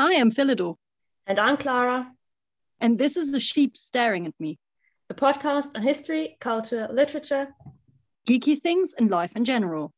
Hi, 0.00 0.14
I'm 0.20 0.30
Philidor. 0.30 0.76
And 1.26 1.40
I'm 1.40 1.56
Clara. 1.56 2.08
And 2.80 2.96
this 2.96 3.16
is 3.16 3.32
The 3.32 3.40
Sheep 3.40 3.76
Staring 3.76 4.28
at 4.28 4.34
Me, 4.38 4.56
a 5.10 5.14
podcast 5.14 5.74
on 5.74 5.82
history, 5.82 6.36
culture, 6.38 6.86
literature, 6.92 7.48
geeky 8.24 8.60
things, 8.60 8.94
and 8.96 9.10
life 9.10 9.34
in 9.34 9.44
general. 9.44 9.92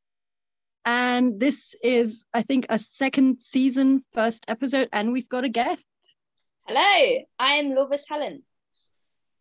And 0.87 1.39
this 1.39 1.75
is, 1.83 2.25
I 2.33 2.41
think, 2.41 2.65
a 2.71 2.79
second 2.79 3.43
season, 3.43 4.03
first 4.15 4.47
episode, 4.49 4.89
and 4.91 5.13
we've 5.13 5.29
got 5.29 5.45
a 5.45 5.51
guest. 5.51 5.85
Hello, 6.67 7.19
I 7.39 7.57
am 7.57 7.73
Lovis 7.73 8.05
Helen. 8.09 8.43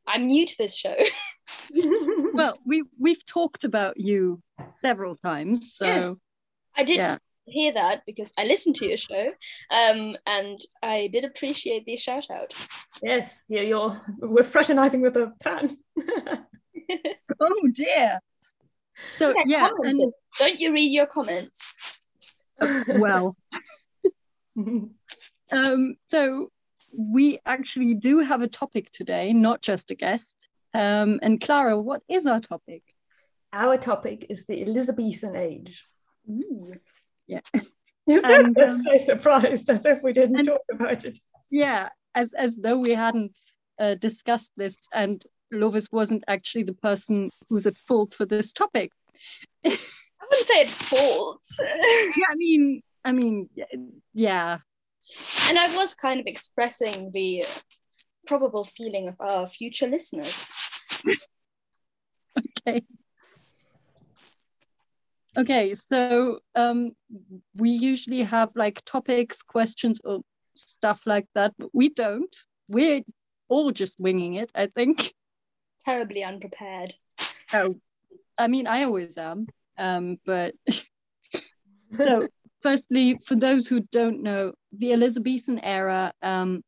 I'm 0.06 0.28
new 0.28 0.46
to 0.46 0.58
this 0.58 0.76
show. 0.76 0.98
well, 2.34 2.58
we 2.66 2.84
we've 3.00 3.26
talked 3.26 3.64
about 3.64 3.98
you 3.98 4.42
several 4.82 5.16
times, 5.16 5.74
so 5.74 5.86
yes. 5.86 6.16
I 6.76 6.84
did 6.84 6.98
yeah. 6.98 7.18
Hear 7.52 7.74
that 7.74 8.04
because 8.06 8.34
I 8.38 8.46
listened 8.46 8.76
to 8.78 8.88
your 8.88 8.98
show, 8.98 9.30
um, 9.72 10.16
and 10.26 10.58
I 10.82 11.10
did 11.12 11.26
appreciate 11.26 11.86
the 11.86 11.98
shout 11.98 12.28
out. 12.32 12.54
Yes, 13.02 13.46
yeah, 13.50 13.62
you're 13.62 14.02
we're 14.20 14.44
fraternizing 14.44 15.02
with 15.02 15.16
a 15.18 15.34
fan. 15.44 15.78
oh 17.40 17.70
dear. 17.74 18.20
So 19.16 19.34
yeah, 19.46 19.70
yeah 19.82 19.90
and... 19.90 20.14
don't 20.38 20.60
you 20.60 20.74
read 20.74 20.92
your 20.92 21.06
comments? 21.06 21.76
Well, 22.90 23.38
um, 25.52 25.96
so 26.08 26.52
we 26.92 27.40
actually 27.46 27.94
do 27.94 28.20
have 28.20 28.42
a 28.42 28.48
topic 28.48 28.92
today, 28.92 29.32
not 29.32 29.62
just 29.62 29.92
a 29.92 29.96
guest. 29.96 30.36
Um, 30.74 31.20
and 31.22 31.40
Clara, 31.40 31.80
what 31.80 32.02
is 32.10 32.26
our 32.26 32.40
topic? 32.40 32.84
Our 33.54 33.78
topic 33.78 34.26
is 34.30 34.46
the 34.46 34.62
Elizabethan 34.62 35.36
age. 35.36 35.86
Ooh. 36.30 36.74
Yeah. 37.30 37.42
You 38.08 38.22
said 38.22 38.56
that 38.56 38.70
um, 38.70 38.82
so 38.82 38.98
surprised, 39.06 39.70
as 39.70 39.86
if 39.86 40.02
we 40.02 40.14
didn't 40.14 40.40
and, 40.40 40.48
talk 40.48 40.62
about 40.72 41.06
it. 41.06 41.20
Yeah, 41.52 41.90
as 42.16 42.34
as 42.34 42.56
though 42.56 42.80
we 42.80 42.90
hadn't 42.90 43.38
uh, 43.80 43.94
discussed 43.94 44.50
this, 44.58 44.76
and 44.92 45.22
Lovis 45.54 45.92
wasn't 45.92 46.24
actually 46.28 46.64
the 46.64 46.74
person 46.74 47.30
who's 47.50 47.68
at 47.68 47.78
fault 47.78 48.16
for 48.16 48.26
this 48.26 48.52
topic. 48.52 48.90
I 49.64 49.78
wouldn't 50.28 50.48
say 50.48 50.62
at 50.62 50.70
fault. 50.70 51.44
yeah, 51.60 52.26
I 52.32 52.36
mean, 52.36 52.82
I 53.06 53.12
mean, 53.12 53.50
yeah, 54.16 54.58
and 55.48 55.60
I 55.60 55.76
was 55.76 55.94
kind 55.94 56.20
of 56.20 56.26
expressing 56.26 57.12
the 57.12 57.46
probable 58.26 58.66
feeling 58.66 59.08
of 59.08 59.16
our 59.20 59.46
future 59.46 59.88
listeners. 59.88 60.48
okay. 62.68 62.82
Okay, 65.38 65.76
so 65.76 66.40
um, 66.56 66.92
we 67.56 67.70
usually 67.70 68.24
have 68.24 68.50
like 68.56 68.84
topics, 68.86 69.42
questions, 69.44 70.02
or 70.04 70.22
stuff 70.56 71.04
like 71.06 71.28
that, 71.36 71.54
but 71.58 71.70
we 71.74 71.90
don't. 71.90 72.36
We're 72.68 73.02
all 73.48 73.72
just 73.72 74.00
winging 74.00 74.36
it, 74.36 74.52
I 74.56 74.68
think. 74.68 75.14
Terribly 75.86 76.24
unprepared. 76.24 76.94
Oh, 77.54 77.76
I 78.38 78.48
mean, 78.48 78.68
I 78.68 78.84
always 78.84 79.18
am. 79.18 79.48
Um, 79.78 80.18
but 80.26 80.56
so 81.98 82.28
firstly, 82.62 83.20
for 83.26 83.36
those 83.36 83.68
who 83.68 83.82
don't 83.92 84.22
know, 84.24 84.54
the 84.72 84.94
Elizabethan 84.94 85.60
era, 85.60 86.14
um, 86.22 86.62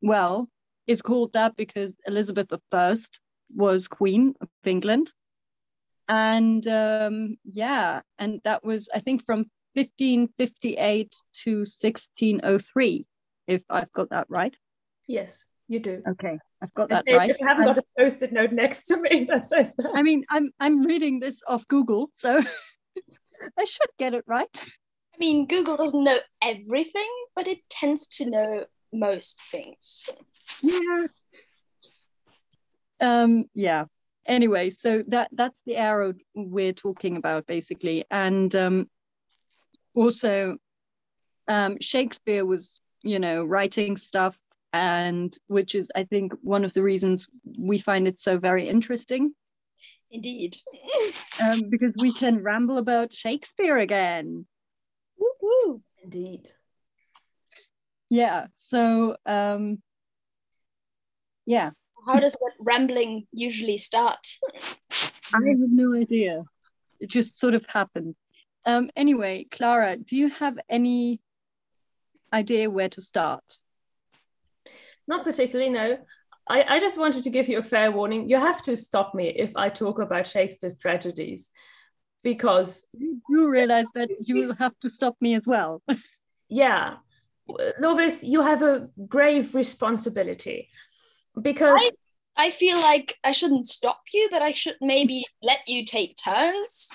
well, 0.00 0.48
is 0.86 1.02
called 1.02 1.32
that 1.34 1.56
because 1.56 1.92
Elizabeth 2.06 2.52
I 2.72 3.20
was 3.54 3.88
Queen 3.88 4.34
of 4.40 4.48
England. 4.64 5.12
And 6.08 6.66
um, 6.66 7.36
yeah, 7.44 8.00
and 8.18 8.40
that 8.44 8.64
was, 8.64 8.88
I 8.94 9.00
think, 9.00 9.24
from 9.24 9.46
1558 9.74 11.14
to 11.44 11.50
1603, 11.58 13.06
if 13.46 13.62
I've 13.68 13.92
got 13.92 14.10
that 14.10 14.26
right. 14.28 14.54
Yes, 15.06 15.44
you 15.68 15.80
do. 15.80 16.02
Okay, 16.08 16.38
I've 16.62 16.72
got 16.74 16.88
that 16.88 17.04
right. 17.06 17.30
If 17.30 17.38
you 17.38 17.46
haven't 17.46 17.66
got 17.66 17.78
a 17.78 17.84
post-it 17.98 18.32
note 18.32 18.52
next 18.52 18.84
to 18.84 18.96
me 18.96 19.24
that 19.30 19.46
says 19.46 19.74
that. 19.76 19.90
I 19.94 20.02
mean, 20.02 20.24
I'm 20.30 20.50
I'm 20.58 20.82
reading 20.82 21.20
this 21.20 21.42
off 21.46 21.68
Google, 21.68 22.08
so 22.12 22.40
I 23.58 23.64
should 23.64 23.90
get 23.98 24.14
it 24.14 24.24
right. 24.26 24.48
I 25.14 25.18
mean, 25.18 25.46
Google 25.46 25.76
doesn't 25.76 26.04
know 26.04 26.18
everything, 26.42 27.08
but 27.36 27.48
it 27.48 27.68
tends 27.68 28.06
to 28.18 28.24
know 28.24 28.64
most 28.92 29.40
things. 29.50 30.08
Yeah. 30.62 31.06
Um, 33.00 33.44
yeah. 33.54 33.84
Anyway, 34.28 34.70
so 34.70 35.02
that 35.08 35.28
that's 35.32 35.60
the 35.66 35.76
arrow 35.76 36.12
we're 36.34 36.72
talking 36.72 37.16
about 37.16 37.46
basically, 37.46 38.04
and 38.10 38.54
um, 38.54 38.90
also 39.94 40.58
um, 41.48 41.78
Shakespeare 41.80 42.44
was, 42.44 42.80
you 43.02 43.18
know, 43.18 43.44
writing 43.44 43.96
stuff, 43.96 44.38
and 44.72 45.34
which 45.46 45.74
is, 45.74 45.90
I 45.96 46.04
think, 46.04 46.34
one 46.42 46.64
of 46.64 46.74
the 46.74 46.82
reasons 46.82 47.26
we 47.58 47.78
find 47.78 48.06
it 48.06 48.20
so 48.20 48.38
very 48.38 48.68
interesting. 48.68 49.34
Indeed. 50.10 50.56
um, 51.42 51.70
because 51.70 51.94
we 51.98 52.12
can 52.12 52.42
ramble 52.42 52.78
about 52.78 53.14
Shakespeare 53.14 53.78
again. 53.78 54.46
Woo-hoo. 55.18 55.82
Indeed. 56.04 56.52
Yeah. 58.10 58.46
So 58.54 59.16
um 59.26 59.82
yeah. 61.44 61.70
How 62.08 62.18
does 62.18 62.32
that 62.32 62.52
rambling 62.58 63.26
usually 63.32 63.76
start? 63.76 64.26
I 65.34 65.40
have 65.46 65.58
no 65.58 65.94
idea. 65.94 66.42
It 67.00 67.10
just 67.10 67.38
sort 67.38 67.52
of 67.52 67.66
happened. 67.66 68.14
Um 68.64 68.90
anyway, 68.96 69.46
Clara, 69.50 69.98
do 69.98 70.16
you 70.16 70.30
have 70.30 70.58
any 70.70 71.20
idea 72.32 72.70
where 72.70 72.88
to 72.88 73.02
start? 73.02 73.44
Not 75.06 75.22
particularly, 75.22 75.70
no. 75.70 75.98
I, 76.48 76.76
I 76.76 76.80
just 76.80 76.98
wanted 76.98 77.24
to 77.24 77.30
give 77.30 77.46
you 77.46 77.58
a 77.58 77.62
fair 77.62 77.92
warning. 77.92 78.28
You 78.30 78.40
have 78.40 78.62
to 78.62 78.74
stop 78.74 79.14
me 79.14 79.28
if 79.28 79.54
I 79.54 79.68
talk 79.68 79.98
about 79.98 80.26
Shakespeare's 80.26 80.78
tragedies 80.78 81.50
because 82.24 82.86
you 82.96 83.20
do 83.30 83.48
realize 83.48 83.86
that 83.94 84.08
you 84.20 84.36
will 84.36 84.54
have 84.54 84.74
to 84.80 84.88
stop 84.90 85.16
me 85.20 85.34
as 85.34 85.46
well. 85.46 85.82
yeah. 86.48 86.96
Lovis, 87.80 88.22
you 88.22 88.40
have 88.42 88.62
a 88.62 88.88
grave 89.08 89.54
responsibility 89.54 90.68
because 91.40 91.80
I, 91.80 91.90
I 92.38 92.52
feel 92.52 92.78
like 92.80 93.18
I 93.24 93.32
shouldn't 93.32 93.66
stop 93.66 94.02
you, 94.14 94.28
but 94.30 94.42
I 94.42 94.52
should 94.52 94.76
maybe 94.80 95.24
let 95.42 95.68
you 95.68 95.84
take 95.84 96.16
turns. 96.16 96.88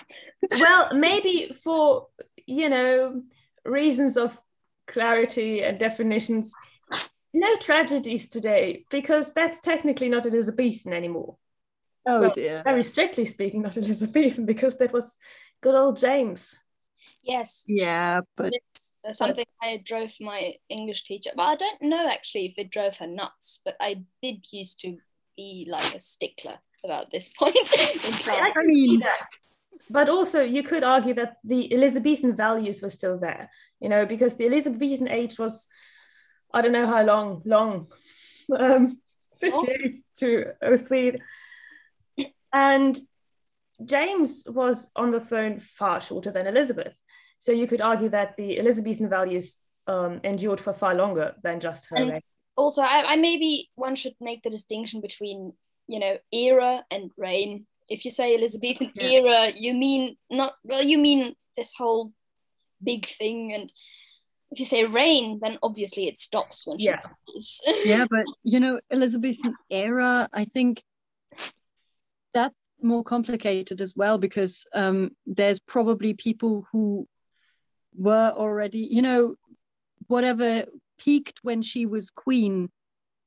well, 0.59 0.93
maybe 0.93 1.53
for 1.63 2.07
you 2.47 2.69
know 2.69 3.21
reasons 3.65 4.15
of 4.15 4.41
clarity 4.87 5.61
and 5.61 5.77
definitions, 5.77 6.53
no 7.33 7.57
tragedies 7.57 8.29
today 8.29 8.85
because 8.89 9.33
that's 9.33 9.59
technically 9.59 10.07
not 10.07 10.25
Elizabethan 10.25 10.93
anymore. 10.93 11.35
Oh 12.05 12.21
well, 12.21 12.31
dear. 12.31 12.61
Very 12.63 12.83
strictly 12.83 13.25
speaking, 13.25 13.61
not 13.61 13.77
Elizabethan, 13.77 14.45
because 14.45 14.77
that 14.77 14.93
was 14.93 15.15
good 15.61 15.75
old 15.75 15.99
James. 15.99 16.55
Yes. 17.21 17.65
Yeah, 17.67 18.21
but 18.37 18.53
it's 18.53 18.95
uh, 19.07 19.11
something 19.11 19.45
but... 19.61 19.67
I 19.67 19.83
drove 19.83 20.11
my 20.21 20.55
English 20.69 21.03
teacher. 21.03 21.31
But 21.35 21.43
I 21.43 21.55
don't 21.55 21.81
know 21.81 22.07
actually 22.09 22.45
if 22.45 22.53
it 22.57 22.71
drove 22.71 22.97
her 22.97 23.07
nuts. 23.07 23.59
But 23.63 23.75
I 23.79 24.03
did 24.21 24.45
used 24.51 24.79
to 24.81 24.97
be 25.35 25.67
like 25.69 25.95
a 25.95 25.99
stickler 25.99 26.59
about 26.83 27.11
this 27.11 27.29
point. 27.39 27.57
I 28.27 28.51
mean, 28.63 29.01
but 29.89 30.09
also 30.09 30.41
you 30.41 30.63
could 30.63 30.83
argue 30.83 31.13
that 31.15 31.37
the 31.43 31.73
Elizabethan 31.73 32.35
values 32.35 32.81
were 32.81 32.89
still 32.89 33.17
there. 33.17 33.49
You 33.79 33.89
know, 33.89 34.05
because 34.05 34.37
the 34.37 34.45
Elizabethan 34.45 35.09
age 35.09 35.37
was, 35.37 35.67
I 36.53 36.61
don't 36.61 36.71
know 36.71 36.87
how 36.87 37.03
long, 37.03 37.41
long, 37.45 37.87
um, 38.57 38.95
58 39.39 39.95
to 40.19 40.53
03 40.77 41.19
and 42.53 42.99
James 43.83 44.43
was 44.47 44.91
on 44.95 45.11
the 45.11 45.19
throne 45.19 45.59
far 45.59 45.99
shorter 45.99 46.31
than 46.31 46.47
Elizabeth. 46.47 46.97
So 47.39 47.51
you 47.51 47.67
could 47.67 47.81
argue 47.81 48.09
that 48.09 48.37
the 48.37 48.59
Elizabethan 48.59 49.09
values 49.09 49.57
um, 49.87 50.21
endured 50.23 50.61
for 50.61 50.73
far 50.73 50.95
longer 50.95 51.35
than 51.43 51.59
just 51.59 51.89
her 51.89 51.97
reign. 51.97 52.21
Also, 52.55 52.81
I, 52.81 53.13
I 53.13 53.15
maybe 53.15 53.69
one 53.75 53.95
should 53.95 54.15
make 54.21 54.43
the 54.43 54.49
distinction 54.49 55.01
between, 55.01 55.53
you 55.87 55.99
know, 55.99 56.17
era 56.31 56.83
and 56.91 57.11
reign. 57.17 57.65
If 57.89 58.05
you 58.05 58.11
say 58.11 58.35
Elizabethan 58.35 58.91
yeah. 58.95 59.19
era, 59.19 59.51
you 59.55 59.73
mean 59.73 60.17
not 60.29 60.53
well, 60.63 60.83
you 60.83 60.97
mean 60.97 61.35
this 61.57 61.73
whole 61.75 62.13
big 62.83 63.05
thing 63.05 63.53
and 63.53 63.71
if 64.53 64.59
you 64.59 64.65
say 64.65 64.85
reign, 64.85 65.39
then 65.41 65.57
obviously 65.63 66.07
it 66.07 66.17
stops 66.17 66.67
when 66.67 66.77
she 66.77 66.85
yeah. 66.85 66.99
dies. 67.33 67.59
yeah, 67.85 68.05
but 68.07 68.25
you 68.43 68.59
know, 68.59 68.79
Elizabethan 68.91 69.55
era, 69.69 70.29
I 70.31 70.45
think 70.45 70.83
that's 72.35 72.53
more 72.79 73.03
complicated 73.03 73.81
as 73.81 73.95
well 73.95 74.19
because 74.19 74.65
um, 74.73 75.11
there's 75.25 75.59
probably 75.59 76.13
people 76.13 76.67
who 76.71 77.07
were 77.95 78.31
already, 78.35 78.87
you 78.91 79.01
know, 79.01 79.35
whatever 80.07 80.65
peaked 80.97 81.39
when 81.43 81.61
she 81.61 81.85
was 81.85 82.09
queen 82.09 82.69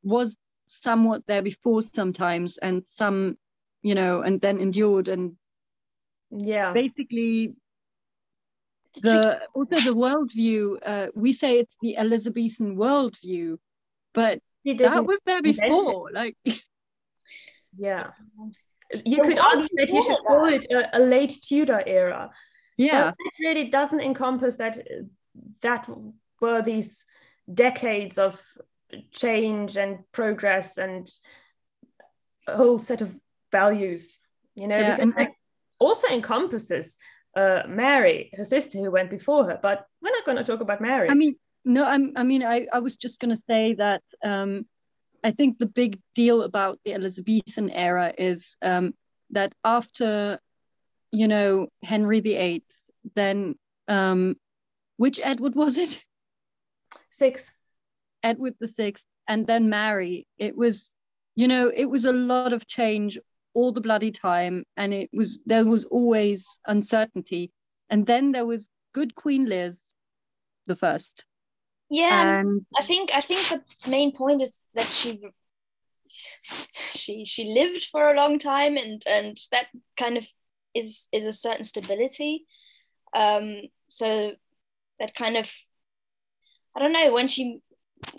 was 0.02 0.36
somewhat 0.66 1.22
there 1.26 1.42
before 1.42 1.82
sometimes, 1.82 2.58
and 2.58 2.84
some, 2.84 3.36
you 3.82 3.94
know, 3.94 4.22
and 4.22 4.40
then 4.40 4.60
endured 4.60 5.08
and 5.08 5.36
yeah, 6.30 6.72
basically 6.72 7.54
the 9.02 9.40
also 9.54 9.80
the 9.80 9.94
worldview. 9.94 10.78
Uh, 10.84 11.08
we 11.14 11.32
say 11.32 11.58
it's 11.58 11.76
the 11.82 11.96
Elizabethan 11.96 12.76
worldview, 12.76 13.58
but 14.12 14.40
that 14.64 15.06
was 15.06 15.20
there 15.26 15.42
before. 15.42 16.10
Like, 16.12 16.36
yeah, 17.76 18.10
you 19.04 19.22
could 19.22 19.38
argue 19.38 19.68
that 19.74 19.88
you 19.90 20.04
should 20.04 20.24
call 20.26 20.46
it 20.46 20.66
a, 20.70 20.98
a, 20.98 21.00
late 21.00 21.38
Tudor 21.42 21.82
era. 21.86 22.30
Yeah, 22.76 23.10
it 23.10 23.32
really 23.40 23.68
doesn't 23.68 24.00
encompass 24.00 24.56
that. 24.56 24.78
That 25.60 25.88
were 26.40 26.62
these 26.62 27.04
decades 27.52 28.18
of 28.18 28.40
change 29.12 29.76
and 29.76 29.98
progress 30.12 30.78
and 30.78 31.08
a 32.46 32.56
whole 32.56 32.78
set 32.78 33.00
of 33.00 33.16
values. 33.52 34.18
You 34.54 34.68
know, 34.68 34.76
yeah. 34.76 34.96
because 34.96 35.26
also 35.78 36.08
encompasses 36.08 36.96
uh, 37.36 37.62
Mary, 37.68 38.30
her 38.36 38.44
sister, 38.44 38.78
who 38.78 38.90
went 38.90 39.10
before 39.10 39.44
her. 39.44 39.58
But 39.60 39.86
we're 40.00 40.10
not 40.10 40.24
going 40.24 40.38
to 40.38 40.44
talk 40.44 40.60
about 40.60 40.80
Mary. 40.80 41.10
I 41.10 41.14
mean, 41.14 41.36
no, 41.64 41.84
I'm, 41.84 42.12
I 42.16 42.22
mean, 42.22 42.42
I, 42.42 42.66
I 42.72 42.78
was 42.78 42.96
just 42.96 43.20
going 43.20 43.34
to 43.34 43.42
say 43.48 43.74
that 43.74 44.02
um, 44.24 44.66
I 45.22 45.32
think 45.32 45.58
the 45.58 45.66
big 45.66 46.00
deal 46.14 46.42
about 46.42 46.78
the 46.84 46.94
Elizabethan 46.94 47.70
era 47.70 48.12
is 48.16 48.56
um, 48.62 48.94
that 49.30 49.52
after, 49.64 50.38
you 51.10 51.28
know, 51.28 51.66
Henry 51.82 52.20
VIII, 52.20 52.64
then 53.14 53.56
um, 53.88 54.36
which 54.96 55.20
Edward 55.22 55.54
was 55.54 55.76
it? 55.76 56.02
Six. 57.16 57.50
Edward 58.22 58.54
the 58.60 58.68
Sixth, 58.68 59.06
and 59.26 59.46
then 59.46 59.68
Mary. 59.70 60.26
It 60.36 60.56
was, 60.56 60.94
you 61.34 61.48
know, 61.48 61.72
it 61.74 61.86
was 61.86 62.04
a 62.04 62.12
lot 62.12 62.52
of 62.52 62.66
change 62.66 63.18
all 63.56 63.72
the 63.72 63.80
bloody 63.80 64.10
time 64.10 64.64
and 64.76 64.92
it 64.92 65.08
was 65.14 65.38
there 65.46 65.64
was 65.64 65.86
always 65.86 66.60
uncertainty 66.66 67.50
and 67.88 68.06
then 68.06 68.32
there 68.32 68.44
was 68.44 68.62
good 68.92 69.14
queen 69.14 69.46
liz 69.46 69.80
the 70.66 70.76
first 70.76 71.24
yeah 71.88 72.42
i 72.78 72.82
think 72.82 73.10
i 73.14 73.20
think 73.22 73.40
the 73.48 73.62
main 73.90 74.12
point 74.12 74.42
is 74.42 74.60
that 74.74 74.86
she 74.86 75.22
she 76.92 77.24
she 77.24 77.44
lived 77.44 77.84
for 77.84 78.10
a 78.10 78.16
long 78.16 78.38
time 78.38 78.76
and 78.76 79.02
and 79.06 79.38
that 79.50 79.68
kind 79.98 80.18
of 80.18 80.26
is 80.74 81.08
is 81.10 81.24
a 81.24 81.32
certain 81.32 81.64
stability 81.64 82.44
um 83.14 83.62
so 83.88 84.32
that 84.98 85.14
kind 85.14 85.38
of 85.38 85.50
i 86.76 86.78
don't 86.78 86.92
know 86.92 87.12
when 87.12 87.28
she 87.28 87.60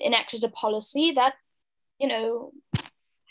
enacted 0.04 0.44
a 0.44 0.50
policy 0.50 1.12
that 1.12 1.34
you 2.00 2.08
know 2.08 2.52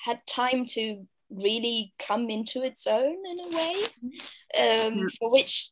had 0.04 0.20
time 0.26 0.64
to 0.66 1.06
really 1.30 1.92
come 1.98 2.30
into 2.30 2.62
its 2.62 2.86
own 2.86 3.16
in 3.26 3.40
a 3.40 3.56
way 3.56 3.74
um, 4.58 4.98
yeah. 4.98 5.06
for 5.18 5.30
which 5.30 5.70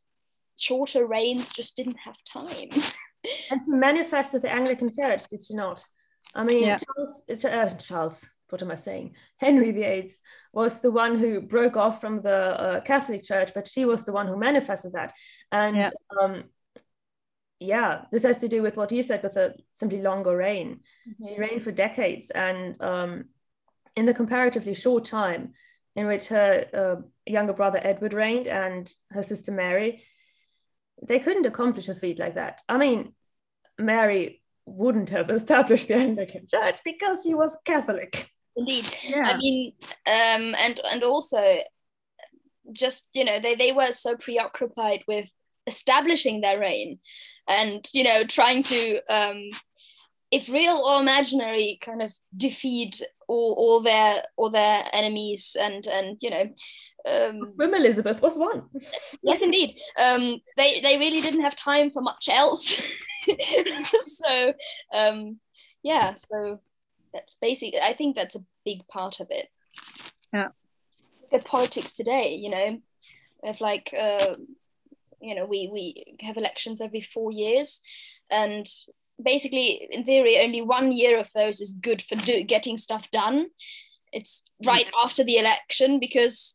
shorter 0.59 1.06
reigns 1.06 1.53
just 1.53 1.77
didn't 1.77 1.99
have 1.99 2.17
time 2.25 2.69
and 3.51 3.65
to 3.65 3.73
manifest 3.73 4.33
the 4.33 4.51
anglican 4.53 4.91
church 4.95 5.27
did 5.29 5.43
she 5.45 5.55
not 5.55 5.85
i 6.35 6.43
mean 6.43 6.65
yeah. 6.65 6.79
charles, 6.79 7.23
uh, 7.31 7.75
charles 7.77 8.27
what 8.50 8.62
am 8.62 8.71
i 8.71 8.75
saying 8.75 9.15
henry 9.39 9.71
viii 9.73 10.12
was 10.53 10.81
the 10.81 10.91
one 10.91 11.19
who 11.19 11.41
broke 11.41 11.77
off 11.77 12.00
from 12.00 12.21
the 12.23 12.31
uh, 12.61 12.81
catholic 12.81 13.23
church 13.23 13.53
but 13.55 13.67
she 13.67 13.85
was 13.85 14.05
the 14.05 14.12
one 14.12 14.27
who 14.27 14.37
manifested 14.37 14.93
that 14.93 15.12
and 15.53 15.77
yeah. 15.77 15.91
Um, 16.21 16.45
yeah, 17.64 18.02
this 18.12 18.22
has 18.25 18.38
to 18.38 18.49
do 18.49 18.62
with 18.62 18.76
what 18.76 18.93
you 18.93 19.02
said 19.02 19.22
with 19.22 19.37
a 19.37 19.55
simply 19.72 20.00
longer 20.00 20.37
reign. 20.37 20.81
Mm-hmm. 21.08 21.26
She 21.26 21.38
reigned 21.38 21.62
for 21.62 21.72
decades, 21.72 22.31
and 22.31 22.81
um, 22.81 23.25
in 23.96 24.06
the 24.06 24.14
comparatively 24.14 24.75
short 24.75 25.05
time 25.05 25.55
in 25.96 26.06
which 26.06 26.28
her 26.28 26.66
uh, 26.75 27.02
younger 27.26 27.52
brother 27.52 27.81
Edward 27.82 28.12
reigned 28.12 28.46
and 28.49 28.93
her 29.11 29.22
sister 29.22 29.52
Mary, 29.52 30.02
they 31.02 31.19
couldn't 31.19 31.46
accomplish 31.46 31.88
a 31.88 31.94
feat 31.94 32.19
like 32.19 32.34
that. 32.34 32.62
I 32.69 32.78
mean, 32.78 33.12
Mary 33.78 34.43
wouldn't 34.66 35.11
have 35.11 35.31
established 35.38 35.88
the 35.88 35.94
Anglican 35.94 36.46
Church 36.46 36.78
because 36.84 37.22
she 37.22 37.34
was 37.34 37.56
Catholic. 37.64 38.31
Indeed, 38.56 38.88
yeah. 39.08 39.32
I 39.34 39.37
mean, 39.37 39.72
um, 40.06 40.55
and 40.56 40.81
and 40.93 41.02
also, 41.02 41.58
just 42.72 43.08
you 43.12 43.25
know, 43.25 43.40
they 43.40 43.56
they 43.56 43.72
were 43.72 43.90
so 43.90 44.16
preoccupied 44.16 45.02
with 45.08 45.26
establishing 45.66 46.40
their 46.40 46.58
reign, 46.58 46.99
and 47.49 47.87
you 47.93 48.05
know, 48.05 48.25
trying 48.25 48.62
to 48.64 49.00
um, 49.08 49.50
if 50.31 50.49
real 50.49 50.76
or 50.76 51.00
imaginary 51.00 51.78
kind 51.81 52.02
of 52.02 52.14
defeat 52.37 53.00
all, 53.28 53.55
all 53.56 53.81
their 53.81 54.22
all 54.37 54.50
their 54.50 54.84
enemies 54.93 55.56
and 55.58 55.87
and 55.87 56.19
you 56.20 56.31
know 56.31 56.50
um, 57.06 57.52
Queen 57.56 57.75
Elizabeth 57.75 58.22
was 58.22 58.37
one. 58.37 58.64
yes, 59.22 59.40
indeed. 59.43 59.78
Um, 60.02 60.40
they 60.56 60.81
they 60.81 60.99
really 60.99 61.20
didn't 61.20 61.43
have 61.43 61.56
time 61.56 61.90
for 61.90 62.02
much 62.02 62.28
else. 62.31 62.82
so 64.00 64.55
um, 64.93 65.38
yeah, 65.82 66.14
so 66.14 66.61
that's 67.12 67.34
basically. 67.34 67.81
I 67.81 67.93
think 67.93 68.16
that's 68.16 68.37
a 68.37 68.44
big 68.64 68.87
part 68.88 69.20
of 69.20 69.28
it. 69.31 69.49
Yeah. 70.32 70.49
The 71.31 71.40
politics 71.40 71.93
today. 71.93 72.34
You 72.34 72.50
know, 72.50 72.78
of 73.44 73.61
like 73.61 73.94
uh, 73.99 74.37
you 75.25 75.35
know 75.35 75.47
we 75.47 75.69
we 75.73 76.17
have 76.21 76.37
elections 76.37 76.81
every 76.81 77.00
four 77.00 77.32
years, 77.32 77.81
and 78.31 78.67
basically 79.23 79.88
in 79.91 80.05
theory 80.05 80.38
only 80.41 80.62
one 80.62 80.93
year 80.93 81.19
of 81.19 81.32
those 81.32 81.61
is 81.61 81.73
good 81.73 82.03
for 82.03 82.17
do- 82.17 82.44
getting 82.44 82.76
stuff 82.76 83.11
done. 83.11 83.49
It's 84.12 84.43
right 84.65 84.91
after 85.03 85.25
the 85.25 85.38
election 85.38 85.99
because 85.99 86.55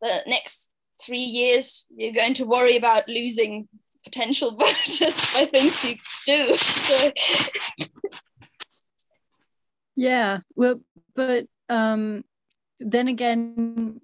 the 0.00 0.20
next 0.26 0.70
three 1.04 1.18
years 1.18 1.86
you're 1.94 2.12
going 2.12 2.34
to 2.34 2.44
worry 2.44 2.76
about 2.76 3.08
losing 3.08 3.68
potential 4.04 4.56
voters 4.56 5.34
by 5.34 5.46
things 5.46 5.84
you 5.84 5.96
do. 6.26 6.56
So. 6.66 7.10
yeah 9.96 10.40
well 10.54 10.80
but 11.14 11.46
um 11.68 12.22
then 12.78 13.08
again 13.08 14.00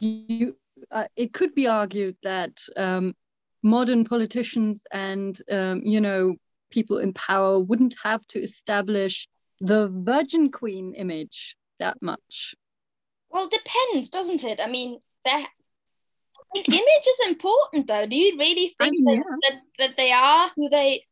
you 0.00 0.56
uh, 0.90 1.06
it 1.16 1.32
could 1.32 1.54
be 1.54 1.66
argued 1.66 2.16
that 2.22 2.60
um 2.76 3.14
modern 3.62 4.04
politicians 4.04 4.86
and 4.92 5.40
um, 5.50 5.82
you 5.84 6.00
know 6.00 6.36
people 6.70 6.98
in 6.98 7.12
power 7.12 7.58
wouldn't 7.58 7.94
have 8.02 8.26
to 8.28 8.40
establish 8.40 9.28
the 9.60 9.88
Virgin 9.88 10.50
Queen 10.50 10.94
image 10.94 11.56
that 11.78 12.00
much. 12.02 12.54
Well, 13.30 13.48
depends, 13.48 14.10
doesn't 14.10 14.44
it? 14.44 14.60
I 14.62 14.68
mean, 14.68 14.98
that 15.24 15.48
image 16.54 17.06
is 17.08 17.28
important, 17.28 17.86
though. 17.86 18.06
Do 18.06 18.16
you 18.16 18.38
really 18.38 18.74
think 18.78 18.80
I 18.80 18.90
mean, 18.90 19.04
that, 19.04 19.14
yeah. 19.14 19.22
that, 19.42 19.60
that 19.78 19.96
they 19.96 20.12
are 20.12 20.50
who 20.56 20.68
they 20.68 21.04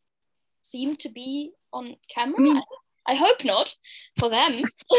seem 0.62 0.96
to 0.96 1.08
be 1.08 1.52
on 1.72 1.96
camera? 2.14 2.36
I, 2.38 2.42
mean, 2.42 2.62
I 3.06 3.14
hope 3.14 3.44
not 3.44 3.74
for 4.18 4.28
them. 4.28 4.62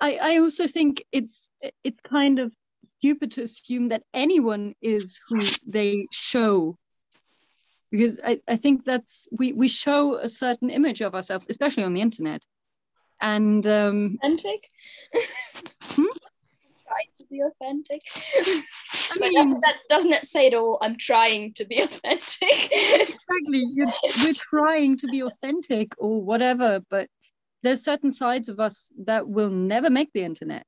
I, 0.00 0.18
I 0.20 0.38
also 0.38 0.66
think 0.66 1.04
it's 1.12 1.50
it's 1.82 2.00
kind 2.00 2.38
of 2.38 2.52
stupid 3.04 3.32
to 3.32 3.42
assume 3.42 3.88
that 3.88 4.02
anyone 4.14 4.74
is 4.80 5.20
who 5.28 5.42
they 5.66 6.06
show. 6.10 6.78
Because 7.90 8.18
I, 8.24 8.40
I 8.48 8.56
think 8.56 8.86
that's 8.86 9.28
we 9.30 9.52
we 9.52 9.68
show 9.68 10.16
a 10.16 10.28
certain 10.28 10.70
image 10.70 11.02
of 11.02 11.14
ourselves 11.14 11.46
especially 11.50 11.84
on 11.84 11.92
the 11.92 12.00
internet. 12.00 12.42
And 13.20 13.66
um 13.66 14.18
authentic? 14.22 14.70
Hmm? 15.96 16.16
trying 16.88 17.12
to 17.18 17.26
be 17.30 17.40
authentic. 17.40 18.02
I 19.12 19.18
mean, 19.18 19.50
that 19.60 19.76
doesn't 19.88 20.12
it 20.12 20.26
say 20.26 20.46
it 20.46 20.54
all 20.54 20.78
i'm 20.82 20.96
trying 20.96 21.52
to 21.54 21.64
be 21.64 21.80
authentic 21.88 22.58
exactly. 22.72 23.64
You're, 23.74 23.92
we're 24.22 24.40
trying 24.50 24.98
to 24.98 25.06
be 25.06 25.20
authentic 25.22 25.92
or 25.98 26.22
whatever 26.22 26.80
but 26.90 27.08
there's 27.62 27.84
certain 27.84 28.10
sides 28.10 28.48
of 28.48 28.60
us 28.60 28.92
that 29.04 29.28
will 29.28 29.50
never 29.50 29.88
make 29.90 30.10
the 30.12 30.24
internet. 30.24 30.66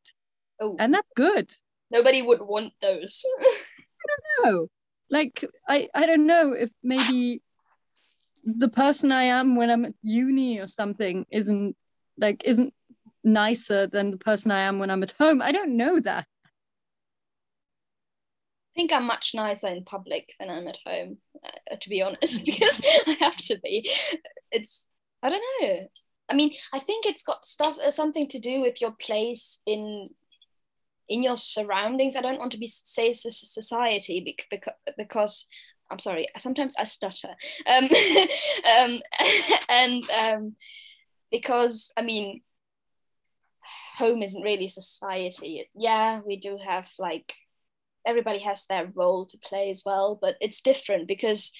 Oh. 0.61 0.77
and 0.79 0.95
that's 0.95 1.09
good 1.17 1.51
nobody 1.91 2.23
would 2.23 2.41
want 2.41 2.73
those 2.81 3.25
I 3.41 4.07
don't 4.09 4.53
know 4.53 4.69
like 5.11 5.45
I 5.69 5.89
I 5.95 6.07
don't 6.07 6.27
know 6.27 6.53
if 6.53 6.71
maybe 6.83 7.43
the 8.45 8.69
person 8.69 9.13
I 9.13 9.25
am 9.25 9.57
when 9.57 9.71
I'm 9.71 9.85
at 9.85 9.95
uni 10.03 10.61
or 10.61 10.67
something 10.67 11.27
isn't 11.31 11.77
like 12.19 12.43
isn't 12.45 12.73
nicer 13.25 13.87
than 13.87 14.13
the 14.13 14.19
person 14.19 14.53
I 14.53 14.61
am 14.61 14.79
when 14.79 14.91
I'm 14.91 15.03
at 15.03 15.13
home. 15.13 15.43
I 15.43 15.53
don't 15.53 15.77
know 15.77 15.99
that. 16.01 16.27
I 18.75 18.77
think 18.77 18.93
I'm 18.93 19.05
much 19.05 19.33
nicer 19.35 19.69
in 19.69 19.85
public 19.85 20.35
than 20.39 20.51
I'm 20.51 20.69
at 20.69 20.79
home, 20.87 21.19
uh, 21.45 21.77
to 21.81 21.89
be 21.89 22.03
honest, 22.03 22.45
because 22.47 22.83
I 23.07 23.17
have 23.21 23.37
to 23.37 23.59
be. 23.59 23.91
It's 24.53 24.87
I 25.23 25.31
don't 25.31 25.43
know. 25.61 25.89
I 26.29 26.35
mean, 26.35 26.53
I 26.73 26.79
think 26.79 27.07
it's 27.07 27.23
got 27.23 27.47
stuff 27.47 27.79
uh, 27.79 27.91
something 27.91 28.29
to 28.29 28.39
do 28.39 28.61
with 28.61 28.81
your 28.81 28.93
place 28.93 29.61
in 29.67 30.07
in 31.09 31.23
your 31.23 31.37
surroundings. 31.37 32.17
I 32.17 32.23
don't 32.23 32.39
want 32.39 32.53
to 32.53 32.59
be 32.59 32.67
say 32.67 33.13
society 33.13 34.37
because 34.99 35.47
I'm 35.91 35.99
sorry. 35.99 36.29
Sometimes 36.39 36.75
I 36.79 36.85
stutter, 36.85 37.35
um, 37.67 37.85
um, 38.81 39.01
and 39.69 40.11
um, 40.11 40.57
because 41.31 41.93
I 41.97 42.03
mean, 42.03 42.43
home 43.97 44.23
isn't 44.23 44.43
really 44.43 44.69
society. 44.69 45.69
Yeah, 45.75 46.21
we 46.27 46.37
do 46.37 46.59
have 46.65 46.91
like 46.99 47.33
everybody 48.05 48.39
has 48.41 48.67
their 48.67 48.91
role 48.95 49.27
to 49.27 49.39
play 49.39 49.71
as 49.71 49.83
well, 49.85 50.19
but 50.21 50.37
it's 50.41 50.61
different 50.61 51.09
because 51.09 51.53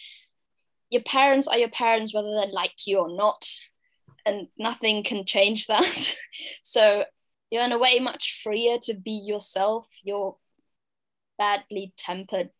your 0.91 1.03
parents 1.03 1.49
are 1.49 1.59
your 1.59 1.71
parents 1.71 2.15
whether 2.15 2.29
they 2.31 2.51
like 2.53 2.87
you 2.87 2.99
or 2.99 3.15
not, 3.15 3.49
and 4.25 4.49
nothing 4.59 5.05
can 5.05 5.25
change 5.25 5.67
that. 5.67 6.17
so 6.63 7.05
you're 7.57 7.65
in 7.65 7.73
a 7.73 7.79
way 7.79 7.99
much 7.99 8.43
freer 8.43 8.79
to 8.83 8.93
be 8.93 9.13
yourself, 9.13 9.89
your 10.05 10.37
badly 11.39 11.93
tempered 11.97 12.51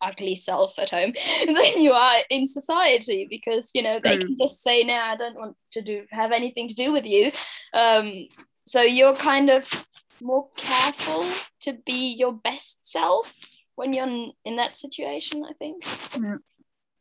ugly 0.00 0.36
self 0.36 0.78
at 0.78 0.90
home 0.90 1.12
than 1.46 1.82
you 1.82 1.92
are 1.92 2.18
in 2.30 2.46
society 2.46 3.26
because 3.28 3.72
you 3.74 3.82
know 3.82 3.98
they 4.00 4.16
can 4.16 4.36
just 4.38 4.62
say 4.62 4.84
no 4.84 4.94
i 4.94 5.16
don't 5.16 5.34
want 5.34 5.56
to 5.72 5.82
do 5.82 6.04
have 6.12 6.30
anything 6.30 6.68
to 6.68 6.74
do 6.76 6.92
with 6.92 7.04
you 7.04 7.32
um, 7.74 8.24
so 8.64 8.80
you're 8.80 9.16
kind 9.16 9.50
of 9.50 9.88
more 10.20 10.46
careful 10.56 11.26
to 11.58 11.72
be 11.84 12.14
your 12.16 12.32
best 12.32 12.78
self 12.88 13.34
when 13.74 13.92
you're 13.92 14.06
in, 14.06 14.30
in 14.44 14.54
that 14.54 14.76
situation 14.76 15.44
i 15.44 15.52
think 15.54 15.82
yeah. 16.20 16.36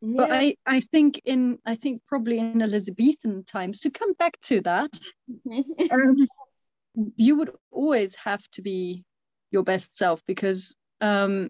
Yeah. 0.02 0.16
But 0.16 0.32
I, 0.32 0.56
I 0.66 0.82
think 0.92 1.22
in 1.26 1.58
I 1.66 1.76
think 1.76 2.04
probably 2.08 2.38
in 2.38 2.62
Elizabethan 2.62 3.46
times 3.46 3.82
to 3.82 3.90
come 3.90 4.14
back 4.14 4.40
to 4.42 4.62
that, 4.62 4.92
um, 5.92 6.28
you 7.16 7.38
would 7.38 7.52
always 7.72 8.16
have 8.16 8.44
to 8.52 8.62
be 8.62 9.04
your 9.52 9.64
best 9.64 9.96
self 9.96 10.22
because 10.28 10.76
um, 11.02 11.50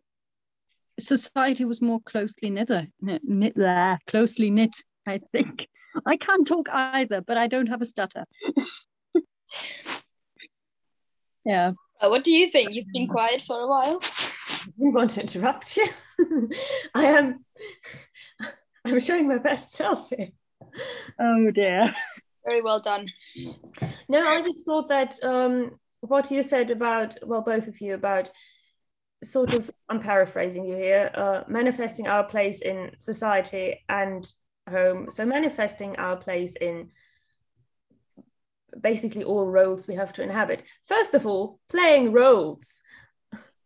society 0.99 1.65
was 1.65 1.81
more 1.81 1.99
closely 2.01 2.49
knit, 2.49 2.71
knit, 3.01 3.21
knit 3.23 3.55
closely 4.07 4.49
knit. 4.49 4.75
I 5.07 5.21
think 5.31 5.67
I 6.05 6.17
can't 6.17 6.47
talk 6.47 6.67
either, 6.71 7.21
but 7.21 7.37
I 7.37 7.47
don't 7.47 7.67
have 7.67 7.81
a 7.81 7.85
stutter. 7.85 8.25
yeah. 11.45 11.71
Uh, 11.99 12.09
what 12.09 12.23
do 12.23 12.31
you 12.31 12.49
think? 12.49 12.73
You've 12.73 12.91
been 12.93 13.07
quiet 13.07 13.41
for 13.41 13.59
a 13.59 13.67
while. 13.67 13.99
I 14.01 14.71
didn't 14.77 14.93
want 14.93 15.11
to 15.11 15.21
interrupt 15.21 15.77
you. 15.77 15.87
I 16.93 17.05
am. 17.05 17.45
I'm 18.85 18.99
showing 18.99 19.27
my 19.27 19.37
best 19.37 19.73
self 19.73 20.09
here. 20.09 20.29
Oh 21.19 21.51
dear. 21.51 21.93
Very 22.47 22.61
well 22.61 22.79
done. 22.79 23.07
No, 24.07 24.25
I 24.25 24.41
just 24.41 24.65
thought 24.65 24.87
that 24.87 25.21
um, 25.23 25.77
what 25.99 26.31
you 26.31 26.41
said 26.41 26.71
about 26.71 27.17
well, 27.25 27.41
both 27.41 27.67
of 27.67 27.81
you 27.81 27.93
about 27.93 28.31
sort 29.23 29.51
of 29.55 29.71
i'm 29.89 29.99
paraphrasing 29.99 30.63
you 30.63 30.75
here 30.75 31.09
uh, 31.15 31.41
manifesting 31.47 32.07
our 32.07 32.23
place 32.23 32.61
in 32.61 32.91
society 32.99 33.83
and 33.89 34.31
home. 34.69 35.09
So 35.09 35.25
manifesting 35.25 35.95
our 35.95 36.17
place 36.17 36.55
in 36.55 36.89
basically 38.79 39.23
all 39.23 39.45
roles 39.47 39.87
we 39.87 39.95
have 39.95 40.13
to 40.13 40.23
inhabit. 40.23 40.63
First 40.85 41.15
of 41.15 41.25
all 41.25 41.59
playing 41.69 42.11
roles 42.11 42.81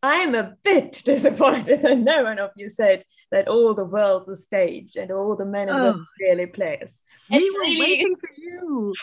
i'm 0.03 0.36
a 0.36 0.55
bit 0.63 1.01
disappointed 1.05 1.81
that 1.81 1.98
no 1.98 2.24
one 2.24 2.39
of 2.39 2.51
you 2.55 2.70
said 2.70 3.03
that 3.31 3.48
all 3.48 3.74
the 3.74 3.86
world's 3.86 4.27
a 4.27 4.36
stage 4.36 4.96
and 4.96 5.12
all 5.12 5.36
the 5.36 5.46
men 5.46 5.70
and 5.70 5.79
women 5.79 5.96
oh. 6.00 6.05
really 6.20 6.48
players 6.48 7.01
we 7.29 7.38
it's 7.38 7.55
were 7.55 7.62
really, 7.62 7.79
waiting 7.79 8.15
for 8.15 8.29
you 8.38 8.93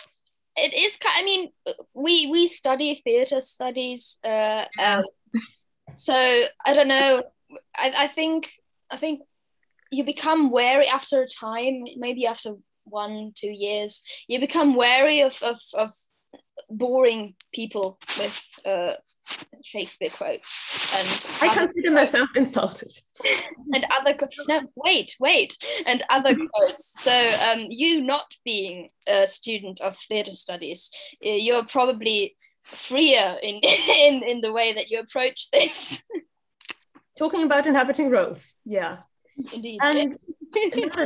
it 0.56 0.74
is 0.74 0.98
i 1.14 1.22
mean 1.22 1.50
we 1.94 2.26
we 2.26 2.46
study 2.46 3.00
theater 3.04 3.40
studies 3.40 4.18
uh, 4.24 4.64
yeah. 4.76 4.98
um, 4.98 5.04
so 5.94 6.14
I 6.64 6.74
don't 6.74 6.88
know. 6.88 7.24
I, 7.76 7.92
I 7.96 8.06
think 8.06 8.52
I 8.90 8.96
think 8.96 9.22
you 9.90 10.04
become 10.04 10.50
wary 10.50 10.86
after 10.86 11.22
a 11.22 11.28
time, 11.28 11.84
maybe 11.96 12.26
after 12.26 12.54
one, 12.84 13.32
two 13.34 13.50
years, 13.50 14.02
you 14.28 14.40
become 14.40 14.74
wary 14.74 15.20
of 15.20 15.40
of, 15.42 15.58
of 15.74 15.90
boring 16.70 17.34
people 17.52 17.98
with 18.18 18.40
uh, 18.64 18.94
Shakespeare 19.62 20.10
quotes. 20.10 20.92
And 20.94 21.26
I 21.42 21.54
consider 21.54 21.90
myself 21.90 22.30
insulted. 22.34 22.92
and 23.72 23.86
other 23.98 24.16
no, 24.48 24.62
wait, 24.76 25.16
wait, 25.20 25.56
and 25.86 26.02
other 26.08 26.34
quotes. 26.34 27.02
So 27.02 27.12
um, 27.12 27.66
you 27.68 28.02
not 28.02 28.34
being 28.44 28.90
a 29.06 29.26
student 29.26 29.80
of 29.80 29.96
theatre 29.96 30.32
studies, 30.32 30.90
you're 31.20 31.66
probably 31.66 32.36
freer 32.62 33.36
in 33.42 33.56
in 33.62 34.22
in 34.22 34.40
the 34.40 34.52
way 34.52 34.72
that 34.72 34.90
you 34.90 35.00
approach 35.00 35.50
this. 35.50 36.04
Talking 37.18 37.42
about 37.42 37.66
inhabiting 37.66 38.10
roles, 38.10 38.54
yeah, 38.64 38.98
indeed. 39.52 39.80
And 39.82 40.18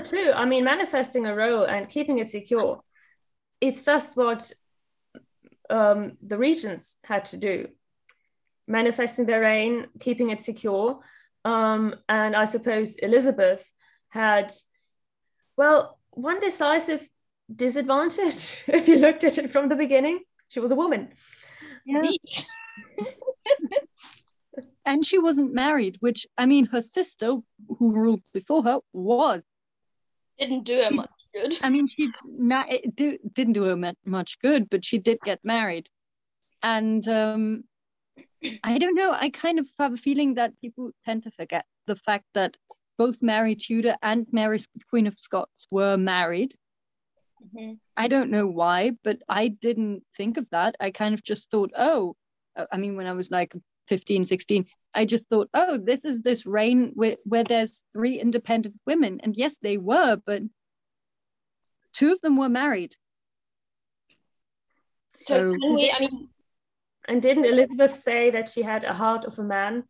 two, 0.05 0.33
I 0.35 0.45
mean, 0.45 0.63
manifesting 0.63 1.27
a 1.27 1.35
role 1.35 1.65
and 1.65 1.89
keeping 1.89 2.19
it 2.19 2.31
secure. 2.31 2.81
It's 3.61 3.85
just 3.85 4.17
what 4.17 4.53
um, 5.71 6.19
the 6.23 6.37
regents 6.37 6.99
had 7.05 7.25
to 7.27 7.39
do, 7.39 7.69
manifesting 8.67 9.27
their 9.27 9.41
reign, 9.41 9.87
keeping 10.01 10.31
it 10.31 10.43
secure. 10.43 11.01
Um, 11.45 11.97
and 12.09 12.37
I 12.37 12.45
suppose 12.45 12.95
Elizabeth 12.97 13.69
had, 14.09 14.53
well, 15.57 15.99
one 16.15 16.41
decisive 16.41 17.09
disadvantage 17.55 18.63
if 18.69 18.89
you 18.89 18.99
looked 18.99 19.25
at 19.25 19.39
it 19.39 19.51
from 19.51 19.69
the 19.69 19.77
beginning. 19.77 20.21
She 20.49 20.61
was 20.61 20.71
a 20.71 20.77
woman. 20.77 21.09
Yeah. 21.85 22.03
and 24.85 25.05
she 25.05 25.19
wasn't 25.19 25.55
married, 25.55 25.97
which 26.01 26.27
I 26.37 26.47
mean, 26.47 26.67
her 26.67 26.81
sister, 26.81 27.37
who 27.79 27.93
ruled 27.93 28.21
before 28.33 28.63
her, 28.65 28.79
was. 28.93 29.43
Didn't 30.39 30.65
do 30.65 30.83
her 30.83 30.91
much 30.91 31.11
good. 31.35 31.59
I 31.63 31.71
mean, 31.71 31.87
she 31.87 32.11
not 32.27 32.71
do, 32.97 33.19
didn't 33.33 33.55
do 33.55 33.65
her 33.65 33.95
much 34.05 34.39
good, 34.41 34.69
but 34.69 34.85
she 34.85 34.99
did 34.99 35.19
get 35.25 35.41
married, 35.45 35.89
and 36.63 37.07
um, 37.09 37.65
I 38.65 38.79
don't 38.79 38.95
know. 38.95 39.13
I 39.13 39.31
kind 39.31 39.59
of 39.59 39.69
have 39.79 39.95
a 39.95 39.97
feeling 39.97 40.35
that 40.35 40.61
people 40.61 40.91
tend 41.05 41.25
to 41.25 41.31
forget 41.31 41.65
the 41.87 41.97
fact 41.97 42.25
that 42.35 42.57
both 42.99 43.23
Mary 43.23 43.55
Tudor 43.55 43.97
and 44.03 44.27
Mary 44.33 44.61
Queen 44.91 45.07
of 45.07 45.19
Scots 45.19 45.67
were 45.71 45.97
married, 45.97 46.55
Mm-hmm. 47.43 47.75
I 47.97 48.09
don't 48.09 48.31
know 48.31 48.47
why, 48.47 48.93
but 49.03 49.19
I 49.29 49.49
didn't 49.49 50.05
think 50.17 50.37
of 50.37 50.47
that. 50.51 50.77
I 50.81 50.91
kind 50.91 51.15
of 51.15 51.23
just 51.23 51.51
thought, 51.51 51.73
oh, 51.77 52.17
uh, 52.57 52.67
I 52.73 52.77
mean, 52.77 52.97
when 52.97 53.07
I 53.07 53.13
was 53.13 53.31
like 53.31 53.55
15, 53.89 54.25
16, 54.25 54.67
I 54.95 55.05
just 55.05 55.25
thought, 55.29 55.49
oh, 55.55 55.79
this 55.79 56.01
is 56.05 56.23
this 56.23 56.47
reign 56.47 56.93
where, 56.95 57.17
where 57.25 57.45
there's 57.45 57.83
three 57.93 58.21
independent 58.21 58.77
women. 58.87 59.21
And 59.23 59.37
yes, 59.37 59.57
they 59.63 59.79
were, 59.79 60.17
but 60.25 60.43
two 61.93 62.13
of 62.13 62.21
them 62.21 62.37
were 62.37 62.49
married. 62.49 62.95
So, 65.23 65.53
so 65.53 65.75
we, 65.75 65.93
I 65.95 66.01
mean, 66.01 66.29
and 67.09 67.21
didn't 67.21 67.47
Elizabeth 67.47 67.95
say 67.95 68.31
that 68.31 68.49
she 68.49 68.63
had 68.63 68.85
a 68.85 68.95
heart 68.95 69.25
of 69.25 69.39
a 69.39 69.43
man? 69.43 69.85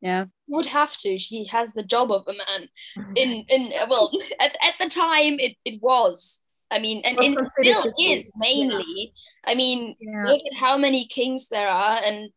Yeah. 0.00 0.26
Would 0.48 0.66
have 0.66 0.96
to. 0.98 1.18
She 1.18 1.46
has 1.46 1.72
the 1.72 1.82
job 1.82 2.10
of 2.10 2.26
a 2.28 2.32
man. 2.32 2.68
In 3.16 3.44
in 3.48 3.72
well, 3.88 4.10
at, 4.40 4.56
at 4.62 4.74
the 4.78 4.88
time 4.88 5.38
it, 5.38 5.56
it 5.64 5.82
was. 5.82 6.42
I 6.70 6.80
mean, 6.80 7.02
and, 7.04 7.18
and 7.18 7.36
it 7.38 7.48
still 7.60 7.92
is 8.00 8.32
mainly. 8.36 8.84
Yeah. 8.96 9.52
I 9.52 9.54
mean, 9.54 9.94
yeah. 10.00 10.26
look 10.26 10.42
at 10.50 10.58
how 10.58 10.76
many 10.76 11.06
kings 11.06 11.48
there 11.48 11.68
are, 11.68 12.00
and 12.04 12.30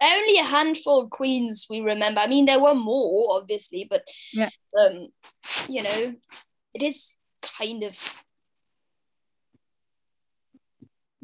only 0.00 0.38
a 0.38 0.44
handful 0.44 1.02
of 1.02 1.10
queens 1.10 1.66
we 1.68 1.80
remember. 1.80 2.20
I 2.20 2.28
mean, 2.28 2.46
there 2.46 2.60
were 2.60 2.74
more, 2.74 3.36
obviously, 3.36 3.86
but 3.88 4.02
yeah. 4.32 4.50
um, 4.80 5.08
you 5.68 5.82
know, 5.82 6.14
it 6.74 6.82
is 6.82 7.16
kind 7.42 7.82
of 7.82 7.98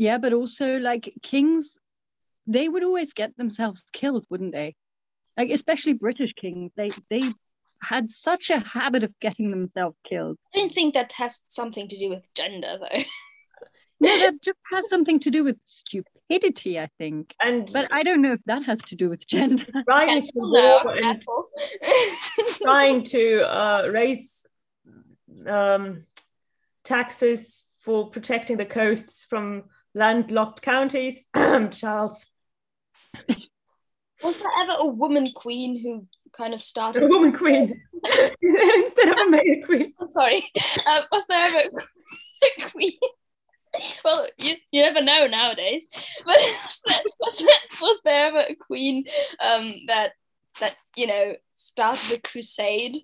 yeah, 0.02 0.18
but 0.18 0.32
also 0.32 0.78
like 0.78 1.14
kings, 1.22 1.78
they 2.46 2.68
would 2.68 2.84
always 2.84 3.12
get 3.12 3.36
themselves 3.36 3.86
killed, 3.92 4.26
wouldn't 4.28 4.52
they? 4.52 4.74
like 5.36 5.50
especially 5.50 5.94
British 5.94 6.32
kings, 6.34 6.70
they 6.76 6.90
they 7.10 7.22
had 7.82 8.10
such 8.10 8.50
a 8.50 8.60
habit 8.60 9.02
of 9.02 9.18
getting 9.20 9.48
themselves 9.48 9.96
killed. 10.08 10.38
I 10.54 10.58
don't 10.58 10.72
think 10.72 10.94
that 10.94 11.12
has 11.14 11.40
something 11.48 11.88
to 11.88 11.98
do 11.98 12.08
with 12.08 12.26
gender, 12.34 12.78
though. 12.78 13.02
no, 14.00 14.18
that 14.20 14.40
just 14.42 14.58
has 14.70 14.88
something 14.88 15.18
to 15.20 15.30
do 15.30 15.42
with 15.44 15.58
stupidity, 15.64 16.78
I 16.78 16.88
think. 16.98 17.34
And 17.40 17.70
but 17.72 17.88
I 17.90 18.02
don't 18.02 18.22
know 18.22 18.32
if 18.32 18.40
that 18.46 18.62
has 18.64 18.80
to 18.82 18.96
do 18.96 19.08
with 19.08 19.26
gender. 19.26 19.64
Trying 19.88 20.22
to 20.22 20.32
war 20.34 20.96
and 20.96 21.22
trying 22.62 23.04
to 23.06 23.42
uh, 23.42 23.88
raise 23.90 24.46
um, 25.46 26.04
taxes 26.84 27.64
for 27.80 28.10
protecting 28.10 28.58
the 28.58 28.64
coasts 28.64 29.26
from 29.28 29.64
landlocked 29.94 30.62
counties. 30.62 31.24
Charles. 31.34 32.26
Was 34.22 34.38
there 34.38 34.50
ever 34.62 34.72
a 34.78 34.86
woman 34.86 35.28
queen 35.34 35.82
who 35.82 36.06
kind 36.32 36.54
of 36.54 36.62
started? 36.62 37.02
A 37.02 37.06
woman 37.06 37.32
queen 37.32 37.82
instead 38.42 39.08
of 39.08 39.18
a 39.26 39.30
male 39.30 39.62
queen. 39.64 39.92
I'm 40.00 40.10
sorry. 40.10 40.42
Uh, 40.86 41.02
was 41.10 41.26
there 41.26 41.46
ever 41.46 41.58
a 41.58 42.62
queen? 42.70 42.98
Well, 44.04 44.26
you, 44.38 44.54
you 44.70 44.82
never 44.82 45.02
know 45.02 45.26
nowadays. 45.26 45.88
But 46.24 46.36
was 46.36 46.82
there, 46.86 47.00
was 47.20 47.38
there, 47.38 47.80
was 47.80 48.00
there 48.04 48.26
ever 48.26 48.44
a 48.48 48.54
queen 48.54 49.04
um, 49.40 49.72
that 49.86 50.12
that 50.60 50.76
you 50.96 51.06
know 51.06 51.34
started 51.54 52.18
a 52.18 52.20
crusade? 52.20 53.02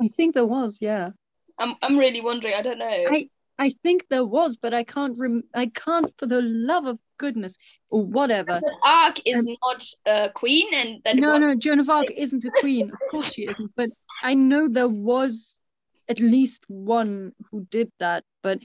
I 0.00 0.08
think 0.08 0.34
there 0.34 0.46
was. 0.46 0.78
Yeah. 0.80 1.10
I'm 1.58 1.74
I'm 1.82 1.98
really 1.98 2.20
wondering. 2.20 2.54
I 2.54 2.62
don't 2.62 2.78
know. 2.78 2.86
I 3.10 3.28
I 3.58 3.70
think 3.82 4.06
there 4.08 4.24
was, 4.24 4.56
but 4.56 4.74
I 4.74 4.84
can't 4.84 5.18
rem- 5.18 5.44
I 5.54 5.66
can't 5.66 6.12
for 6.18 6.26
the 6.26 6.42
love 6.42 6.86
of 6.86 6.98
goodness, 7.18 7.56
or 7.88 8.04
whatever. 8.04 8.60
But 8.60 8.72
Arc 8.82 9.20
is 9.24 9.46
not 9.46 9.86
a 10.06 10.30
queen, 10.30 10.74
and 10.74 11.00
that 11.04 11.16
No, 11.16 11.32
was- 11.32 11.40
no, 11.40 11.54
Joan 11.54 11.80
of 11.80 11.88
Arc 11.88 12.10
isn't 12.10 12.44
a 12.44 12.50
queen. 12.60 12.90
Of 12.90 12.98
course 13.10 13.32
she 13.32 13.42
isn't. 13.42 13.70
But 13.76 13.90
I 14.22 14.34
know 14.34 14.68
there 14.68 14.88
was 14.88 15.60
at 16.08 16.20
least 16.20 16.64
one 16.68 17.32
who 17.50 17.66
did 17.70 17.90
that, 18.00 18.24
but 18.42 18.58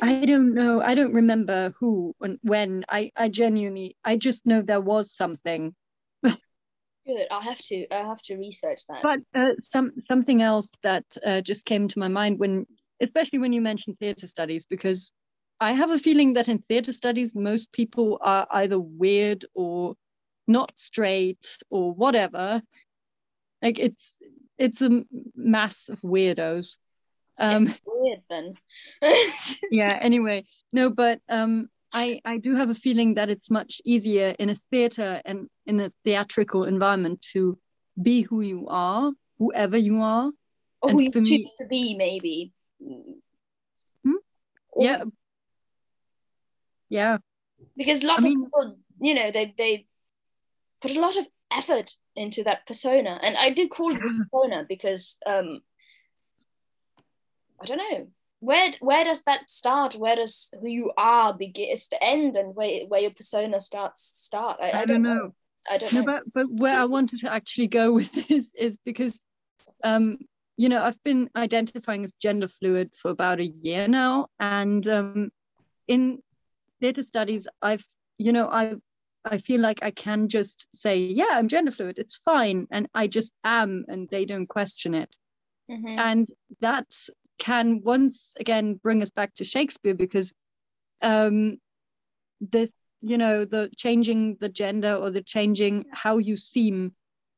I 0.00 0.24
don't 0.24 0.54
know. 0.54 0.80
I 0.80 0.94
don't 0.94 1.12
remember 1.12 1.74
who 1.78 2.14
and 2.20 2.38
when. 2.42 2.84
I, 2.88 3.12
I 3.16 3.28
genuinely, 3.28 3.96
I 4.04 4.16
just 4.16 4.46
know 4.46 4.62
there 4.62 4.80
was 4.80 5.12
something. 5.14 5.74
good. 6.22 7.26
I'll 7.30 7.40
have 7.40 7.62
to. 7.64 7.86
I'll 7.90 8.08
have 8.08 8.22
to 8.24 8.36
research 8.36 8.80
that. 8.88 9.02
But 9.02 9.20
uh, 9.34 9.54
some 9.72 9.92
something 10.06 10.40
else 10.42 10.70
that 10.82 11.04
uh, 11.24 11.40
just 11.40 11.64
came 11.64 11.88
to 11.88 11.98
my 11.98 12.08
mind 12.08 12.38
when, 12.38 12.66
especially 13.02 13.38
when 13.38 13.52
you 13.52 13.60
mention 13.60 13.94
theatre 13.96 14.26
studies, 14.28 14.64
because 14.66 15.12
I 15.60 15.72
have 15.72 15.90
a 15.90 15.98
feeling 15.98 16.34
that 16.34 16.48
in 16.48 16.58
theatre 16.58 16.92
studies 16.92 17.34
most 17.34 17.72
people 17.72 18.18
are 18.20 18.46
either 18.50 18.78
weird 18.78 19.44
or 19.54 19.94
not 20.46 20.72
straight 20.76 21.58
or 21.70 21.92
whatever. 21.92 22.62
Like 23.60 23.78
it's 23.78 24.18
it's 24.58 24.82
a 24.82 25.04
mass 25.36 25.88
of 25.88 26.00
weirdos. 26.00 26.78
Um, 27.38 27.66
It's 27.66 27.80
weird 27.86 28.22
then. 28.28 28.54
yeah. 29.70 29.98
Anyway, 30.00 30.44
no, 30.72 30.90
but 30.90 31.20
um, 31.28 31.68
I 31.92 32.20
I 32.24 32.38
do 32.38 32.54
have 32.54 32.70
a 32.70 32.74
feeling 32.74 33.14
that 33.14 33.30
it's 33.30 33.50
much 33.50 33.80
easier 33.84 34.34
in 34.38 34.50
a 34.50 34.54
theatre 34.70 35.20
and 35.24 35.48
in 35.66 35.80
a 35.80 35.90
theatrical 36.04 36.64
environment 36.64 37.22
to 37.32 37.58
be 38.00 38.22
who 38.22 38.40
you 38.40 38.66
are, 38.68 39.12
whoever 39.38 39.76
you 39.76 40.00
are. 40.02 40.30
or 40.82 40.90
who 40.90 41.00
you 41.00 41.12
for 41.12 41.20
me- 41.20 41.38
choose 41.38 41.54
to 41.58 41.66
be, 41.66 41.94
maybe. 41.96 42.52
Hmm? 44.04 44.12
Yeah. 44.76 45.04
Yeah. 46.88 47.18
because 47.76 48.02
lots 48.02 48.24
mean- 48.24 48.38
of 48.40 48.44
people, 48.46 48.76
you 49.00 49.14
know, 49.14 49.30
they 49.30 49.54
they 49.56 49.86
put 50.80 50.96
a 50.96 51.00
lot 51.00 51.16
of 51.16 51.26
effort 51.50 51.94
into 52.16 52.42
that 52.44 52.66
persona, 52.66 53.18
and 53.22 53.36
I 53.36 53.50
do 53.50 53.68
call 53.68 53.90
it 53.92 53.96
a 53.98 54.18
persona 54.22 54.64
because 54.68 55.18
um, 55.26 55.60
I 57.60 57.64
don't 57.66 57.78
know 57.78 58.08
where 58.40 58.72
where 58.80 59.04
does 59.04 59.22
that 59.22 59.48
start? 59.48 59.94
Where 59.94 60.16
does 60.16 60.52
who 60.60 60.68
you 60.68 60.92
are 60.96 61.32
begin 61.32 61.70
is 61.70 61.86
the 61.86 62.02
end, 62.02 62.36
and 62.36 62.54
where 62.56 62.86
where 62.88 63.00
your 63.00 63.12
persona 63.12 63.60
starts 63.60 64.02
start? 64.02 64.58
I, 64.60 64.82
I, 64.82 64.84
don't 64.84 65.02
know. 65.02 65.32
I 65.70 65.78
don't 65.78 65.92
No, 65.92 66.00
know. 66.00 66.06
but 66.06 66.22
but 66.34 66.50
where 66.50 66.76
I 66.78 66.84
wanted 66.86 67.20
to 67.20 67.32
actually 67.32 67.68
go 67.68 67.92
with 67.92 68.12
this 68.28 68.50
is 68.54 68.76
because 68.84 69.20
um 69.84 70.18
you 70.62 70.68
know 70.70 70.82
I've 70.86 71.02
been 71.04 71.28
identifying 71.36 72.04
as 72.04 72.12
gender 72.26 72.48
fluid 72.48 72.88
for 73.00 73.10
about 73.10 73.40
a 73.40 73.46
year 73.66 73.88
now 73.88 74.28
and 74.38 74.86
um 74.98 75.30
in 75.88 76.02
theatre 76.80 77.02
studies 77.02 77.48
I've 77.70 77.86
you 78.18 78.32
know 78.32 78.46
I 78.60 78.74
I 79.24 79.38
feel 79.38 79.60
like 79.60 79.82
I 79.82 79.90
can 80.04 80.28
just 80.28 80.68
say 80.74 80.94
yeah 80.98 81.32
I'm 81.32 81.48
gender 81.48 81.72
fluid 81.72 81.98
it's 81.98 82.16
fine 82.30 82.66
and 82.70 82.88
I 82.94 83.06
just 83.18 83.32
am 83.44 83.84
and 83.88 84.08
they 84.10 84.24
don't 84.24 84.48
question 84.58 84.94
it 84.94 85.12
Mhm. 85.70 85.98
and 86.06 86.28
that 86.60 86.88
can 87.38 87.82
once 87.84 88.34
again 88.38 88.74
bring 88.84 89.02
us 89.02 89.10
back 89.10 89.34
to 89.36 89.44
Shakespeare 89.44 89.94
because 89.94 90.32
um 91.00 91.58
this 92.40 92.70
you 93.00 93.18
know 93.18 93.44
the 93.44 93.70
changing 93.76 94.36
the 94.40 94.48
gender 94.48 94.94
or 94.94 95.10
the 95.10 95.22
changing 95.22 95.84
how 95.92 96.18
you 96.18 96.36
seem 96.36 96.92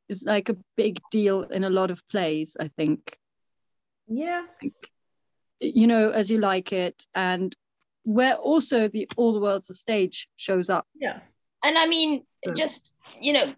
is 0.08 0.22
like 0.24 0.48
a 0.48 0.56
big 0.76 1.00
deal 1.10 1.42
in 1.42 1.64
a 1.64 1.70
lot 1.70 1.90
of 1.90 2.06
plays 2.08 2.56
I 2.60 2.68
think 2.76 3.16
Yeah. 4.08 4.44
you 5.60 5.86
know 5.86 6.10
as 6.10 6.30
you 6.30 6.38
like 6.38 6.72
it 6.72 7.06
and 7.14 7.54
where 8.02 8.34
also 8.34 8.88
the 8.88 9.08
all 9.16 9.32
the 9.32 9.40
world's 9.40 9.70
a 9.70 9.74
stage 9.74 10.28
shows 10.36 10.68
up 10.70 10.86
Yeah. 10.94 11.20
And 11.66 11.78
I 11.78 11.86
mean, 11.86 12.26
Mm. 12.46 12.54
just 12.56 12.92
you 13.22 13.32
know, 13.32 13.54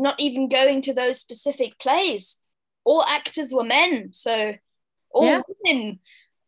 not 0.00 0.18
even 0.18 0.48
going 0.48 0.80
to 0.82 0.94
those 0.94 1.20
specific 1.20 1.78
plays. 1.78 2.40
All 2.84 3.02
actors 3.04 3.52
were 3.52 3.64
men, 3.78 4.14
so 4.14 4.54
all 5.10 5.26
Yeah. 5.26 5.42
women 5.48 6.00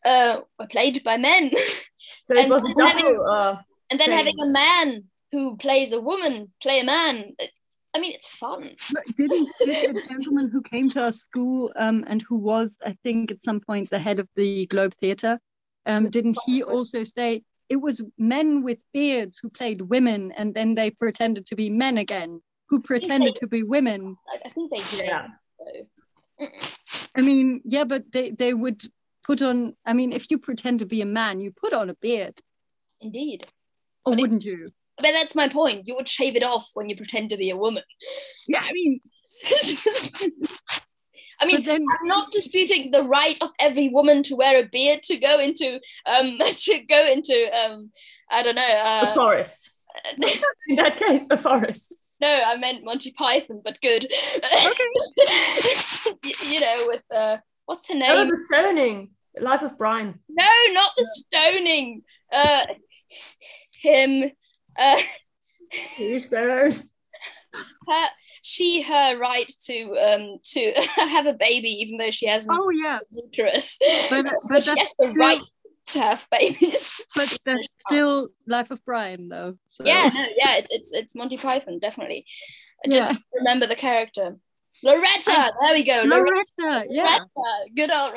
uh, 0.07 0.41
were 0.59 0.67
played 0.69 1.05
by 1.05 1.19
men. 1.19 1.51
So 2.25 2.35
it 2.35 2.49
was 2.51 2.63
a 2.63 2.75
then 2.75 2.87
having- 2.89 3.21
Uh, 3.35 3.61
and 3.91 4.01
then 4.01 4.09
Same. 4.09 4.17
having 4.17 4.39
a 4.41 4.47
man 4.47 5.05
who 5.33 5.57
plays 5.59 5.93
a 5.93 6.01
woman 6.01 6.53
play 6.65 6.81
a 6.81 6.85
man. 6.85 7.37
It- 7.95 7.99
I 7.99 8.01
mean, 8.01 8.13
it's 8.13 8.29
fun. 8.29 8.75
But 8.93 9.05
didn't 9.17 9.49
did 9.65 9.97
a 9.97 10.03
gentleman 10.09 10.49
who 10.51 10.63
came 10.63 10.89
to 10.91 11.05
our 11.05 11.13
school 11.13 11.73
um, 11.77 12.05
and 12.07 12.23
who 12.23 12.37
was, 12.37 12.75
I 12.85 12.97
think, 13.03 13.31
at 13.31 13.43
some 13.43 13.61
point 13.61 13.91
the 13.91 13.99
head 13.99 14.19
of 14.19 14.29
the 14.37 14.67
Globe 14.67 14.95
Theatre, 14.95 15.39
um, 15.87 16.09
didn't 16.09 16.39
he 16.47 16.63
also 16.63 17.03
say 17.03 17.43
it 17.69 17.77
was 17.77 18.05
men 18.19 18.63
with 18.63 18.79
beards 18.93 19.39
who 19.41 19.49
played 19.51 19.81
women 19.83 20.33
and 20.33 20.55
then 20.55 20.75
they 20.75 20.91
pretended 20.91 21.47
to 21.47 21.57
be 21.57 21.71
men 21.71 21.99
again, 21.99 22.41
who 22.69 22.81
pretended 22.81 23.35
to 23.37 23.47
be 23.47 23.63
women? 23.63 24.17
I, 24.33 24.39
I 24.47 24.49
think 24.51 24.71
they 24.71 24.97
did. 24.97 25.07
yeah. 25.07 25.27
So. 26.39 26.49
I 27.17 27.21
mean, 27.21 27.61
yeah, 27.65 27.85
but 27.85 28.11
they, 28.11 28.31
they 28.31 28.55
would 28.55 28.83
put 29.25 29.43
on, 29.43 29.75
I 29.85 29.93
mean, 29.93 30.13
if 30.13 30.31
you 30.31 30.39
pretend 30.39 30.81
to 30.81 30.87
be 30.87 31.03
a 31.03 31.07
man, 31.07 31.41
you 31.41 31.53
put 31.53 31.73
on 31.73 31.91
a 31.91 31.95
beard, 31.95 32.41
Indeed. 33.01 33.47
or 34.05 34.13
But 34.13 34.21
wouldn't 34.21 34.45
you? 34.45 34.71
But 35.03 35.13
that's 35.13 35.35
my 35.35 35.49
point. 35.49 35.87
You 35.87 35.95
would 35.97 36.09
shave 36.09 36.37
it 36.37 36.43
off 36.43 36.71
when 36.75 36.89
you 36.89 36.97
pretend 36.97 37.31
to 37.31 37.37
be 37.37 37.51
a 37.51 37.57
woman. 37.57 37.83
Yeah, 38.49 38.63
I 38.65 38.73
mean, 38.73 39.01
I 41.41 41.47
mean, 41.47 41.63
then, 41.65 41.83
I'm 41.83 42.07
not 42.09 42.31
disputing 42.31 42.91
the 42.93 43.03
right 43.03 43.37
of 43.43 43.51
every 43.59 43.89
woman 43.89 44.23
to 44.25 44.37
wear 44.37 44.61
a 44.63 44.69
beard 44.69 45.03
to 45.05 45.17
go 45.17 45.41
into 45.41 45.81
um 46.07 46.39
to 46.67 46.79
go 46.89 47.07
into 47.07 47.51
um 47.61 47.91
I 48.31 48.43
don't 48.43 48.55
know 48.55 48.63
a 48.63 49.09
uh 49.09 49.15
forest. 49.15 49.71
In 50.69 50.77
that 50.77 50.97
case, 50.97 51.27
a 51.31 51.37
forest. 51.37 51.95
no 52.21 52.43
I 52.47 52.57
meant 52.57 52.85
Monty 52.85 53.11
Python 53.13 53.61
but 53.65 53.81
good 53.83 54.07
you, 56.25 56.33
you 56.53 56.61
know 56.61 56.77
with 56.87 57.03
uh 57.15 57.37
what's 57.67 57.89
her 57.89 57.95
Oh, 57.95 57.99
name 57.99 58.29
the 58.29 58.37
stoning. 58.49 59.11
Life 59.41 59.63
of 59.63 59.77
Brian. 59.79 60.21
no 60.29 60.47
not 60.73 60.93
the 60.97 61.05
stoning 61.05 62.03
uh 62.33 62.67
him 63.81 64.31
uh 64.79 65.01
their 66.31 66.61
own. 66.65 66.73
her 67.89 68.07
she 68.43 68.83
her 68.83 69.19
right 69.19 69.51
to 69.67 69.93
um 69.99 70.39
to 70.45 70.73
have 70.97 71.27
a 71.27 71.33
baby 71.35 71.69
even 71.69 71.97
though 71.99 72.11
she 72.11 72.27
hasn't 72.27 72.57
oh 72.59 72.71
yeah, 72.71 72.99
uterus 73.11 73.79
But- 74.11 74.25
but, 74.25 74.35
but 74.49 74.63
she 74.65 74.71
that's 74.71 74.81
has 74.81 74.89
the 74.99 75.05
still- 75.07 75.15
right 75.15 75.41
to 75.87 76.01
have 76.01 76.27
babies 76.31 77.01
but 77.17 77.37
that's 77.45 77.67
still 77.89 78.29
Life 78.47 78.71
of 78.71 78.85
Brian 78.85 79.29
though. 79.29 79.59
So. 79.67 79.85
yeah 79.85 80.09
no 80.15 80.27
yeah 80.37 80.55
it's 80.57 80.71
it's, 80.71 80.93
it's 80.93 81.15
monty 81.15 81.37
python 81.37 81.81
definitely 81.81 82.25
just 82.89 83.11
Yeah. 83.11 83.17
remember 83.35 83.67
the 83.67 83.75
character 83.75 84.37
loretta 84.85 85.53
there 85.61 85.75
we 85.75 85.83
go 85.85 86.03
loretta, 86.07 86.45
Loretta, 86.59 86.87
yeah, 86.89 87.19
good 87.77 87.91
old 87.91 88.13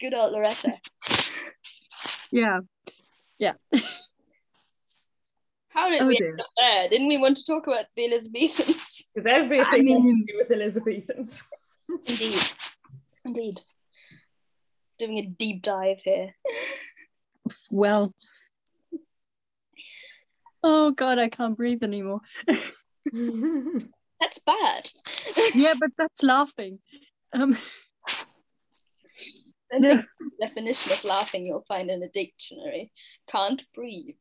good 0.00 0.14
old 0.14 0.32
loretta 0.32 0.78
yeah, 2.32 2.60
yeah. 3.38 3.52
How 5.76 5.88
did 5.90 6.02
Oh, 6.02 6.06
we 6.06 6.16
dear. 6.16 6.30
end 6.30 6.40
up 6.40 6.46
there 6.56 6.88
didn't 6.88 7.08
we 7.08 7.18
want 7.18 7.36
to 7.36 7.44
talk 7.44 7.66
about 7.66 7.86
the 7.94 8.04
elizabethans 8.06 9.06
Because 9.14 9.30
everything 9.30 9.88
I 9.88 9.92
has 9.94 10.04
to 10.04 10.24
do 10.26 10.34
with 10.38 10.50
Elizabethans. 10.50 11.42
indeed 12.06 12.42
indeed 13.24 13.60
doing 14.98 15.18
a 15.18 15.26
deep 15.26 15.62
dive 15.62 16.00
here 16.02 16.34
Well. 17.70 18.12
Oh 20.68 20.90
God, 20.90 21.18
I 21.18 21.28
can't 21.28 21.56
breathe 21.56 21.84
anymore. 21.84 22.20
that's 24.20 24.40
bad 24.44 24.90
Yeah, 25.54 25.74
but 25.78 25.90
that's 25.96 26.22
laughing. 26.22 26.80
Um, 27.32 27.56
I 29.72 29.78
Yeah. 29.78 30.02
the 30.20 30.46
definition 30.46 30.92
of 30.92 31.04
laughing 31.04 31.46
you'll 31.46 31.64
find 31.68 31.90
in 31.90 32.02
a 32.02 32.08
dictionary 32.08 32.90
can't 33.28 33.62
breathe 33.74 34.16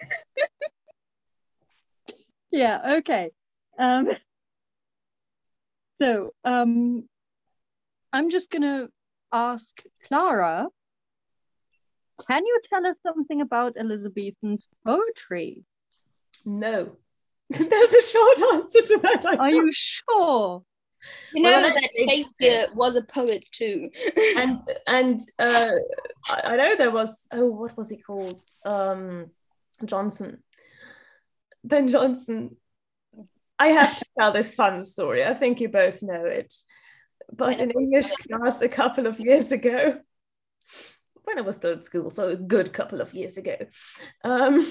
yeah, 2.50 2.96
okay. 2.98 3.30
Um, 3.78 4.08
so 6.00 6.32
um, 6.44 7.08
I'm 8.12 8.30
just 8.30 8.50
gonna 8.50 8.88
ask 9.32 9.82
Clara. 10.06 10.68
Can 12.26 12.44
you 12.44 12.60
tell 12.68 12.84
us 12.86 12.96
something 13.06 13.40
about 13.40 13.76
Elizabethan 13.76 14.58
poetry? 14.84 15.64
no. 16.44 16.96
There's 17.50 17.94
a 17.94 18.02
short 18.02 18.42
answer 18.52 18.82
to 18.82 18.98
that. 19.04 19.24
I 19.24 19.36
Are 19.36 19.50
you 19.50 19.72
sure? 20.10 20.62
you 21.32 21.42
know 21.42 21.50
Well, 21.50 21.74
that 21.74 21.90
shakespeare 21.94 22.66
was 22.74 22.96
a 22.96 23.02
poet 23.02 23.44
too 23.52 23.90
and 24.36 24.58
and 24.86 25.20
uh, 25.38 25.64
I, 26.28 26.40
I 26.44 26.56
know 26.56 26.76
there 26.76 26.90
was 26.90 27.26
oh 27.32 27.46
what 27.46 27.76
was 27.76 27.90
he 27.90 27.98
called 27.98 28.40
um 28.64 29.30
Jonson 29.84 30.38
Ben 31.64 31.88
Jonson 31.88 32.56
I 33.58 33.68
have 33.68 33.98
to 33.98 34.04
tell 34.18 34.32
this 34.32 34.54
fun 34.54 34.82
story 34.82 35.24
I 35.24 35.34
think 35.34 35.60
you 35.60 35.68
both 35.68 36.02
know 36.02 36.24
it 36.24 36.54
but 37.32 37.58
in 37.58 37.70
English 37.70 38.10
class 38.28 38.60
a 38.60 38.68
couple 38.68 39.06
of 39.06 39.20
years 39.20 39.52
ago 39.52 39.98
when 41.28 41.38
I 41.38 41.42
was 41.42 41.56
still 41.56 41.72
at 41.72 41.84
school, 41.84 42.10
so 42.10 42.30
a 42.30 42.36
good 42.36 42.72
couple 42.72 43.00
of 43.00 43.14
years 43.14 43.36
ago. 43.36 43.56
Um, 44.24 44.66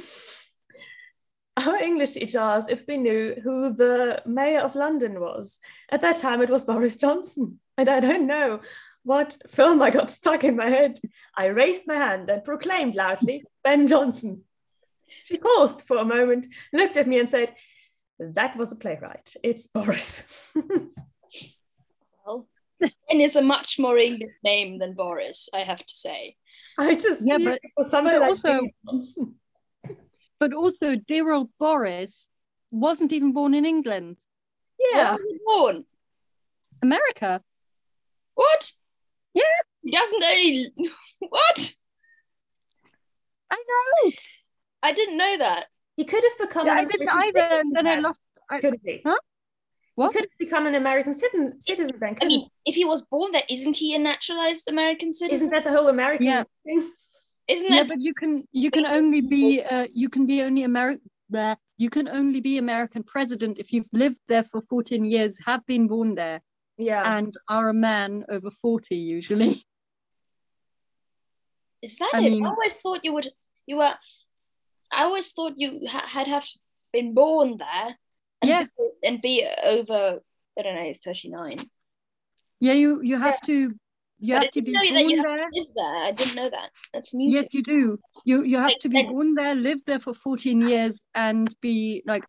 our 1.57 1.77
English 1.77 2.13
teacher 2.13 2.39
asked 2.39 2.71
if 2.71 2.85
we 2.87 2.97
knew 2.97 3.35
who 3.43 3.73
the 3.73 4.21
mayor 4.25 4.61
of 4.61 4.75
London 4.75 5.19
was. 5.19 5.59
At 5.89 6.01
that 6.01 6.17
time, 6.17 6.41
it 6.41 6.49
was 6.49 6.63
Boris 6.63 6.97
Johnson. 6.97 7.59
And 7.77 7.87
I 7.87 7.99
don't 7.99 8.25
know 8.25 8.61
what 9.03 9.37
film 9.47 9.81
I 9.81 9.91
got 9.91 10.11
stuck 10.11 10.43
in 10.43 10.55
my 10.55 10.69
head. 10.69 10.99
I 11.35 11.45
raised 11.45 11.83
my 11.85 11.95
hand 11.95 12.29
and 12.29 12.43
proclaimed 12.43 12.95
loudly, 12.95 13.43
Ben 13.63 13.87
Jonson. 13.87 14.41
She 15.23 15.37
paused 15.37 15.83
for 15.87 15.97
a 15.97 16.05
moment, 16.05 16.47
looked 16.73 16.97
at 16.97 17.07
me, 17.07 17.19
and 17.19 17.29
said, 17.29 17.53
That 18.19 18.57
was 18.57 18.71
a 18.71 18.75
playwright. 18.75 19.33
It's 19.43 19.67
Boris. 19.67 20.23
well, 22.25 22.47
and 22.81 23.21
it's 23.21 23.35
a 23.35 23.41
much 23.41 23.79
more 23.79 23.97
English 23.97 24.31
name 24.43 24.79
than 24.79 24.93
Boris, 24.93 25.49
I 25.53 25.59
have 25.59 25.85
to 25.85 25.95
say. 25.95 26.35
I 26.77 26.95
just 26.95 27.21
Yeah, 27.25 27.37
but- 27.39 27.59
it 27.63 27.89
something 27.89 28.13
but 28.13 28.21
like 28.21 28.29
also- 28.29 29.33
But 30.39 30.53
also, 30.53 30.93
dear 31.07 31.31
old 31.31 31.49
Boris 31.59 32.27
wasn't 32.69 33.11
even 33.11 33.33
born 33.33 33.55
in 33.55 33.65
England, 33.65 34.17
Yeah. 34.79 35.15
Where 35.15 35.23
was 35.23 35.31
he 35.31 35.39
born? 35.43 35.85
America. 36.83 37.41
What? 38.35 38.71
Yeah. 39.33 39.41
He 39.83 39.89
doesn't 39.91 40.23
only. 40.23 40.67
What? 41.29 41.73
I 43.51 43.63
know. 43.67 44.11
I 44.83 44.93
didn't 44.93 45.17
know 45.17 45.37
that. 45.37 45.65
He 45.95 46.03
could 46.05 46.23
have 46.23 46.37
become 46.47 46.67
Yeah, 46.67 46.73
an 46.73 46.77
I 46.79 46.85
didn't 46.85 47.07
American 47.09 47.27
either. 47.41 47.49
citizen 47.49 47.73
And 47.77 47.87
then 47.87 47.87
I 47.87 48.01
lost. 48.01 48.19
I, 48.49 48.59
Could 48.61 48.79
he? 48.83 49.01
Huh? 49.05 49.17
What? 49.95 50.13
He 50.13 50.19
could 50.19 50.29
have 50.29 50.37
become 50.37 50.67
an 50.67 50.75
American 50.75 51.13
citizen, 51.15 51.59
citizen 51.59 51.95
then. 51.99 52.15
I 52.21 52.25
mean, 52.25 52.47
if 52.65 52.75
he 52.75 52.85
was 52.85 53.01
born 53.03 53.31
there, 53.31 53.41
isn't 53.49 53.77
he 53.77 53.95
a 53.95 53.97
naturalized 53.99 54.67
American 54.69 55.11
citizen? 55.11 55.37
isn't 55.37 55.49
that 55.49 55.63
the 55.63 55.71
whole 55.71 55.87
American 55.89 56.27
Yeah. 56.27 56.43
thing? 56.63 56.87
Isn't 57.47 57.67
yeah, 57.69 57.75
that? 57.83 57.87
but 57.87 58.01
you 58.01 58.13
can 58.13 58.43
you 58.51 58.69
can 58.69 58.85
only 58.85 59.21
be 59.21 59.61
uh, 59.63 59.87
you 59.93 60.09
can 60.09 60.25
be 60.25 60.43
only 60.43 60.63
American. 60.63 61.09
There. 61.29 61.57
You 61.77 61.89
can 61.89 62.07
only 62.07 62.39
be 62.41 62.57
American 62.57 63.03
president 63.03 63.57
if 63.59 63.73
you've 63.73 63.89
lived 63.91 64.19
there 64.27 64.43
for 64.43 64.61
14 64.61 65.03
years, 65.03 65.37
have 65.45 65.65
been 65.65 65.87
born 65.87 66.15
there, 66.15 66.41
Yeah. 66.77 67.17
and 67.17 67.35
are 67.49 67.67
a 67.69 67.73
man 67.73 68.23
over 68.29 68.49
40 68.49 68.95
usually. 68.95 69.63
Is 71.81 71.97
that 71.99 72.11
I 72.13 72.21
it? 72.25 72.29
mean- 72.31 72.45
I 72.45 72.49
always 72.49 72.79
thought 72.81 73.03
you 73.03 73.13
would. 73.13 73.27
You 73.65 73.77
were. 73.77 73.93
I 74.91 75.03
always 75.03 75.31
thought 75.31 75.53
you 75.57 75.81
ha- 75.87 76.07
had 76.07 76.27
have 76.27 76.45
been 76.93 77.13
born 77.13 77.57
there. 77.57 77.97
And 78.41 78.49
Yeah. 78.49 78.63
Be, 78.63 79.07
and 79.07 79.21
be 79.21 79.47
over. 79.65 80.19
I 80.57 80.61
don't 80.61 80.75
know, 80.75 80.93
thirty 81.03 81.29
nine. 81.29 81.59
Yeah, 82.59 82.73
you 82.73 83.01
you 83.01 83.17
have 83.17 83.39
to 83.41 83.73
you 84.19 84.33
But 84.33 84.43
have 84.43 84.51
to 84.51 84.61
be 84.63 84.73
born 84.73 84.93
there. 84.93 85.37
to 85.37 85.45
live 85.53 85.67
there. 85.75 85.95
I 86.03 86.11
didn't 86.11 86.35
know 86.35 86.49
that. 86.49 86.71
That's 86.93 87.13
new. 87.13 87.31
Yes, 87.31 87.45
to 87.45 87.57
you 87.57 87.63
do. 87.63 87.99
You 88.25 88.43
you 88.43 88.57
have 88.57 88.77
to 88.79 88.89
be 88.89 89.03
born 89.03 89.35
there, 89.35 89.53
live 89.53 89.79
there 89.85 89.99
for 89.99 90.13
14 90.13 90.61
years, 90.61 90.99
and 91.13 91.47
be 91.61 92.01
like 92.05 92.25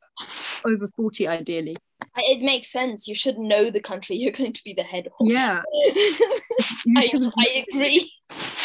over 0.66 0.88
40 0.96 1.26
ideally. 1.28 1.76
It 2.16 2.42
makes 2.42 2.68
sense. 2.68 3.08
You 3.08 3.14
should 3.14 3.38
know 3.38 3.70
the 3.70 3.80
country 3.80 4.16
you're 4.16 4.32
going 4.32 4.52
to 4.52 4.64
be 4.64 4.74
the 4.74 4.82
head 4.82 5.06
of. 5.06 5.26
Yeah. 5.26 5.62
I, 6.96 7.10
I 7.38 7.64
agree. 7.68 8.12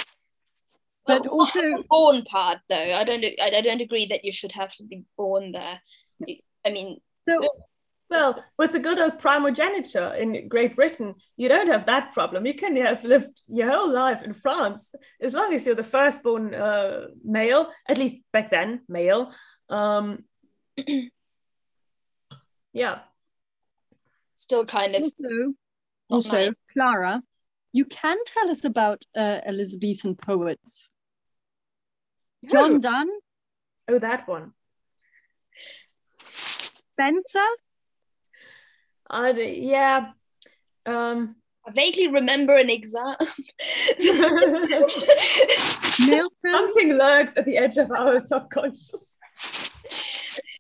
But 1.06 1.24
Well, 1.24 1.40
also- 1.40 1.62
the 1.62 1.84
born 1.90 2.24
part 2.24 2.60
though, 2.70 2.94
I 2.94 3.04
don't. 3.04 3.24
I, 3.24 3.58
I 3.58 3.62
don't 3.62 3.82
agree 3.82 4.06
that 4.08 4.24
you 4.24 4.32
should 4.32 4.54
have 4.54 4.74
to 4.76 4.84
be 4.84 5.04
born 5.18 5.52
there. 5.52 5.82
I 6.66 6.70
mean, 6.72 7.00
so 7.28 7.42
Well, 8.10 8.44
with 8.58 8.72
the 8.74 8.80
good 8.80 9.00
old 9.00 9.20
primogeniture 9.20 10.14
in 10.14 10.48
Great 10.48 10.76
Britain, 10.76 11.16
you 11.36 11.50
don't 11.50 11.68
have 11.68 11.88
that 11.88 12.14
problem. 12.14 12.46
You 12.46 12.54
can 12.54 12.76
have 12.78 13.04
lived 13.04 13.42
your 13.48 13.72
whole 13.72 13.90
life 13.92 14.24
in 14.24 14.34
France 14.34 14.94
as 15.20 15.34
long 15.34 15.54
as 15.54 15.66
you're 15.66 15.76
the 15.76 15.84
firstborn 15.84 16.54
uh, 16.54 17.08
male, 17.24 17.72
at 17.88 17.98
least 17.98 18.18
back 18.32 18.52
then, 18.52 18.82
male. 18.88 19.32
Um, 19.70 20.26
yeah. 22.74 23.00
still 24.36 24.66
kind 24.66 24.96
of. 24.96 25.04
also, 25.04 25.54
also 26.10 26.38
nice. 26.38 26.54
Clara, 26.72 27.24
you 27.74 27.86
can 27.86 28.18
tell 28.26 28.50
us 28.50 28.64
about 28.64 29.04
uh, 29.16 29.42
Elizabethan 29.46 30.16
poets. 30.16 30.90
John 32.50 32.80
Donne, 32.80 33.10
Oh, 33.88 34.00
that 34.00 34.28
one. 34.28 34.54
Spenser, 36.94 37.40
I 39.10 39.32
d- 39.34 39.60
yeah. 39.70 40.12
Um, 40.86 41.36
I 41.66 41.72
vaguely 41.72 42.08
remember 42.08 42.56
an 42.56 42.70
exam. 42.70 43.16
Milton. 44.00 44.88
something 46.46 46.98
lurks 46.98 47.38
at 47.38 47.46
the 47.46 47.58
edge 47.58 47.78
of 47.78 47.92
our 47.92 48.22
subconscious. 48.26 49.18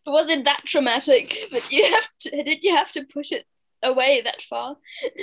Was 0.05 0.29
it 0.29 0.43
that 0.45 0.61
traumatic 0.65 1.47
that 1.51 1.71
you 1.71 1.83
have 1.91 2.09
to? 2.21 2.43
Did 2.43 2.63
you 2.63 2.75
have 2.75 2.91
to 2.93 3.03
push 3.05 3.31
it 3.31 3.45
away 3.81 4.21
that 4.21 4.41
far? 4.41 4.77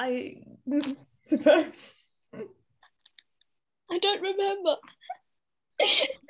I 0.00 0.42
suppose. 1.22 1.92
I 3.90 3.98
don't 3.98 4.22
remember. 4.22 4.76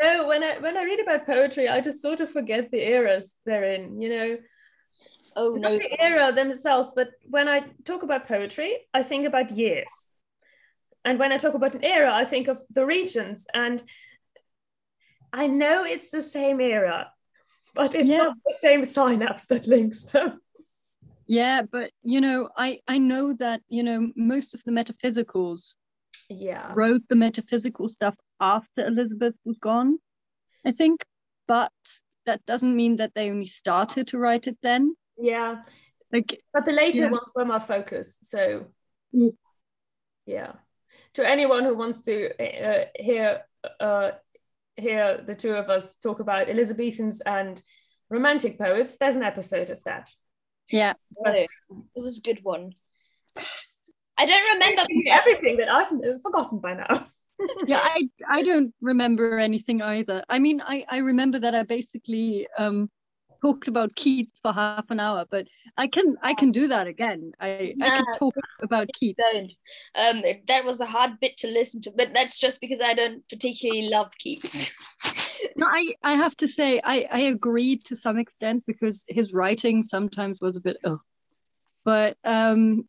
No, 0.01 0.27
when 0.29 0.43
I 0.43 0.59
when 0.59 0.77
I 0.77 0.85
read 0.85 1.01
about 1.01 1.27
poetry, 1.27 1.69
I 1.69 1.81
just 1.81 2.03
sort 2.03 2.21
of 2.21 2.31
forget 2.31 2.71
the 2.71 2.83
eras 2.83 3.35
they're 3.45 3.65
in. 3.75 4.01
You 4.01 4.09
know, 4.09 4.39
Oh 5.37 5.55
not 5.55 5.73
no. 5.73 5.79
the 5.79 6.01
era 6.01 6.33
themselves, 6.33 6.91
but 6.95 7.09
when 7.29 7.49
I 7.49 7.65
talk 7.85 8.03
about 8.03 8.27
poetry, 8.27 8.77
I 8.95 9.03
think 9.03 9.27
about 9.27 9.51
years. 9.51 9.89
And 11.05 11.19
when 11.19 11.33
I 11.33 11.39
talk 11.39 11.55
about 11.55 11.75
an 11.75 11.85
era, 11.85 12.13
I 12.13 12.25
think 12.25 12.49
of 12.49 12.61
the 12.75 12.85
regions. 12.85 13.47
And 13.55 13.83
I 15.33 15.47
know 15.47 15.85
it's 15.85 16.11
the 16.11 16.23
same 16.23 16.61
era, 16.61 17.13
but 17.75 17.95
it's 17.95 18.09
Yeah. 18.09 18.19
not 18.19 18.37
the 18.45 18.55
same 18.61 18.85
synapse 18.85 19.47
that 19.47 19.67
links 19.67 20.03
them. 20.03 20.41
Yeah, 21.31 21.63
but 21.63 21.93
you 22.03 22.21
know, 22.21 22.49
I 22.57 22.81
I 22.89 22.99
know 22.99 23.33
that 23.35 23.63
you 23.69 23.85
know 23.85 24.11
most 24.17 24.53
of 24.53 24.65
the 24.65 24.73
metaphysicals 24.73 25.77
Yeah. 26.29 26.73
wrote 26.75 27.03
the 27.09 27.15
metaphysical 27.15 27.87
stuff 27.87 28.17
after 28.41 28.85
Elizabeth 28.85 29.35
was 29.45 29.59
gone, 29.59 30.01
I 30.67 30.73
think, 30.73 31.05
but 31.47 31.73
that 32.27 32.45
doesn't 32.47 32.75
mean 32.75 32.97
that 32.97 33.15
they 33.15 33.31
only 33.31 33.45
started 33.45 34.09
to 34.09 34.19
write 34.19 34.49
it 34.49 34.59
then. 34.61 34.97
Yeah. 35.17 35.63
Like, 36.13 36.43
But 36.53 36.65
the 36.65 36.73
later 36.73 37.03
Yeah. 37.03 37.11
ones 37.13 37.31
were 37.37 37.45
my 37.45 37.61
focus. 37.61 38.19
So, 38.23 38.67
Mm. 39.15 39.37
yeah. 40.27 40.53
To 41.15 41.23
anyone 41.25 41.63
who 41.65 41.77
wants 41.77 42.03
to 42.03 42.15
uh, 42.43 42.87
hear 42.99 43.45
uh, 43.79 44.11
hear 44.77 45.23
the 45.25 45.37
two 45.37 45.53
of 45.55 45.69
us 45.71 45.97
talk 45.97 46.19
about 46.19 46.49
Elizabethans 46.49 47.21
and 47.21 47.63
romantic 48.09 48.59
poets, 48.59 48.97
there's 48.97 49.17
an 49.17 49.23
episode 49.23 49.71
of 49.71 49.85
that. 49.85 50.11
Yeah, 50.71 50.95
First 51.25 51.49
It 51.95 52.03
was 52.03 52.19
a 52.19 52.23
good 52.23 52.41
one. 52.43 52.75
I 54.19 54.27
don't 54.27 54.53
remember. 54.55 54.83
everything 55.09 55.57
that 55.59 55.69
I've 55.69 55.93
uh, 55.93 56.19
forgotten 56.23 56.59
by 56.59 56.75
now. 56.75 57.07
yeah, 57.67 57.81
I 57.83 58.09
I 58.29 58.43
don't 58.43 58.75
remember 58.81 59.39
anything 59.39 59.81
either. 59.83 60.23
I 60.29 60.39
mean, 60.39 60.61
I 60.61 60.85
I 60.89 60.99
remember 60.99 61.39
that 61.39 61.55
I 61.55 61.63
basically 61.63 62.47
um 62.59 62.91
talked 63.41 63.69
about 63.69 63.95
Keats 63.97 64.33
for 64.43 64.53
half 64.53 64.85
an 64.91 65.01
hour, 65.01 65.25
but 65.31 65.47
I 65.77 65.87
can 65.87 66.17
I 66.23 66.35
can 66.35 66.53
do 66.53 66.69
that 66.69 66.87
again. 66.87 67.33
I 67.41 67.75
I 67.81 67.89
can 67.89 68.05
talk 68.19 68.35
about 68.63 68.89
Keats. 68.99 69.21
don't. 69.33 69.53
Um, 69.95 70.23
that 70.47 70.65
was 70.65 70.81
a 70.81 70.87
hard 70.87 71.19
bit 71.21 71.37
to 71.39 71.49
listen 71.49 71.81
to, 71.83 71.93
but 71.97 72.13
that's 72.15 72.39
just 72.39 72.61
because 72.61 72.81
I 72.81 72.95
don't 72.95 73.27
particularly 73.29 73.89
love 73.89 74.13
Keats. 74.19 74.73
No, 75.57 75.67
I, 75.67 75.95
I 76.03 76.15
have 76.17 76.37
to 76.39 76.49
say 76.49 76.81
I, 76.83 77.07
I 77.11 77.21
agreed 77.21 77.85
to 77.87 77.97
some 77.97 78.19
extent 78.19 78.65
because 78.67 79.05
his 79.09 79.33
writing 79.33 79.83
sometimes 79.83 80.41
was 80.41 80.57
a 80.57 80.61
bit 80.61 80.77
ugh. 80.85 80.99
But 81.85 82.17
um, 82.25 82.89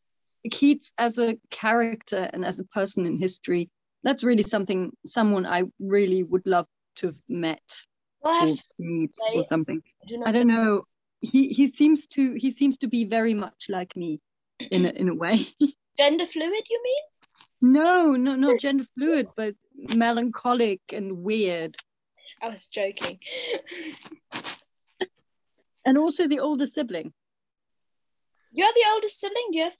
Keats 0.49 0.91
as 0.97 1.17
a 1.17 1.37
character 1.49 2.29
and 2.33 2.43
as 2.43 2.59
a 2.59 2.65
person 2.65 3.05
in 3.05 3.17
history, 3.17 3.69
that's 4.03 4.23
really 4.23 4.43
something 4.43 4.91
someone 5.05 5.45
I 5.45 5.63
really 5.79 6.23
would 6.23 6.45
love 6.45 6.67
to 6.97 7.07
have 7.07 7.19
met 7.29 7.61
Well, 8.23 8.49
or 8.49 8.55
to 8.55 8.63
meet 8.79 9.11
or 9.35 9.45
something. 9.47 9.81
do 10.07 10.23
I 10.25 10.31
don't 10.31 10.47
know. 10.47 10.83
He 11.19 11.49
he 11.49 11.71
seems 11.71 12.07
to 12.07 12.33
he 12.33 12.49
seems 12.49 12.77
to 12.79 12.87
be 12.87 13.05
very 13.05 13.33
much 13.33 13.67
like 13.69 13.95
me 13.95 14.19
in 14.71 14.85
a, 14.85 14.89
in 14.89 15.09
a 15.09 15.15
way. 15.15 15.45
gender 15.97 16.25
fluid. 16.25 16.63
You 16.69 16.81
mean? 16.83 17.73
no, 17.73 18.11
no, 18.13 18.35
not 18.35 18.59
gender 18.59 18.85
fluid, 18.97 19.27
but 19.35 19.55
melancholic 19.75 20.81
and 20.91 21.23
weird. 21.23 21.75
I 22.41 22.49
was 22.49 22.67
joking. 22.67 23.19
And 25.85 25.97
also 25.97 26.27
the 26.27 26.39
older 26.39 26.67
sibling. 26.67 27.13
You're 28.51 28.73
the 28.73 28.85
oldest 28.93 29.19
sibling? 29.19 29.53
Have... 29.63 29.73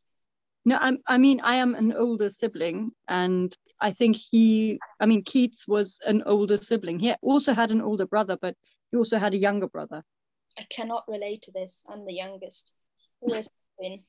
No, 0.65 0.77
I'm, 0.77 0.97
I 1.07 1.17
mean, 1.17 1.41
I 1.41 1.55
am 1.55 1.75
an 1.75 1.93
older 1.93 2.29
sibling, 2.29 2.91
and 3.07 3.53
I 3.79 3.91
think 3.91 4.15
he, 4.15 4.79
I 4.99 5.05
mean, 5.05 5.23
Keats 5.23 5.67
was 5.67 5.99
an 6.05 6.23
older 6.25 6.57
sibling. 6.57 6.99
He 6.99 7.13
also 7.21 7.53
had 7.53 7.71
an 7.71 7.81
older 7.81 8.05
brother, 8.05 8.37
but 8.41 8.55
he 8.91 8.97
also 8.97 9.17
had 9.17 9.33
a 9.33 9.37
younger 9.37 9.67
brother. 9.67 10.03
I 10.57 10.65
cannot 10.69 11.03
relate 11.07 11.43
to 11.43 11.51
this. 11.51 11.83
I'm 11.89 12.05
the 12.05 12.13
youngest. 12.13 12.71
Always 13.19 13.49
been. 13.79 14.01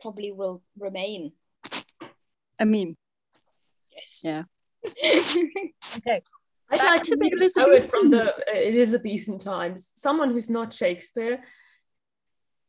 Probably 0.00 0.32
will 0.32 0.62
remain. 0.78 1.32
I 2.58 2.64
mean, 2.64 2.96
Yes. 3.96 4.20
Yeah. 4.22 4.42
okay. 5.96 6.22
I'd 6.70 6.82
like 6.82 7.02
to 7.04 7.16
meet 7.16 7.32
a 7.32 7.50
poet 7.56 7.90
from 7.90 8.10
the 8.10 8.34
uh, 8.34 8.40
Elizabethan 8.54 9.38
times, 9.38 9.92
someone 9.94 10.30
who's 10.32 10.50
not 10.50 10.74
Shakespeare, 10.74 11.42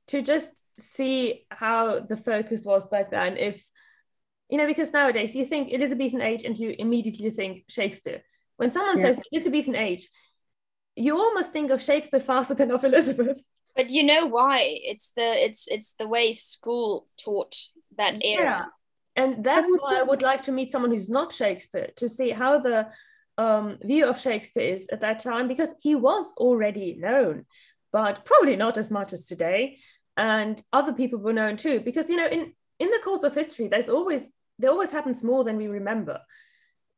to 0.07 0.21
just 0.21 0.51
see 0.79 1.45
how 1.49 1.99
the 1.99 2.17
focus 2.17 2.63
was 2.63 2.87
back 2.87 3.11
then. 3.11 3.37
If 3.37 3.67
you 4.49 4.57
know, 4.57 4.67
because 4.67 4.93
nowadays 4.93 5.35
you 5.35 5.45
think 5.45 5.73
Elizabethan 5.73 6.21
age 6.21 6.45
and 6.45 6.57
you 6.57 6.73
immediately 6.77 7.31
think 7.31 7.65
Shakespeare. 7.67 8.21
When 8.55 8.71
someone 8.71 8.97
yeah. 8.97 9.05
says 9.05 9.21
Elizabethan 9.33 9.75
age, 9.75 10.07
you 10.95 11.17
almost 11.17 11.51
think 11.51 11.69
of 11.71 11.81
Shakespeare 11.81 12.19
faster 12.19 12.53
than 12.53 12.71
of 12.71 12.83
Elizabeth. 12.83 13.41
But 13.75 13.91
you 13.91 14.01
know 14.01 14.25
why? 14.25 14.61
It's 14.63 15.11
the 15.15 15.45
it's 15.45 15.67
it's 15.67 15.93
the 15.99 16.07
way 16.07 16.33
school 16.33 17.05
taught 17.23 17.55
that 17.95 18.25
era. 18.25 18.43
Yeah. 18.43 18.65
And 19.15 19.43
that's 19.43 19.69
why 19.79 19.99
I 19.99 20.01
would 20.01 20.23
like 20.23 20.41
to 20.43 20.51
meet 20.51 20.71
someone 20.71 20.89
who's 20.89 21.11
not 21.11 21.31
Shakespeare 21.31 21.91
to 21.97 22.09
see 22.09 22.31
how 22.31 22.57
the 22.57 22.87
um, 23.37 23.77
view 23.83 24.05
of 24.05 24.19
Shakespeare 24.19 24.73
is 24.73 24.87
at 24.91 25.01
that 25.01 25.19
time 25.19 25.47
because 25.47 25.73
he 25.81 25.95
was 25.95 26.33
already 26.37 26.95
known, 26.99 27.45
but 27.91 28.25
probably 28.25 28.55
not 28.55 28.77
as 28.77 28.89
much 28.91 29.13
as 29.13 29.25
today. 29.25 29.79
And 30.15 30.61
other 30.73 30.93
people 30.93 31.19
were 31.19 31.33
known 31.33 31.57
too, 31.57 31.79
because 31.79 32.09
you 32.09 32.15
know, 32.15 32.27
in 32.27 32.53
in 32.79 32.89
the 32.89 32.99
course 33.03 33.23
of 33.23 33.35
history, 33.35 33.67
there's 33.67 33.89
always 33.89 34.31
there 34.59 34.71
always 34.71 34.91
happens 34.91 35.23
more 35.23 35.43
than 35.43 35.57
we 35.57 35.67
remember. 35.67 36.19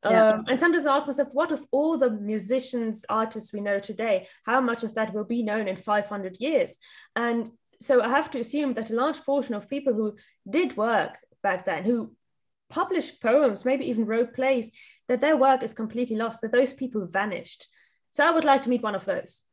Yeah. 0.04 0.30
Um, 0.30 0.46
and 0.48 0.60
sometimes 0.60 0.86
I 0.86 0.96
ask 0.96 1.08
myself, 1.08 1.28
what 1.34 1.52
of 1.52 1.66
all 1.72 1.98
the 1.98 2.10
musicians, 2.10 3.06
artists 3.10 3.52
we 3.52 3.60
know 3.60 3.80
today, 3.80 4.28
how 4.46 4.62
much 4.62 4.86
of 4.86 4.96
that 4.96 5.14
will 5.14 5.26
be 5.26 5.44
known 5.44 5.68
in 5.68 5.76
500 5.76 6.38
years? 6.40 6.80
And 7.18 7.50
so 7.82 8.02
I 8.02 8.08
have 8.08 8.32
to 8.32 8.40
assume 8.40 8.76
that 8.76 8.92
a 8.92 8.96
large 8.96 9.22
portion 9.24 9.56
of 9.56 9.68
people 9.68 9.94
who 9.94 10.16
did 10.50 10.78
work 10.78 11.18
back 11.44 11.66
then, 11.66 11.84
who 11.84 12.14
published 12.70 13.22
poems, 13.22 13.66
maybe 13.66 13.90
even 13.90 14.06
wrote 14.06 14.34
plays, 14.34 14.72
that 15.10 15.20
their 15.20 15.36
work 15.36 15.62
is 15.62 15.74
completely 15.74 16.16
lost, 16.16 16.40
that 16.42 16.54
those 16.54 16.74
people 16.74 17.06
vanished. 17.06 17.68
So 18.12 18.26
I 18.26 18.32
would 18.32 18.46
like 18.46 18.62
to 18.62 18.70
meet 18.70 18.82
one 18.82 18.96
of 18.96 19.04
those. 19.04 19.44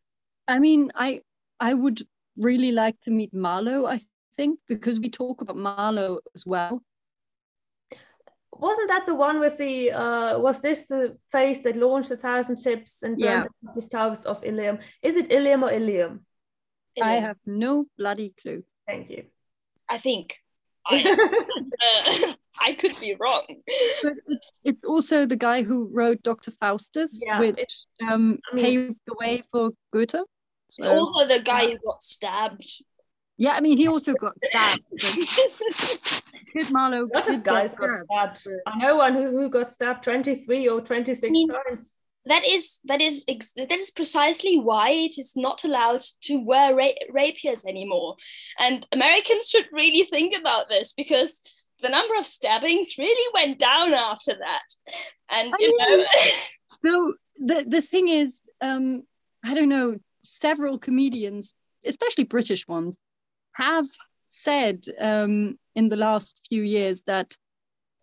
I 0.46 0.60
mean, 0.60 0.92
I 0.94 1.22
I 1.58 1.74
would 1.74 2.02
really 2.36 2.70
like 2.70 3.00
to 3.02 3.10
meet 3.10 3.34
Marlowe, 3.34 3.86
I 3.86 4.00
think, 4.36 4.60
because 4.68 5.00
we 5.00 5.10
talk 5.10 5.40
about 5.40 5.56
Marlowe 5.56 6.20
as 6.36 6.46
well 6.46 6.82
wasn't 8.58 8.88
that 8.88 9.06
the 9.06 9.14
one 9.14 9.40
with 9.40 9.58
the 9.58 9.90
uh 9.92 10.38
was 10.38 10.60
this 10.60 10.86
the 10.86 11.16
face 11.30 11.58
that 11.58 11.76
launched 11.76 12.10
a 12.10 12.16
thousand 12.16 12.60
ships 12.60 13.02
and 13.02 13.18
yeah. 13.18 13.44
the 13.74 13.80
towers 13.82 14.24
of 14.24 14.42
Ilium? 14.44 14.78
Is 15.02 15.16
it 15.16 15.30
Ilium 15.32 15.64
or 15.64 15.70
Ilium? 15.70 16.24
Ilium? 16.96 17.08
I 17.08 17.14
have 17.20 17.36
no 17.44 17.86
bloody 17.98 18.34
clue. 18.40 18.64
Thank 18.86 19.10
you. 19.10 19.24
I 19.88 19.98
think 19.98 20.36
I, 20.88 22.26
uh, 22.28 22.32
I 22.60 22.72
could 22.74 22.98
be 23.00 23.14
wrong. 23.18 23.44
But 24.02 24.14
it's, 24.28 24.52
it's, 24.64 24.84
also 24.84 25.26
the 25.26 25.36
guy 25.36 25.62
who 25.62 25.90
wrote 25.92 26.22
Dr. 26.22 26.50
Faustus, 26.52 27.22
yeah, 27.24 27.40
which 27.40 27.58
um, 28.08 28.38
I 28.50 28.54
mean, 28.56 28.64
paved 28.64 28.98
the 29.06 29.14
way 29.18 29.42
for 29.50 29.70
Goethe. 29.92 30.12
So. 30.68 30.82
It's 30.82 30.88
also 30.88 31.28
the 31.28 31.42
guy 31.42 31.66
who 31.66 31.78
got 31.78 32.02
stabbed. 32.02 32.82
Yeah, 33.38 33.52
I 33.52 33.60
mean, 33.60 33.76
he 33.76 33.88
also 33.88 34.14
got 34.14 34.34
stabbed. 34.44 34.82
Kit 36.52 36.70
Marlowe. 36.72 37.08
A 37.12 37.14
lot 37.14 37.28
of 37.28 37.42
guys 37.42 37.74
got 37.74 37.94
stabbed. 37.94 38.38
stabbed. 38.38 38.60
I 38.66 38.78
know 38.78 38.96
one 38.96 39.14
who, 39.14 39.30
who 39.30 39.50
got 39.50 39.70
stabbed 39.70 40.04
23 40.04 40.68
or 40.68 40.80
26 40.80 41.28
I 41.28 41.30
mean, 41.30 41.48
times. 41.48 41.92
That 42.26 42.44
is 42.44 42.80
that 42.84 43.00
is 43.00 43.24
that 43.24 43.70
is 43.72 43.90
precisely 43.90 44.58
why 44.58 44.90
it 44.90 45.16
is 45.16 45.34
not 45.36 45.64
allowed 45.64 46.02
to 46.22 46.36
wear 46.36 46.74
ra- 46.74 47.02
rapiers 47.10 47.64
anymore, 47.64 48.16
and 48.58 48.86
Americans 48.92 49.48
should 49.48 49.66
really 49.72 50.04
think 50.04 50.36
about 50.36 50.68
this 50.68 50.92
because 50.92 51.40
the 51.82 51.88
number 51.88 52.16
of 52.18 52.26
stabbings 52.26 52.98
really 52.98 53.30
went 53.32 53.58
down 53.58 53.94
after 53.94 54.32
that, 54.32 54.64
and 55.30 55.54
I 55.54 55.56
you 55.60 55.76
mean, 55.78 55.98
know. 55.98 56.06
so 56.84 57.14
the 57.38 57.64
the 57.68 57.82
thing 57.82 58.08
is, 58.08 58.32
um, 58.60 59.04
I 59.44 59.54
don't 59.54 59.68
know. 59.68 59.96
Several 60.22 60.78
comedians, 60.80 61.54
especially 61.84 62.24
British 62.24 62.66
ones, 62.66 62.98
have 63.52 63.86
said 64.24 64.84
um, 65.00 65.56
in 65.76 65.88
the 65.88 65.96
last 65.96 66.44
few 66.48 66.62
years 66.62 67.02
that 67.04 67.36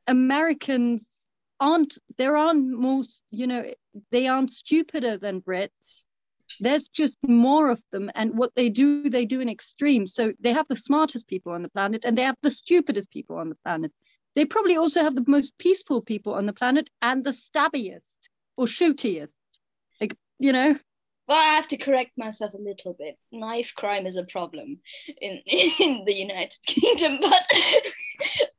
Americans 0.07 1.22
aren't 1.63 1.97
there 2.17 2.35
aren't 2.35 2.67
most 2.67 3.21
you 3.31 3.47
know 3.47 3.63
they 4.11 4.27
aren't 4.27 4.51
stupider 4.51 5.17
than 5.17 5.41
Brits. 5.41 6.03
There's 6.59 6.83
just 6.95 7.15
more 7.23 7.69
of 7.69 7.81
them, 7.91 8.11
and 8.13 8.37
what 8.37 8.51
they 8.55 8.69
do, 8.69 9.09
they 9.09 9.25
do 9.25 9.39
in 9.39 9.49
extremes. 9.49 10.13
So 10.13 10.33
they 10.39 10.53
have 10.53 10.67
the 10.67 10.75
smartest 10.75 11.27
people 11.27 11.53
on 11.53 11.63
the 11.63 11.69
planet, 11.69 12.05
and 12.05 12.15
they 12.15 12.23
have 12.23 12.37
the 12.43 12.51
stupidest 12.51 13.09
people 13.09 13.37
on 13.37 13.49
the 13.49 13.57
planet. 13.63 13.91
They 14.35 14.45
probably 14.45 14.75
also 14.77 15.01
have 15.01 15.15
the 15.15 15.23
most 15.25 15.57
peaceful 15.57 16.01
people 16.01 16.33
on 16.33 16.45
the 16.45 16.53
planet, 16.53 16.89
and 17.01 17.23
the 17.23 17.31
stabbiest 17.31 18.17
or 18.57 18.67
shootiest. 18.67 19.37
Like 20.01 20.15
you 20.37 20.51
know, 20.51 20.77
well, 21.27 21.37
I 21.37 21.55
have 21.55 21.67
to 21.69 21.77
correct 21.77 22.11
myself 22.17 22.53
a 22.53 22.57
little 22.57 22.93
bit. 22.93 23.17
Knife 23.31 23.73
crime 23.75 24.05
is 24.05 24.17
a 24.17 24.25
problem 24.25 24.79
in 25.21 25.41
in 25.45 26.03
the 26.05 26.15
United 26.15 26.59
Kingdom, 26.65 27.19
but 27.21 27.43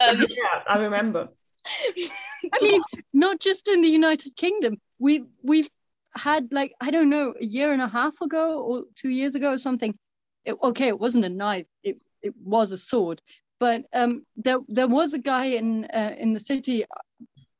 um, 0.09 0.21
yeah, 0.21 0.63
I 0.67 0.79
remember. 0.79 1.29
I 1.67 2.59
mean, 2.61 2.83
not 3.13 3.41
just 3.41 3.69
in 3.69 3.81
the 3.81 3.89
United 3.89 4.37
Kingdom. 4.37 4.81
We 4.99 5.25
we've 5.43 5.69
had 6.17 6.53
like 6.53 6.75
I 6.81 6.91
don't 6.91 7.11
know 7.11 7.35
a 7.41 7.45
year 7.45 7.73
and 7.73 7.83
a 7.83 7.89
half 7.89 8.21
ago 8.21 8.61
or 8.63 8.85
two 8.95 9.11
years 9.11 9.35
ago 9.35 9.53
or 9.53 9.59
something. 9.59 9.99
It, 10.45 10.57
okay, 10.63 10.89
it 10.89 10.99
wasn't 10.99 11.25
a 11.25 11.31
knife. 11.31 11.67
It 11.83 12.03
it 12.23 12.35
was 12.43 12.73
a 12.73 12.79
sword. 12.79 13.21
But 13.59 13.85
um, 13.93 14.25
there 14.37 14.59
there 14.69 14.89
was 14.89 15.15
a 15.15 15.19
guy 15.19 15.47
in 15.47 15.85
uh, 15.87 16.15
in 16.19 16.33
the 16.33 16.41
city 16.41 16.85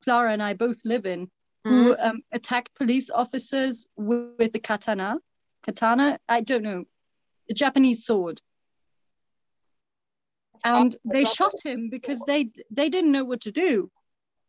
Clara 0.05 0.33
and 0.33 0.43
I 0.43 0.55
both 0.55 0.77
live 0.85 1.07
in 1.07 1.31
who 1.65 1.95
mm-hmm. 1.95 2.07
um, 2.07 2.23
attacked 2.31 2.75
police 2.75 3.11
officers 3.11 3.87
with, 3.97 4.33
with 4.39 4.53
the 4.53 4.59
katana. 4.59 5.17
Katana, 5.63 6.19
I 6.29 6.43
don't 6.43 6.63
know, 6.63 6.85
a 7.49 7.55
Japanese 7.55 8.05
sword. 8.05 8.41
And 10.65 10.97
they 11.05 11.25
shot 11.25 11.55
him 11.63 11.91
because 11.91 12.21
they 12.27 12.51
they 12.71 12.89
didn't 12.89 13.13
know 13.13 13.25
what 13.25 13.43
to 13.43 13.53
do. 13.53 13.91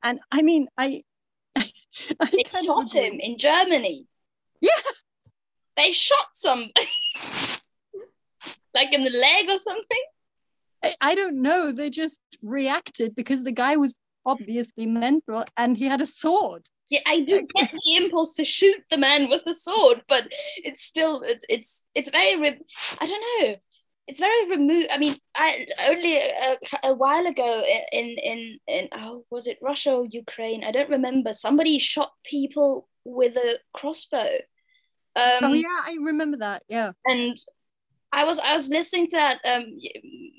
And 0.04 0.19
I 0.32 0.41
mean, 0.41 0.67
I, 0.78 1.04
I, 1.56 1.71
I 2.19 2.30
they 2.32 2.63
shot 2.63 2.93
him 2.93 3.19
in 3.19 3.38
Germany. 3.38 4.08
Yeah, 4.62 4.82
they 5.75 5.91
shot 5.91 6.28
somebody, 6.34 6.88
like 8.73 8.93
in 8.93 9.04
the 9.04 9.10
leg 9.10 9.49
or 9.49 9.60
something. 9.60 10.04
I, 10.84 10.95
I 11.01 11.15
don't 11.15 11.41
know. 11.41 11.71
They 11.71 11.89
just 11.89 12.19
reacted 12.41 13.15
because 13.15 13.43
the 13.43 13.51
guy 13.51 13.75
was 13.75 13.95
obviously 14.25 14.86
mental 14.86 15.43
and 15.58 15.75
he 15.78 15.86
had 15.86 16.01
a 16.01 16.06
sword 16.06 16.67
yeah, 16.89 16.99
I 17.06 17.21
do 17.21 17.47
get 17.54 17.71
the 17.86 17.95
impulse 17.95 18.36
to 18.36 18.45
shoot 18.45 18.84
the 18.89 18.97
man 18.97 19.30
with 19.30 19.45
a 19.47 19.54
sword, 19.54 20.04
but 20.08 20.32
it's 20.58 20.84
still 20.84 21.21
it's 21.23 21.45
it's 21.49 21.84
it's 21.93 22.10
very 22.10 22.60
I 23.01 23.06
don't 23.06 23.41
know. 23.41 23.56
It's 24.07 24.19
very 24.19 24.49
removed. 24.49 24.87
I 24.91 24.97
mean, 24.99 25.15
I 25.35 25.65
only 25.87 26.17
a, 26.17 26.57
a, 26.83 26.93
while 26.93 27.25
ago 27.25 27.63
in 27.91 28.15
in 28.23 28.59
in 28.67 28.89
oh 28.93 29.25
was 29.31 29.47
it 29.47 29.57
Russia 29.61 29.93
or 29.93 30.05
Ukraine? 30.05 30.63
I 30.63 30.71
don't 30.71 30.89
remember. 30.89 31.33
Somebody 31.33 31.79
shot 31.79 32.11
people 32.23 32.87
with 33.03 33.35
a 33.35 33.57
crossbow. 33.73 34.29
Um, 35.15 35.43
oh 35.43 35.53
yeah, 35.53 35.81
I 35.83 35.97
remember 35.99 36.37
that. 36.37 36.63
Yeah, 36.67 36.91
and 37.05 37.35
I 38.11 38.25
was 38.25 38.37
I 38.37 38.53
was 38.53 38.69
listening 38.69 39.07
to 39.07 39.15
that. 39.15 39.39
Um, 39.43 39.65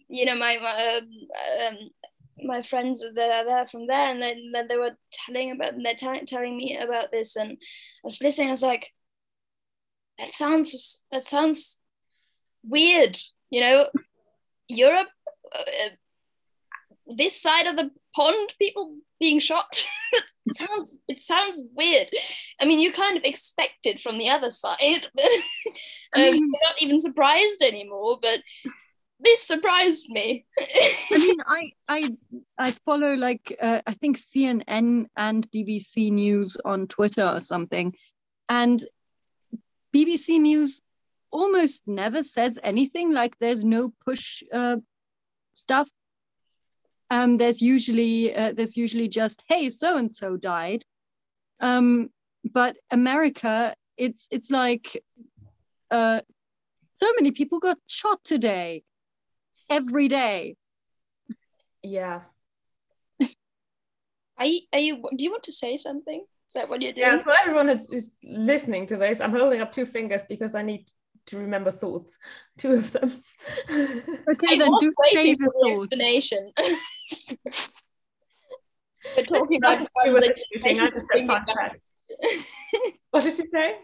you 0.08 0.24
know, 0.26 0.36
my, 0.36 0.58
my 0.58 0.98
um, 0.98 1.08
um 1.66 1.76
my 2.44 2.62
friends 2.62 3.04
that 3.14 3.30
are 3.30 3.44
there 3.44 3.66
from 3.66 3.86
there, 3.86 4.10
and 4.10 4.20
then, 4.20 4.50
then 4.52 4.68
they 4.68 4.76
were 4.76 4.96
telling 5.12 5.52
about, 5.52 5.72
they're 5.82 5.94
t- 5.94 6.26
telling 6.26 6.56
me 6.56 6.76
about 6.76 7.10
this, 7.10 7.36
and 7.36 7.52
I 7.52 8.04
was 8.04 8.20
listening. 8.20 8.48
I 8.48 8.52
was 8.52 8.62
like, 8.62 8.88
that 10.18 10.32
sounds 10.32 11.02
that 11.10 11.24
sounds 11.24 11.80
weird, 12.62 13.18
you 13.50 13.60
know. 13.60 13.86
Europe, 14.68 15.08
uh, 15.54 15.90
this 17.06 17.40
side 17.40 17.66
of 17.66 17.76
the 17.76 17.90
pond, 18.14 18.54
people 18.58 18.96
being 19.20 19.38
shot. 19.38 19.82
it 20.12 20.54
sounds 20.54 20.98
it 21.08 21.20
sounds 21.20 21.62
weird. 21.74 22.08
I 22.60 22.64
mean, 22.64 22.80
you 22.80 22.92
kind 22.92 23.16
of 23.16 23.24
expect 23.24 23.86
it 23.86 24.00
from 24.00 24.18
the 24.18 24.28
other 24.28 24.50
side, 24.50 24.76
but 25.14 25.24
um, 26.14 26.34
you're 26.34 26.34
not 26.34 26.80
even 26.80 26.98
surprised 26.98 27.62
anymore. 27.62 28.18
But 28.20 28.40
this 29.20 29.42
surprised 29.42 30.08
me. 30.10 30.46
I 30.60 31.18
mean, 31.18 31.36
I 31.46 31.72
I 31.88 32.16
I 32.58 32.70
follow 32.84 33.14
like 33.14 33.56
uh, 33.60 33.82
I 33.86 33.94
think 33.94 34.18
CNN 34.18 35.06
and 35.16 35.50
BBC 35.50 36.10
News 36.10 36.56
on 36.64 36.88
Twitter 36.88 37.26
or 37.26 37.40
something, 37.40 37.94
and 38.48 38.84
BBC 39.94 40.40
News 40.40 40.82
almost 41.30 41.82
never 41.86 42.22
says 42.22 42.58
anything. 42.62 43.12
Like 43.12 43.36
there's 43.38 43.64
no 43.64 43.92
push 44.04 44.42
uh, 44.52 44.76
stuff. 45.52 45.88
Um, 47.10 47.36
there's 47.36 47.62
usually 47.62 48.34
uh, 48.34 48.52
there's 48.56 48.76
usually 48.76 49.08
just 49.08 49.44
hey 49.48 49.70
so 49.70 49.96
and 49.96 50.12
so 50.12 50.36
died, 50.36 50.84
um, 51.60 52.10
but 52.44 52.76
America 52.90 53.74
it's 53.96 54.26
it's 54.30 54.50
like 54.50 55.00
uh, 55.90 56.20
so 57.00 57.06
many 57.16 57.30
people 57.30 57.58
got 57.60 57.78
shot 57.86 58.22
today 58.24 58.82
every 59.70 60.08
day. 60.08 60.56
Yeah. 61.82 62.22
Are 64.38 64.44
you, 64.44 64.60
are 64.72 64.78
you 64.78 65.02
do 65.16 65.24
you 65.24 65.30
want 65.30 65.44
to 65.44 65.52
say 65.52 65.76
something? 65.76 66.24
Is 66.48 66.54
that 66.54 66.68
what 66.68 66.82
you're 66.82 66.92
doing? 66.92 67.06
Yeah, 67.06 67.18
for 67.18 67.32
everyone 67.40 67.68
who's 67.68 67.88
who's 67.88 68.10
listening 68.22 68.86
to 68.88 68.96
this, 68.96 69.20
I'm 69.20 69.32
holding 69.32 69.60
up 69.60 69.72
two 69.72 69.86
fingers 69.86 70.24
because 70.28 70.54
I 70.54 70.62
need 70.62 70.90
to 71.26 71.38
remember 71.38 71.70
thoughts. 71.70 72.18
Two 72.58 72.72
of 72.74 72.92
them. 72.92 73.10
Okay, 74.28 74.54
I 74.54 74.58
then 74.58 74.68
was 74.70 74.80
do 74.80 74.92
say 75.14 75.16
waiting 75.16 75.36
the 75.38 75.44
for 75.44 75.52
the 75.52 75.60
thought. 75.60 75.82
explanation. 75.82 76.52
We're 79.16 79.24
talking 79.24 79.60
Nothing 79.60 79.86
about 79.86 79.88
to 79.88 79.88
do 80.04 80.12
with 80.12 80.22
guns 80.22 80.26
the 80.26 80.34
and 80.34 80.36
shooting, 80.52 80.80
I 80.80 80.90
just 80.90 81.06
said 81.12 81.26
you're 81.26 81.26
fun 81.26 81.44
holding 81.46 81.56
facts. 81.70 81.92
What 83.10 83.24
did 83.24 83.38
you 83.38 83.48
say? 83.48 83.76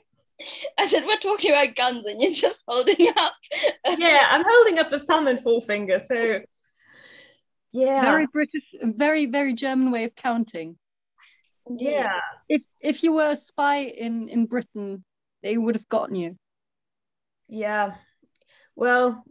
I 0.78 0.86
said 0.86 1.04
we're 1.06 1.18
talking 1.18 1.52
about 1.52 1.76
guns 1.76 2.04
and 2.06 2.20
you're 2.20 2.32
just 2.32 2.64
holding 2.66 3.08
up. 3.16 3.32
Yeah, 3.98 4.26
I'm 4.30 4.44
holding 4.46 4.78
up 4.78 4.90
the 4.90 4.98
thumb 4.98 5.26
and 5.28 5.38
forefinger. 5.40 5.98
So, 6.00 6.40
yeah, 7.72 8.02
Very 8.02 8.26
British, 8.26 8.64
very, 8.82 9.26
very 9.26 9.54
German 9.54 9.90
way 9.92 10.04
of 10.04 10.14
counting. 10.14 10.76
yeah. 11.78 12.18
If 12.48 12.62
if 12.80 13.04
you 13.04 13.12
were 13.14 13.30
a 13.32 13.36
spy 13.36 13.78
in 13.82 14.28
in 14.28 14.46
Britain, 14.46 15.04
they 15.42 15.56
would 15.56 15.76
have 15.76 15.88
gotten 15.88 16.16
you. 16.16 16.36
Yeah. 17.52 17.96
Well, 18.74 19.22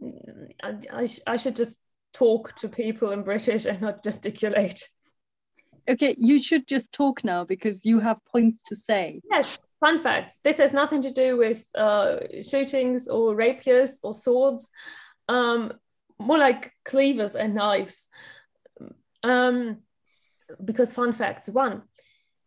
I, 0.62 0.74
I, 0.92 1.06
sh- 1.06 1.20
I 1.26 1.36
should 1.36 1.56
just 1.56 1.78
talk 2.14 2.54
to 2.56 2.68
people 2.68 3.10
in 3.10 3.24
British 3.24 3.64
and 3.64 3.80
not 3.80 4.04
gesticulate. 4.04 4.88
Okay, 5.90 6.14
you 6.16 6.40
should 6.40 6.68
just 6.68 6.86
talk 6.92 7.24
now 7.24 7.44
because 7.44 7.84
you 7.84 7.98
have 7.98 8.24
points 8.30 8.62
to 8.68 8.76
say. 8.76 9.20
Yes, 9.28 9.58
fun 9.80 10.00
facts. 10.00 10.38
This 10.44 10.58
has 10.58 10.72
nothing 10.72 11.02
to 11.02 11.10
do 11.10 11.36
with 11.36 11.66
uh, 11.74 12.18
shootings 12.48 13.08
or 13.08 13.34
rapiers 13.34 13.98
or 14.04 14.14
swords, 14.14 14.70
um, 15.28 15.72
more 16.20 16.38
like 16.38 16.72
cleavers 16.84 17.34
and 17.34 17.56
knives. 17.56 18.08
Um, 19.24 19.78
because 20.64 20.92
fun 20.92 21.12
facts. 21.12 21.48
One, 21.48 21.82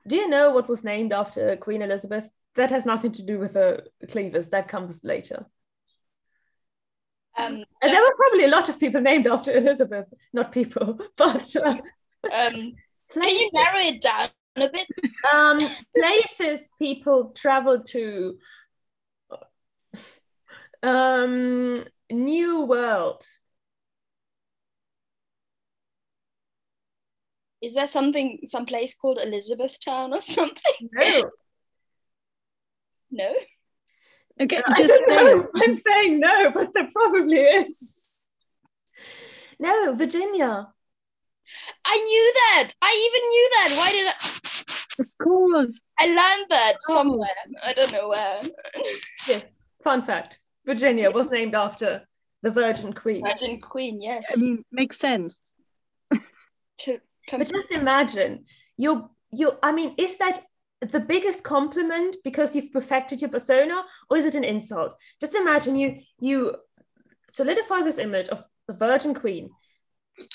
do 0.08 0.16
you 0.16 0.30
know 0.30 0.52
what 0.52 0.70
was 0.70 0.86
named 0.86 1.12
after 1.12 1.58
Queen 1.58 1.82
Elizabeth? 1.82 2.30
That 2.56 2.72
has 2.72 2.86
nothing 2.86 3.12
to 3.14 3.24
do 3.24 3.40
with 3.40 3.54
the 3.54 3.84
cleavers. 4.08 4.52
That 4.52 4.70
comes 4.70 5.04
later. 5.04 5.48
Um, 7.38 7.64
And 7.82 7.92
there 7.94 8.02
were 8.02 8.16
probably 8.16 8.46
a 8.46 8.50
lot 8.50 8.70
of 8.70 8.80
people 8.80 9.02
named 9.02 9.28
after 9.28 9.56
Elizabeth, 9.56 10.08
not 10.34 10.52
people, 10.52 10.98
but 11.18 11.56
uh, 11.56 11.76
um, 12.32 12.74
can 13.12 13.30
you 13.30 13.50
narrow 13.54 13.80
it 13.80 14.02
down 14.02 14.30
a 14.56 14.70
bit? 14.70 14.88
um, 15.34 15.60
places 15.98 16.68
people 16.80 17.32
travel 17.36 17.82
to. 17.82 18.38
Um, 20.84 21.76
New 22.12 22.62
World. 22.62 23.24
Is 27.62 27.74
there 27.74 27.88
something, 27.88 28.42
some 28.46 28.66
place 28.68 28.94
called 28.94 29.20
Elizabethtown 29.20 30.14
or 30.14 30.22
something? 30.38 30.90
No, 30.92 31.32
No. 33.10 33.34
Okay, 34.42 34.62
I 34.66 34.74
just 34.78 34.90
don't 34.94 35.10
say 35.10 35.16
know. 35.34 35.48
I'm 35.56 35.76
saying 35.78 36.20
no, 36.20 36.52
but 36.52 36.74
there 36.74 36.90
probably 36.92 37.38
is. 37.40 38.06
No, 39.60 39.94
Virginia. 39.96 40.68
I 41.86 41.98
knew 41.98 42.34
that. 42.36 42.74
I 42.82 42.92
even 43.08 43.30
knew 43.30 43.50
that. 43.56 43.76
Why 43.78 43.92
did 43.92 44.08
I? 44.08 44.14
Of 45.00 45.08
course. 45.22 45.82
I 46.00 46.06
learned 46.08 46.50
that 46.50 46.74
Oh. 46.90 46.94
somewhere. 46.96 47.30
I 47.64 47.74
don't 47.74 47.92
know 47.92 48.10
where. 48.10 48.42
yeah. 49.28 49.42
Fun 49.84 50.02
fact: 50.02 50.40
Virginia 50.66 51.12
was 51.12 51.30
named 51.30 51.54
after 51.56 52.08
the 52.42 52.52
Virgin 52.52 52.94
Queen. 52.94 53.24
Virgin 53.26 53.62
Queen, 53.62 54.02
yes. 54.02 54.32
I 54.36 54.40
mean, 54.42 54.66
makes 54.72 54.98
sense. 55.00 55.38
to 56.80 57.00
come 57.28 57.40
But 57.40 57.50
just 57.50 57.72
imagine 57.72 58.46
you 58.78 59.10
you 59.32 59.54
I 59.64 59.72
mean, 59.72 59.96
is 59.98 60.18
that 60.18 60.42
the 60.92 61.00
biggest 61.00 61.44
compliment 61.44 62.18
because 62.24 62.56
you've 62.56 62.72
perfected 62.72 63.22
your 63.22 63.30
persona, 63.30 63.84
or 64.10 64.18
is 64.18 64.26
it 64.26 64.36
an 64.36 64.44
insult? 64.44 64.96
Just 65.20 65.36
imagine 65.36 65.76
you 65.76 66.02
you 66.20 66.56
solidify 67.32 67.82
this 67.82 67.98
image 67.98 68.30
of 68.30 68.44
the 68.68 68.74
Virgin 68.74 69.14
Queen, 69.14 69.50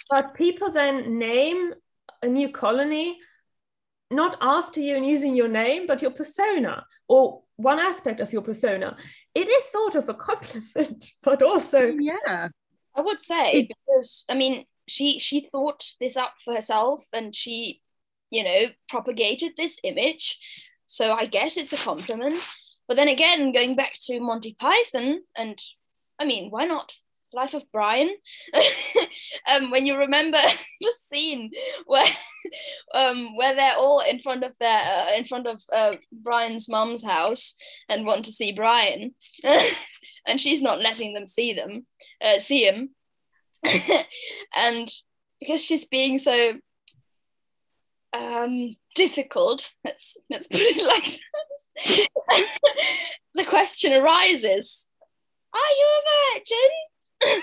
but 0.08 0.34
people 0.34 0.70
then 0.70 1.18
name 1.18 1.74
a 2.22 2.26
new 2.26 2.50
colony 2.50 3.18
not 4.10 4.36
after 4.40 4.80
you 4.80 4.96
and 4.96 5.06
using 5.06 5.36
your 5.36 5.48
name, 5.48 5.86
but 5.86 6.02
your 6.02 6.10
persona 6.10 6.84
or 7.08 7.42
one 7.56 7.78
aspect 7.78 8.20
of 8.20 8.32
your 8.32 8.42
persona. 8.42 8.96
It 9.34 9.48
is 9.48 9.70
sort 9.70 9.94
of 9.94 10.08
a 10.08 10.14
compliment, 10.14 11.04
but 11.22 11.42
also 11.42 11.92
Yeah. 11.98 12.48
I 12.94 13.00
would 13.02 13.20
say 13.20 13.68
because 13.68 14.24
I 14.28 14.34
mean 14.34 14.64
she 14.88 15.18
she 15.20 15.40
thought 15.40 15.84
this 16.00 16.16
up 16.16 16.34
for 16.44 16.54
herself 16.54 17.04
and 17.12 17.34
she 17.34 17.82
you 18.30 18.44
know 18.44 18.66
propagated 18.88 19.52
this 19.56 19.78
image. 19.84 20.38
So 20.86 21.12
I 21.12 21.26
guess 21.26 21.56
it's 21.56 21.72
a 21.72 21.76
compliment. 21.76 22.40
But 22.88 22.96
then 22.96 23.08
again 23.08 23.52
going 23.52 23.76
back 23.76 23.92
to 24.06 24.20
Monty 24.20 24.56
Python 24.58 25.22
and 25.36 25.60
I 26.18 26.24
mean 26.24 26.50
why 26.50 26.66
not? 26.66 26.94
Life 27.32 27.54
of 27.54 27.64
Brian. 27.72 28.14
Um, 29.50 29.70
when 29.70 29.86
you 29.86 29.96
remember 29.96 30.38
the 30.80 30.92
scene 31.00 31.50
where 31.86 32.06
um, 32.94 33.36
where 33.36 33.54
they're 33.54 33.76
all 33.76 34.00
in 34.00 34.18
front 34.18 34.44
of 34.44 34.56
their 34.58 34.78
uh, 34.78 35.12
in 35.16 35.24
front 35.24 35.46
of 35.46 35.60
uh, 35.72 35.92
Brian's 36.12 36.68
mum's 36.68 37.04
house 37.04 37.54
and 37.88 38.06
want 38.06 38.24
to 38.26 38.32
see 38.32 38.52
Brian. 38.52 39.14
And 40.26 40.40
she's 40.40 40.62
not 40.62 40.80
letting 40.80 41.14
them 41.14 41.26
see 41.26 41.52
them 41.52 41.86
uh, 42.24 42.38
see 42.38 42.64
him. 42.64 42.90
And 44.56 44.90
because 45.40 45.64
she's 45.64 45.86
being 45.86 46.18
so 46.18 46.54
um 48.12 48.74
difficult 48.94 49.72
let's 49.84 50.24
let's 50.30 50.46
put 50.46 50.60
it 50.60 50.84
like 50.86 51.20
that 52.26 52.46
the 53.34 53.44
question 53.44 53.92
arises 53.92 54.90
are 55.54 55.72
you 55.78 55.88
a 55.98 56.38
virgin 56.38 57.42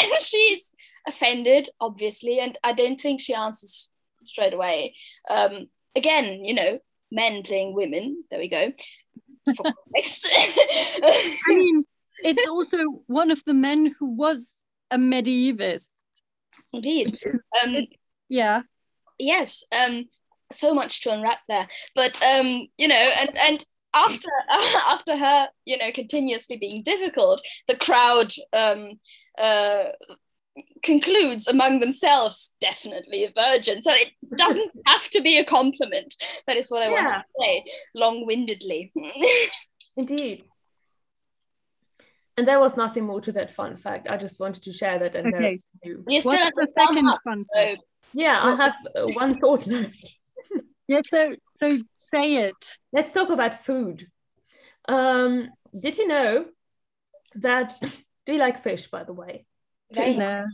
and 0.00 0.22
she's 0.22 0.72
offended 1.06 1.68
obviously 1.80 2.40
and 2.40 2.58
i 2.62 2.72
don't 2.72 3.00
think 3.00 3.20
she 3.20 3.32
answers 3.34 3.88
straight 4.24 4.52
away 4.52 4.94
um 5.30 5.66
again 5.96 6.44
you 6.44 6.52
know 6.52 6.78
men 7.10 7.42
playing 7.42 7.74
women 7.74 8.22
there 8.30 8.40
we 8.40 8.48
go 8.48 8.70
context. 9.56 10.30
I 10.34 11.34
mean, 11.48 11.84
it's 12.18 12.48
also 12.48 12.78
one 13.06 13.30
of 13.30 13.42
the 13.44 13.54
men 13.54 13.94
who 13.98 14.14
was 14.14 14.62
a 14.90 14.98
medievist. 14.98 15.90
indeed 16.72 17.18
um 17.62 17.86
Yeah. 18.28 18.62
Yes 19.18 19.64
um 19.72 20.04
so 20.52 20.74
much 20.74 21.02
to 21.02 21.12
unwrap 21.12 21.38
there 21.48 21.66
but 21.94 22.20
um 22.22 22.66
you 22.78 22.88
know 22.88 23.10
and 23.20 23.36
and 23.36 23.64
after 23.94 24.28
after 24.88 25.16
her 25.16 25.48
you 25.64 25.76
know 25.78 25.90
continuously 25.92 26.56
being 26.56 26.82
difficult 26.82 27.40
the 27.68 27.76
crowd 27.76 28.32
um 28.52 28.92
uh 29.38 29.84
concludes 30.82 31.46
among 31.46 31.78
themselves 31.80 32.54
definitely 32.60 33.24
a 33.24 33.32
virgin 33.36 33.80
so 33.80 33.90
it 33.92 34.12
doesn't 34.36 34.70
have 34.86 35.08
to 35.08 35.20
be 35.20 35.38
a 35.38 35.44
compliment 35.44 36.14
that 36.46 36.56
is 36.56 36.70
what 36.70 36.82
i 36.82 36.88
want 36.88 37.06
to 37.08 37.22
say 37.38 37.64
long-windedly 37.94 38.92
Indeed. 39.96 40.44
And 42.36 42.46
there 42.46 42.60
was 42.60 42.76
nothing 42.76 43.04
more 43.04 43.20
to 43.22 43.32
that 43.32 43.50
fun 43.50 43.76
fact. 43.76 44.08
I 44.08 44.16
just 44.16 44.38
wanted 44.38 44.62
to 44.62 44.72
share 44.72 44.96
that 45.00 45.16
and 45.16 45.34
Okay. 45.34 45.54
it's 45.54 45.64
new. 45.84 46.04
you 46.06 46.20
still 46.20 46.30
What's 46.34 46.44
have 46.44 46.52
to 46.52 46.60
the 46.60 46.72
second 46.78 47.08
up, 47.08 47.20
fun 47.24 47.38
so 47.38 47.60
fact? 47.64 47.82
Yeah, 48.14 48.40
I 48.42 48.54
have 48.56 48.74
uh, 48.96 49.06
one 49.08 49.38
thought 49.38 49.66
left. 49.66 50.16
Yeah, 50.88 51.02
so 51.12 51.36
so 51.60 51.68
say 52.10 52.36
it. 52.36 52.78
Let's 52.94 53.12
talk 53.12 53.28
about 53.28 53.52
food. 53.52 54.06
Um, 54.88 55.50
did 55.82 55.98
you 55.98 56.08
know 56.08 56.46
that? 57.34 57.74
Do 58.26 58.32
you 58.32 58.38
like 58.38 58.58
fish, 58.58 58.88
by 58.88 59.04
the 59.04 59.12
way? 59.12 59.44
very 59.92 60.14
No. 60.14 60.46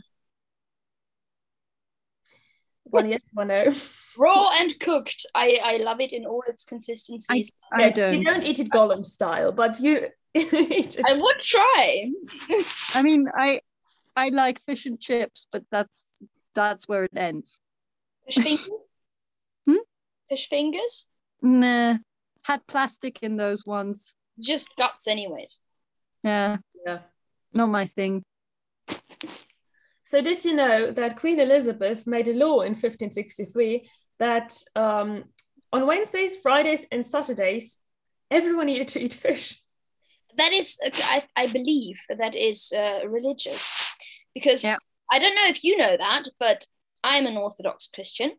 One 2.83 3.09
yes, 3.09 3.21
one 3.33 3.47
no. 3.47 3.71
raw 4.17 4.49
and 4.53 4.79
cooked 4.79 5.25
i 5.35 5.59
i 5.63 5.77
love 5.77 5.99
it 5.99 6.13
in 6.13 6.25
all 6.25 6.43
its 6.47 6.63
consistencies 6.63 7.51
I 7.73 7.81
Yes, 7.81 7.95
don't. 7.95 8.13
You 8.13 8.23
don't 8.23 8.43
eat 8.43 8.59
it 8.59 8.69
Gollum 8.69 9.05
style, 9.05 9.51
but 9.51 9.79
you 9.81 10.07
eat 10.33 10.95
it. 10.97 11.05
I 11.05 11.13
would 11.13 11.39
try. 11.43 12.11
I 12.93 13.01
mean, 13.01 13.27
I 13.37 13.59
I 14.15 14.29
like 14.29 14.61
fish 14.61 14.85
and 14.85 14.99
chips, 14.99 15.47
but 15.51 15.63
that's 15.71 16.17
that's 16.55 16.87
where 16.87 17.03
it 17.03 17.11
ends. 17.15 17.59
Fish 18.25 18.43
fingers? 18.43 18.69
Hmm? 19.67 19.77
Fish 20.29 20.47
fingers? 20.47 21.05
Nah. 21.41 21.97
Had 22.43 22.65
plastic 22.67 23.23
in 23.23 23.35
those 23.35 23.65
ones. 23.65 24.13
Just 24.39 24.69
guts, 24.77 25.07
anyways. 25.07 25.61
Yeah, 26.23 26.57
Yeah. 26.85 26.99
not 27.53 27.69
my 27.69 27.87
thing. 27.87 28.23
So 30.05 30.21
did 30.21 30.45
you 30.45 30.53
know 30.53 30.91
that 30.91 31.17
Queen 31.19 31.39
Elizabeth 31.39 32.05
made 32.05 32.27
a 32.27 32.33
law 32.33 32.61
in 32.61 32.73
1563 32.73 33.89
that 34.19 34.55
um, 34.75 35.23
on 35.73 35.87
Wednesdays, 35.87 36.35
Fridays, 36.37 36.85
and 36.91 37.05
Saturdays, 37.05 37.77
everyone 38.29 38.67
needed 38.67 38.87
to 38.89 39.01
eat 39.03 39.13
fish? 39.13 39.59
That 40.37 40.53
is, 40.53 40.77
I, 41.05 41.23
I 41.35 41.47
believe 41.47 41.99
that 42.09 42.35
is 42.35 42.71
uh, 42.71 43.07
religious. 43.07 43.67
Because 44.35 44.63
Yeah. 44.63 44.77
I 45.11 45.19
don't 45.19 45.35
know 45.35 45.47
if 45.47 45.63
you 45.63 45.77
know 45.77 45.95
that, 45.99 46.23
but 46.39 46.65
I'm 47.03 47.25
an 47.27 47.37
Orthodox 47.37 47.87
Christian. 47.93 48.31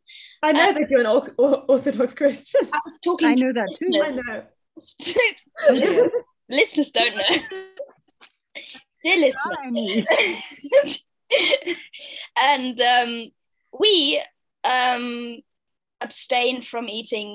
I 0.42 0.52
know 0.52 0.70
Uh, 0.70 0.72
that 0.72 0.90
you're 0.90 1.00
an 1.00 1.06
or- 1.06 1.28
or- 1.38 1.64
Orthodox 1.68 2.14
Christian. 2.14 2.62
I 2.72 2.80
was 2.84 2.98
talking 3.00 3.28
I 3.28 3.34
to 3.36 3.44
know 3.44 3.52
that 3.52 3.76
too. 3.78 4.02
I 4.02 4.10
know. 4.10 4.42
Dear. 5.80 6.10
listeners 6.48 6.90
don't 6.90 7.14
know. 7.16 7.22
Dear 9.04 9.32
listeners. 9.72 11.02
And 12.38 12.80
um, 12.80 13.30
we 13.78 14.22
um, 14.64 15.38
abstain 16.00 16.62
from 16.62 16.88
eating 16.88 17.34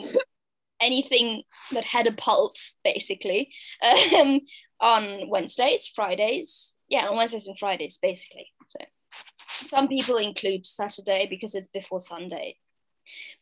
anything 0.79 1.43
that 1.73 1.83
had 1.83 2.07
a 2.07 2.11
pulse, 2.13 2.77
basically, 2.83 3.53
um, 3.83 4.39
on 4.79 5.29
Wednesdays, 5.29 5.87
Fridays. 5.87 6.77
Yeah, 6.87 7.07
on 7.07 7.17
Wednesdays 7.17 7.47
and 7.47 7.57
Fridays, 7.57 7.97
basically. 8.01 8.47
So 8.67 8.79
some 9.63 9.87
people 9.87 10.17
include 10.17 10.65
Saturday 10.65 11.27
because 11.29 11.55
it's 11.55 11.67
before 11.67 12.01
Sunday. 12.01 12.57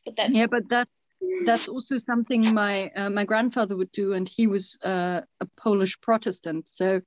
But 0.06 0.16
that's 0.16 0.38
Yeah, 0.38 0.48
but 0.48 0.70
that 0.70 0.88
that's 1.46 1.68
also 1.68 2.00
something 2.06 2.54
my 2.54 2.90
uh, 2.96 3.10
my 3.10 3.26
grandfather 3.26 3.76
would 3.76 3.92
do, 3.92 4.14
and 4.14 4.28
he 4.28 4.48
was 4.48 4.78
uh, 4.84 5.22
a 5.40 5.46
Polish 5.58 6.00
Protestant. 6.02 6.68
So 6.68 7.02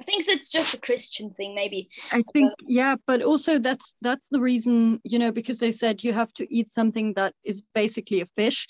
I 0.00 0.04
think 0.04 0.24
it's 0.26 0.50
just 0.50 0.74
a 0.74 0.80
Christian 0.80 1.30
thing, 1.30 1.54
maybe. 1.54 1.88
I 2.10 2.22
think 2.32 2.52
yeah, 2.66 2.96
but 3.06 3.22
also 3.22 3.58
that's 3.58 3.94
that's 4.00 4.28
the 4.30 4.40
reason 4.40 5.00
you 5.04 5.18
know 5.18 5.32
because 5.32 5.58
they 5.58 5.72
said 5.72 6.02
you 6.02 6.12
have 6.12 6.32
to 6.34 6.54
eat 6.54 6.72
something 6.72 7.12
that 7.14 7.34
is 7.44 7.62
basically 7.74 8.22
a 8.22 8.26
fish, 8.26 8.66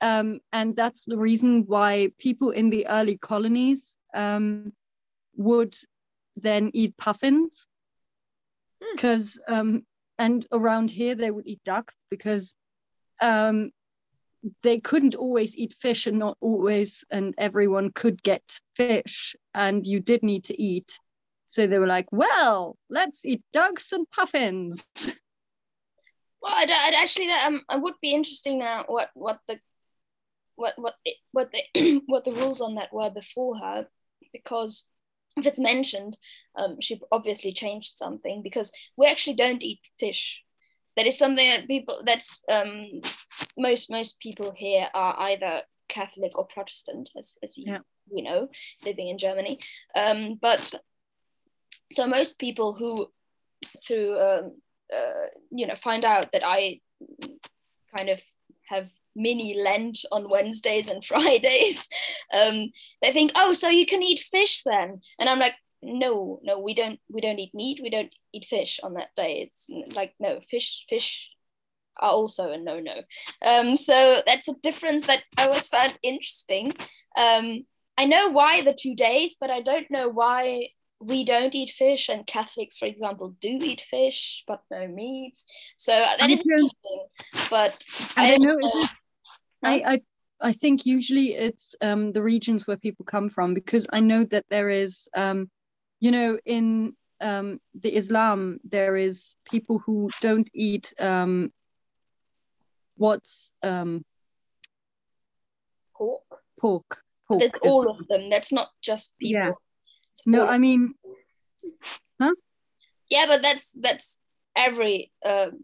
um, 0.00 0.40
and 0.52 0.74
that's 0.74 1.04
the 1.04 1.18
reason 1.18 1.64
why 1.66 2.10
people 2.18 2.50
in 2.50 2.70
the 2.70 2.86
early 2.86 3.18
colonies 3.18 3.98
um, 4.14 4.72
would 5.36 5.76
then 6.36 6.70
eat 6.72 6.96
puffins. 6.96 7.66
Because 8.94 9.40
um, 9.48 9.84
and 10.18 10.46
around 10.52 10.90
here 10.90 11.14
they 11.14 11.30
would 11.30 11.46
eat 11.46 11.60
duck 11.64 11.92
because 12.10 12.54
um, 13.20 13.70
they 14.62 14.80
couldn't 14.80 15.14
always 15.14 15.56
eat 15.58 15.74
fish 15.80 16.06
and 16.06 16.18
not 16.18 16.36
always 16.40 17.04
and 17.10 17.34
everyone 17.38 17.90
could 17.92 18.22
get 18.22 18.42
fish 18.76 19.36
and 19.54 19.86
you 19.86 20.00
did 20.00 20.22
need 20.22 20.44
to 20.44 20.60
eat. 20.62 20.98
So 21.48 21.66
they 21.66 21.78
were 21.78 21.86
like 21.86 22.10
well 22.12 22.76
let's 22.88 23.24
eat 23.24 23.42
ducks 23.52 23.92
and 23.92 24.06
puffins. 24.10 24.88
Well, 26.42 26.54
I, 26.56 26.64
don't- 26.64 26.80
I'd 26.80 26.94
actually 26.94 27.30
um, 27.30 27.62
I 27.68 27.76
would 27.76 27.94
be 28.00 28.14
interesting 28.14 28.58
now 28.58 28.84
what 28.88 29.10
what 29.14 29.40
the 29.46 29.60
what 30.56 30.74
what 30.78 30.94
what 31.32 31.50
the 31.52 32.00
what 32.06 32.24
the 32.24 32.32
rules 32.32 32.60
on 32.60 32.76
that 32.76 32.92
were 32.92 33.10
before 33.10 33.58
her, 33.58 33.86
because 34.32 34.88
if 35.36 35.46
it's 35.46 35.58
mentioned, 35.58 36.16
um, 36.56 36.80
she 36.80 37.00
obviously 37.12 37.52
changed 37.52 37.96
something 37.96 38.42
because 38.42 38.72
we 38.96 39.06
actually 39.06 39.36
don't 39.36 39.62
eat 39.62 39.80
fish. 39.98 40.42
That 40.96 41.06
is 41.06 41.16
something 41.18 41.48
that 41.48 41.68
people 41.68 42.02
that's 42.04 42.42
um 42.48 43.00
most 43.56 43.90
most 43.90 44.18
people 44.20 44.52
here 44.56 44.88
are 44.92 45.18
either 45.30 45.62
Catholic 45.88 46.36
or 46.36 46.46
Protestant, 46.46 47.10
as 47.16 47.36
as 47.42 47.56
you, 47.56 47.64
Yeah. 47.72 47.78
we 48.08 48.22
know, 48.22 48.48
living 48.84 49.08
in 49.08 49.18
Germany. 49.18 49.58
Um, 49.94 50.38
but 50.40 50.74
so 51.92 52.06
most 52.06 52.38
people 52.38 52.74
who 52.74 53.10
through 53.86 54.18
um, 54.18 54.60
uh, 54.94 55.26
you 55.50 55.66
know 55.66 55.76
find 55.76 56.04
out 56.04 56.32
that 56.32 56.42
I 56.44 56.80
kind 57.96 58.10
of 58.10 58.20
have 58.68 58.90
mini 59.16 59.60
Lent 59.60 59.98
on 60.12 60.28
Wednesdays 60.28 60.88
and 60.88 61.04
Fridays, 61.10 61.88
um, 62.32 62.70
they 63.02 63.12
think, 63.12 63.32
oh, 63.34 63.52
so 63.52 63.68
you 63.68 63.86
can 63.86 64.02
eat 64.02 64.20
fish 64.20 64.62
then, 64.64 65.00
and 65.18 65.28
I'm 65.28 65.38
like, 65.38 65.54
no, 65.82 66.40
no, 66.42 66.58
we 66.58 66.74
don't, 66.74 67.00
we 67.10 67.20
don't 67.20 67.38
eat 67.38 67.54
meat, 67.54 67.80
we 67.82 67.90
don't 67.90 68.12
eat 68.32 68.44
fish 68.44 68.80
on 68.82 68.94
that 68.94 69.14
day. 69.16 69.40
It's 69.48 69.66
like 69.94 70.14
no 70.20 70.40
fish, 70.50 70.84
fish 70.88 71.30
are 71.96 72.10
also 72.10 72.50
a 72.50 72.58
no 72.58 72.80
no. 72.80 73.02
Um, 73.44 73.76
so 73.76 74.22
that's 74.26 74.48
a 74.48 74.54
difference 74.62 75.06
that 75.06 75.22
I 75.36 75.46
always 75.46 75.68
found 75.68 75.98
interesting. 76.02 76.72
Um, 77.16 77.64
I 77.96 78.06
know 78.06 78.30
why 78.30 78.62
the 78.62 78.76
two 78.78 78.94
days, 78.94 79.36
but 79.38 79.50
I 79.50 79.60
don't 79.60 79.90
know 79.90 80.08
why 80.08 80.68
we 81.00 81.24
don't 81.24 81.54
eat 81.54 81.70
fish 81.70 82.08
and 82.08 82.26
Catholics, 82.26 82.76
for 82.76 82.84
example, 82.86 83.34
do 83.40 83.58
eat 83.62 83.80
fish 83.80 84.44
but 84.46 84.62
no 84.70 84.86
meat. 84.86 85.38
So 85.76 85.92
that 85.92 86.22
I 86.22 86.28
is 86.28 86.42
don't- 86.42 86.52
interesting. 86.52 87.06
But 87.48 87.82
I 88.16 88.36
don't 88.36 88.42
know, 88.42 88.68
know. 88.68 88.84
I, 89.62 89.82
I 89.94 90.02
I 90.42 90.52
think 90.52 90.86
usually 90.86 91.34
it's 91.34 91.74
um, 91.80 92.12
the 92.12 92.22
regions 92.22 92.66
where 92.66 92.76
people 92.76 93.04
come 93.04 93.28
from 93.28 93.54
because 93.54 93.86
I 93.92 94.00
know 94.00 94.24
that 94.24 94.46
there 94.48 94.70
is, 94.70 95.08
um, 95.14 95.50
you 96.00 96.10
know, 96.10 96.38
in 96.46 96.94
um, 97.20 97.60
the 97.74 97.94
Islam 97.94 98.58
there 98.64 98.96
is 98.96 99.34
people 99.44 99.78
who 99.84 100.08
don't 100.22 100.48
eat 100.54 100.94
um, 100.98 101.52
what's 102.96 103.52
um, 103.62 104.04
pork. 105.94 106.22
pork. 106.58 107.02
Pork. 107.28 107.42
It's 107.42 107.58
all 107.62 107.88
of 107.90 108.06
them. 108.08 108.30
That's 108.30 108.52
not 108.52 108.70
just 108.82 109.12
people. 109.18 109.42
Yeah. 109.42 109.52
No, 110.26 110.46
I 110.46 110.58
mean, 110.58 110.94
huh 112.20 112.34
yeah 113.10 113.26
but 113.26 113.42
that's 113.42 113.72
that's 113.72 114.20
every 114.56 115.10
um 115.24 115.58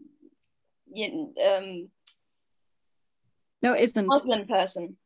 um 1.45 1.89
no, 3.63 3.73
it 3.73 3.83
isn't. 3.83 4.07
muslim 4.07 4.47
person 4.47 4.97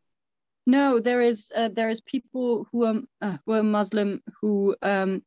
No, 0.67 0.99
there 0.99 1.21
is 1.21 1.51
uh, 1.55 1.69
there 1.69 1.89
is 1.89 2.01
people 2.01 2.67
who 2.71 2.85
are 2.85 3.01
uh, 3.21 3.37
who 3.45 3.53
are 3.53 3.63
Muslim 3.63 4.21
who 4.39 4.75
um, 4.81 5.23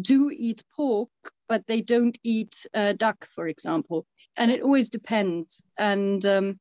do 0.00 0.30
eat 0.30 0.62
pork, 0.76 1.10
but 1.48 1.66
they 1.66 1.80
don't 1.82 2.16
eat 2.22 2.66
uh, 2.74 2.92
duck, 2.92 3.26
for 3.34 3.48
example. 3.48 4.06
And 4.36 4.50
it 4.50 4.62
always 4.62 4.88
depends. 4.88 5.60
And 5.76 6.24
um, 6.24 6.60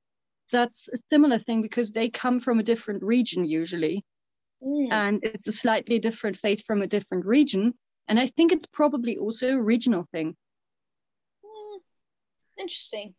that's 0.51 0.89
a 0.89 0.97
similar 1.11 1.39
thing 1.39 1.61
because 1.61 1.91
they 1.91 2.09
come 2.09 2.39
from 2.39 2.59
a 2.59 2.63
different 2.63 3.03
region 3.03 3.45
usually, 3.45 4.03
Mm. 4.66 4.88
and 4.91 5.20
it's 5.24 5.47
a 5.47 5.51
slightly 5.51 5.99
different 5.99 6.38
faith 6.38 6.66
from 6.66 6.82
a 6.82 6.88
different 6.88 7.26
region. 7.26 7.74
And 8.07 8.20
I 8.20 8.28
think 8.28 8.51
it's 8.51 8.66
probably 8.66 9.18
also 9.18 9.49
a 9.57 9.61
regional 9.61 10.07
thing. 10.11 10.36
Mm. 11.43 11.80
interesting 12.57 13.13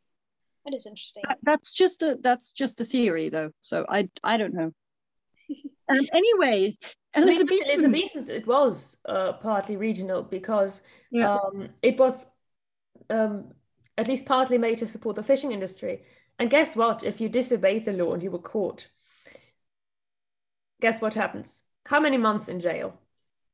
that 0.64 0.74
is 0.74 0.86
interesting 0.86 1.22
That- 1.28 1.38
That's 1.42 1.70
just 1.78 2.03
a 2.03 2.18
that's 2.20 2.53
just 2.53 2.80
a 2.80 2.84
theory, 2.84 3.28
though. 3.28 3.51
So 3.61 3.86
I 3.88 4.09
I 4.24 4.36
don't 4.36 4.55
know. 4.55 4.72
um, 5.88 6.07
anyway, 6.12 6.76
I 7.14 7.20
mean, 7.20 7.28
with 7.28 7.51
Elizabeth. 7.51 7.62
Elizabethans, 7.72 8.28
it 8.28 8.47
was 8.47 8.99
uh, 9.09 9.34
partly 9.34 9.76
regional 9.76 10.22
because 10.22 10.82
Yeah. 11.12 11.36
um, 11.36 11.68
it 11.82 11.99
was 11.99 12.26
um, 13.09 13.55
at 13.97 14.09
least 14.09 14.26
partly 14.26 14.59
made 14.59 14.78
to 14.78 14.86
support 14.86 15.16
the 15.16 15.22
fishing 15.22 15.53
industry. 15.53 16.03
And 16.38 16.51
guess 16.51 16.76
what? 16.76 17.05
If 17.05 17.20
you 17.20 17.28
disobeyed 17.28 17.84
the 17.84 17.92
law 17.92 18.12
and 18.12 18.22
you 18.22 18.30
were 18.30 18.40
caught, 18.40 18.88
guess 20.81 21.01
what 21.01 21.14
happens? 21.14 21.62
How 21.87 22.01
many 22.01 22.16
months 22.18 22.49
in 22.49 22.61
jail? 22.61 23.01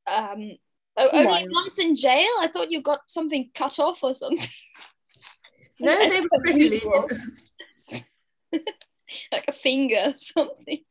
um 0.05 0.51
oh, 0.97 1.09
only 1.13 1.25
Why? 1.27 1.45
months 1.47 1.79
in 1.79 1.95
jail 1.95 2.27
i 2.41 2.47
thought 2.51 2.69
you 2.69 2.81
got 2.81 2.99
something 3.07 3.49
cut 3.55 3.79
off 3.79 4.03
or 4.03 4.13
something 4.13 4.45
No, 5.79 5.97
they 5.97 6.19
were 6.19 6.27
pretty 6.41 6.67
Unusual. 6.67 7.07
lenient. 7.09 8.05
like 9.31 9.45
a 9.47 9.53
finger 9.53 10.03
or 10.07 10.13
something 10.17 10.83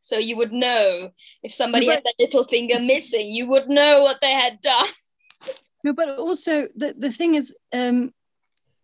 so 0.00 0.18
you 0.18 0.36
would 0.36 0.52
know 0.52 1.10
if 1.42 1.54
somebody 1.54 1.86
No, 1.86 1.92
had 1.92 2.02
that 2.04 2.14
little 2.20 2.44
finger 2.44 2.78
missing 2.78 3.32
you 3.32 3.48
would 3.48 3.68
know 3.70 4.02
what 4.02 4.20
they 4.20 4.32
had 4.32 4.60
done 4.60 4.88
No, 5.84 5.92
but 5.94 6.18
also 6.18 6.68
the, 6.76 6.94
the 6.98 7.10
thing 7.12 7.34
is, 7.36 7.54
um, 7.72 8.12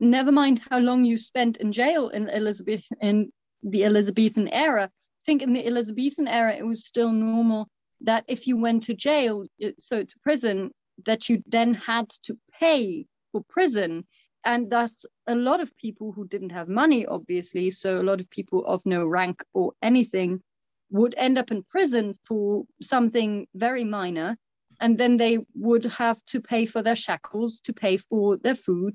never 0.01 0.33
mind 0.33 0.63
how 0.71 0.79
long 0.79 1.05
you 1.05 1.19
spent 1.19 1.59
in 1.59 1.73
jail 1.73 2.09
in 2.09 2.29
Elizabeth 2.29 2.85
in 3.03 3.33
the 3.63 3.85
Elizabethan 3.85 4.49
era. 4.49 4.91
Think 5.25 5.43
in 5.43 5.53
the 5.53 5.67
Elizabethan 5.67 6.29
era 6.29 6.55
it 6.55 6.67
was 6.67 6.87
still 6.87 7.11
normal 7.11 7.69
that 8.03 8.25
if 8.29 8.47
you 8.47 8.57
went 8.57 8.85
to 8.85 8.95
jail, 8.95 9.47
so 9.83 10.03
to 10.03 10.19
prison, 10.23 10.71
that 11.07 11.29
you 11.29 11.43
then 11.47 11.75
had 11.75 12.09
to 12.25 12.37
pay 12.61 13.07
for 13.33 13.43
prison. 13.49 14.05
And 14.45 14.71
thus 14.71 15.07
a 15.27 15.35
lot 15.35 15.61
of 15.61 15.75
people 15.77 16.13
who 16.13 16.29
didn't 16.29 16.51
have 16.51 16.69
money, 16.69 17.07
obviously, 17.07 17.71
so 17.71 17.99
a 17.99 18.03
lot 18.03 18.21
of 18.21 18.29
people 18.29 18.65
of 18.67 18.85
no 18.85 19.07
rank 19.07 19.43
or 19.55 19.73
anything 19.83 20.43
would 20.91 21.15
end 21.17 21.39
up 21.39 21.51
in 21.51 21.63
prison 21.63 22.19
for 22.27 22.65
something 22.83 23.47
very 23.55 23.85
minor 23.85 24.37
and 24.81 24.99
then 24.99 25.17
they 25.17 25.39
would 25.55 25.85
have 25.87 26.23
to 26.27 26.41
pay 26.41 26.67
for 26.67 26.83
their 26.83 26.97
shackles, 26.97 27.61
to 27.61 27.73
pay 27.73 27.97
for 27.97 28.37
their 28.37 28.55
food, 28.55 28.95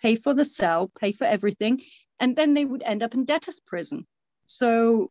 pay 0.00 0.16
for 0.16 0.34
the 0.34 0.44
cell, 0.44 0.90
pay 0.98 1.12
for 1.12 1.24
everything, 1.24 1.80
and 2.18 2.36
then 2.36 2.54
they 2.54 2.64
would 2.64 2.82
end 2.82 3.02
up 3.02 3.14
in 3.14 3.24
debtor's 3.24 3.60
prison. 3.60 4.06
So 4.44 5.10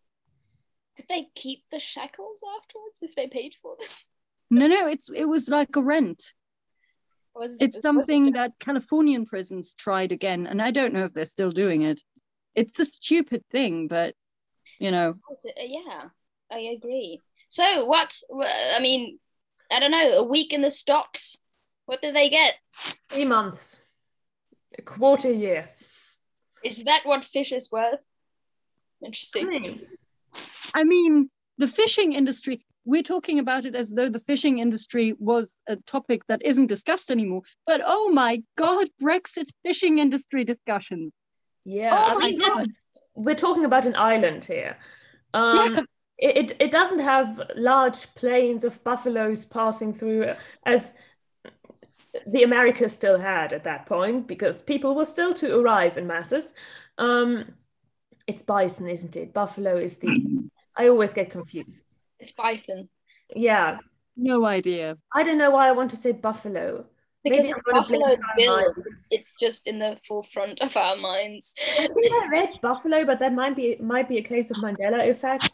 could 0.99 1.07
they 1.07 1.27
keep 1.33 1.63
the 1.71 1.79
shackles 1.79 2.43
afterwards 2.57 2.99
if 3.01 3.15
they 3.15 3.27
paid 3.27 3.53
for 3.61 3.75
them 3.79 3.87
no, 4.51 4.65
no, 4.67 4.87
it's 4.87 5.09
it 5.09 5.25
was 5.25 5.47
like 5.47 5.75
a 5.75 5.81
rent. 5.81 6.33
Was- 7.35 7.61
It's 7.61 7.79
something 7.81 8.31
that 8.31 8.57
Californian 8.59 9.27
prisons 9.27 9.75
tried 9.75 10.11
again, 10.11 10.47
and 10.47 10.59
I 10.59 10.71
don't 10.71 10.91
know 10.91 11.05
if 11.05 11.13
they're 11.13 11.25
still 11.25 11.51
doing 11.51 11.83
it. 11.83 12.01
It's 12.55 12.79
a 12.79 12.85
stupid 12.85 13.43
thing, 13.51 13.87
but 13.87 14.15
you 14.79 14.89
know, 14.89 15.13
Was 15.29 15.45
it- 15.45 15.55
uh, 15.55 15.67
yeah, 15.67 16.09
I 16.51 16.61
agree. 16.75 17.21
So 17.51 17.85
what? 17.85 18.19
I 18.75 18.79
mean, 18.81 19.19
I 19.71 19.79
don't 19.79 19.91
know. 19.91 20.15
A 20.17 20.23
week 20.23 20.51
in 20.51 20.61
the 20.63 20.71
stocks. 20.71 21.37
What 21.85 22.01
do 22.01 22.11
they 22.11 22.27
get? 22.29 22.55
Three 23.07 23.27
months. 23.27 23.79
A 24.79 24.81
quarter 24.81 25.31
year. 25.31 25.69
Is 26.63 26.83
that 26.85 27.01
what 27.05 27.23
fish 27.23 27.51
is 27.51 27.71
worth? 27.71 28.03
I 29.03 29.05
Interesting. 29.05 29.47
mean, 29.47 29.81
I 30.73 30.83
mean, 30.83 31.29
the 31.57 31.67
fishing 31.67 32.13
industry, 32.13 32.65
we're 32.85 33.03
talking 33.03 33.39
about 33.39 33.65
it 33.65 33.75
as 33.75 33.89
though 33.89 34.09
the 34.09 34.21
fishing 34.21 34.59
industry 34.59 35.13
was 35.19 35.59
a 35.67 35.75
topic 35.75 36.21
that 36.27 36.41
isn't 36.45 36.67
discussed 36.67 37.11
anymore. 37.11 37.41
But 37.67 37.81
oh 37.85 38.09
my 38.11 38.43
God, 38.57 38.89
Brexit 39.01 39.49
fishing 39.63 39.99
industry 39.99 40.43
discussions. 40.43 41.11
yeah. 41.65 41.91
Oh 41.93 42.15
I 42.15 42.17
mean, 42.17 42.39
that's- 42.39 42.67
we're 43.15 43.35
talking 43.35 43.65
about 43.65 43.85
an 43.85 43.95
island 43.97 44.45
here. 44.45 44.77
Um, 45.33 45.73
Yeah. 45.73 45.81
it, 46.17 46.55
it, 46.59 46.71
doesn't 46.71 46.99
have 46.99 47.41
large 47.55 48.13
plains 48.15 48.63
of 48.63 48.83
buffaloes 48.83 49.45
passing 49.45 49.93
through 49.93 50.33
as 50.65 50.93
the 52.25 52.43
Americas 52.43 52.93
still 52.93 53.19
had 53.19 53.53
at 53.53 53.63
that 53.65 53.85
point 53.85 54.27
because 54.27 54.61
people 54.61 54.95
were 54.95 55.05
still 55.05 55.33
to 55.33 55.59
arrive 55.59 55.97
in 55.97 56.07
masses. 56.07 56.53
Um, 56.97 57.53
it's 58.27 58.41
bison, 58.41 58.87
isn't 58.87 59.15
it? 59.15 59.33
Buffalo 59.33 59.75
is 59.77 59.99
the. 59.99 60.38
I 60.79 60.87
always 60.87 61.13
get 61.13 61.29
confused. 61.29 61.83
It's 62.19 62.31
bison. 62.31 62.89
Yeah, 63.35 63.77
No 64.15 64.45
idea. 64.45 64.97
I 65.13 65.23
don't 65.23 65.37
know 65.37 65.51
why 65.51 65.67
I 65.67 65.73
want 65.73 65.91
to 65.91 65.97
say 65.97 66.11
buffalo. 66.13 66.85
Because 67.23 67.47
Maybe 67.47 67.49
it's 67.49 67.67
I'm 67.67 67.73
gonna 67.73 67.87
blame 67.87 68.01
Buffalo 68.01 68.35
Bill. 68.37 68.73
It's, 68.87 69.07
it's 69.11 69.33
just 69.39 69.67
in 69.67 69.77
the 69.77 69.97
forefront 70.07 70.61
of 70.61 70.75
our 70.77 70.95
minds. 70.95 71.53
I 71.77 71.87
think 71.87 72.13
I 72.13 72.29
read 72.31 72.49
Buffalo, 72.61 73.05
but 73.05 73.19
that 73.19 73.33
might 73.33 73.55
be 73.57 73.75
might 73.93 74.07
be 74.07 74.17
a 74.17 74.23
case 74.23 74.51
of 74.51 74.57
Mandela 74.57 75.07
effect. 75.09 75.53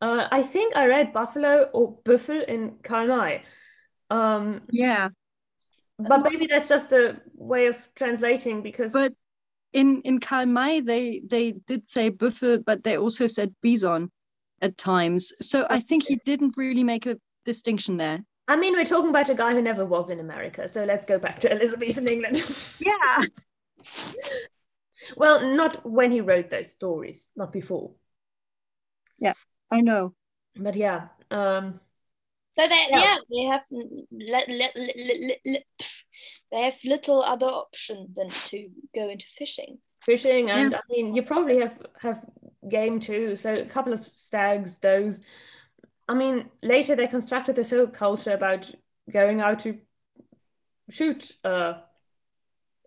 Uh, 0.00 0.26
I 0.32 0.42
think 0.42 0.74
I 0.74 0.86
read 0.86 1.12
Buffalo 1.12 1.68
or 1.74 1.98
Buffel 2.04 2.40
in 2.48 2.78
Karl 2.82 3.40
Um, 4.10 4.62
Yeah. 4.70 5.10
but 5.98 6.20
maybe 6.28 6.46
that's 6.46 6.68
just 6.68 6.92
a 6.92 7.20
way 7.34 7.66
of 7.66 7.76
translating 7.94 8.62
because 8.62 8.92
But 8.92 9.12
in 9.72 10.00
in 10.02 10.18
Karl 10.18 10.46
May, 10.46 10.80
they 10.80 11.20
they 11.26 11.52
did 11.52 11.86
say 11.86 12.08
buffalo, 12.08 12.58
but 12.58 12.82
they 12.84 12.96
also 12.96 13.26
said 13.26 13.54
bison 13.62 14.10
at 14.62 14.78
times. 14.78 15.32
So 15.40 15.66
I 15.68 15.80
think 15.80 16.04
he 16.06 16.18
didn't 16.24 16.54
really 16.56 16.84
make 16.84 17.06
a 17.06 17.18
distinction 17.44 17.96
there. 17.98 18.20
I 18.48 18.56
mean 18.56 18.72
we're 18.74 18.84
talking 18.84 19.10
about 19.10 19.28
a 19.28 19.34
guy 19.34 19.52
who 19.52 19.62
never 19.62 19.84
was 19.84 20.10
in 20.10 20.20
America. 20.20 20.68
So 20.68 20.84
let's 20.84 21.04
go 21.06 21.18
back 21.18 21.40
to 21.40 21.52
Elizabethan 21.52 22.08
England. 22.14 22.36
Yeah. 22.80 23.18
well, 25.16 25.54
not 25.56 25.84
when 25.88 26.10
he 26.10 26.20
wrote 26.20 26.50
those 26.50 26.70
stories, 26.70 27.30
not 27.36 27.52
before. 27.52 27.92
Yeah, 29.18 29.34
I 29.70 29.80
know. 29.80 30.14
But 30.56 30.76
yeah, 30.76 31.08
um, 31.30 31.80
So 32.58 32.68
they, 32.68 32.86
Yeah. 32.90 33.00
yeah, 33.00 33.16
they 33.30 33.44
have 33.44 33.64
le- 33.70 34.48
le- 34.48 34.76
le- 34.76 35.22
le- 35.24 35.40
le- 35.52 35.64
they 36.50 36.62
have 36.62 36.78
little 36.84 37.22
other 37.22 37.46
option 37.46 38.08
than 38.16 38.28
to 38.28 38.68
go 38.94 39.08
into 39.08 39.26
fishing. 39.38 39.78
fishing 40.04 40.50
and 40.50 40.74
I 40.74 40.80
mean 40.90 41.14
you 41.16 41.22
probably 41.22 41.58
have 41.60 41.78
have 42.00 42.20
game 42.68 43.00
too. 43.00 43.36
So 43.36 43.54
a 43.54 43.64
couple 43.64 43.92
of 43.92 44.04
stags, 44.06 44.78
those. 44.78 45.22
I 46.08 46.14
mean, 46.14 46.48
later 46.62 46.94
they 46.96 47.06
constructed 47.06 47.56
this 47.56 47.70
whole 47.70 47.86
culture 47.86 48.32
about 48.32 48.70
going 49.10 49.40
out 49.40 49.60
to 49.60 49.78
shoot 50.90 51.32
uh 51.44 51.74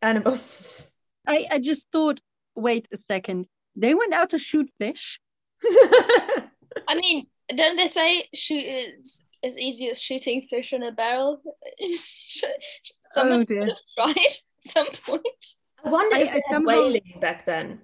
animals. 0.01 0.87
I, 1.27 1.45
I 1.51 1.59
just 1.59 1.87
thought, 1.91 2.19
wait 2.55 2.87
a 2.93 2.97
second. 2.97 3.47
They 3.75 3.93
went 3.95 4.13
out 4.13 4.29
to 4.29 4.37
shoot 4.37 4.69
fish. 4.79 5.19
I 5.63 6.95
mean, 6.95 7.25
don't 7.49 7.77
they 7.77 7.87
say 7.87 8.27
shoot 8.33 8.63
is 8.63 9.23
as 9.43 9.57
easy 9.57 9.89
as 9.89 10.01
shooting 10.01 10.45
fish 10.49 10.71
in 10.73 10.83
a 10.83 10.91
barrel? 10.91 11.41
Someone 13.09 13.41
Oh, 13.41 13.43
dear. 13.43 13.69
tried 13.97 14.15
at 14.17 14.41
some 14.61 14.87
point. 15.05 15.45
I 15.83 15.89
wonder 15.89 16.15
I- 16.15 16.19
if 16.19 16.27
I 16.29 16.31
they 16.33 16.33
had 16.33 16.41
somehow- 16.51 16.67
whaling 16.67 17.17
back 17.19 17.45
then. 17.45 17.81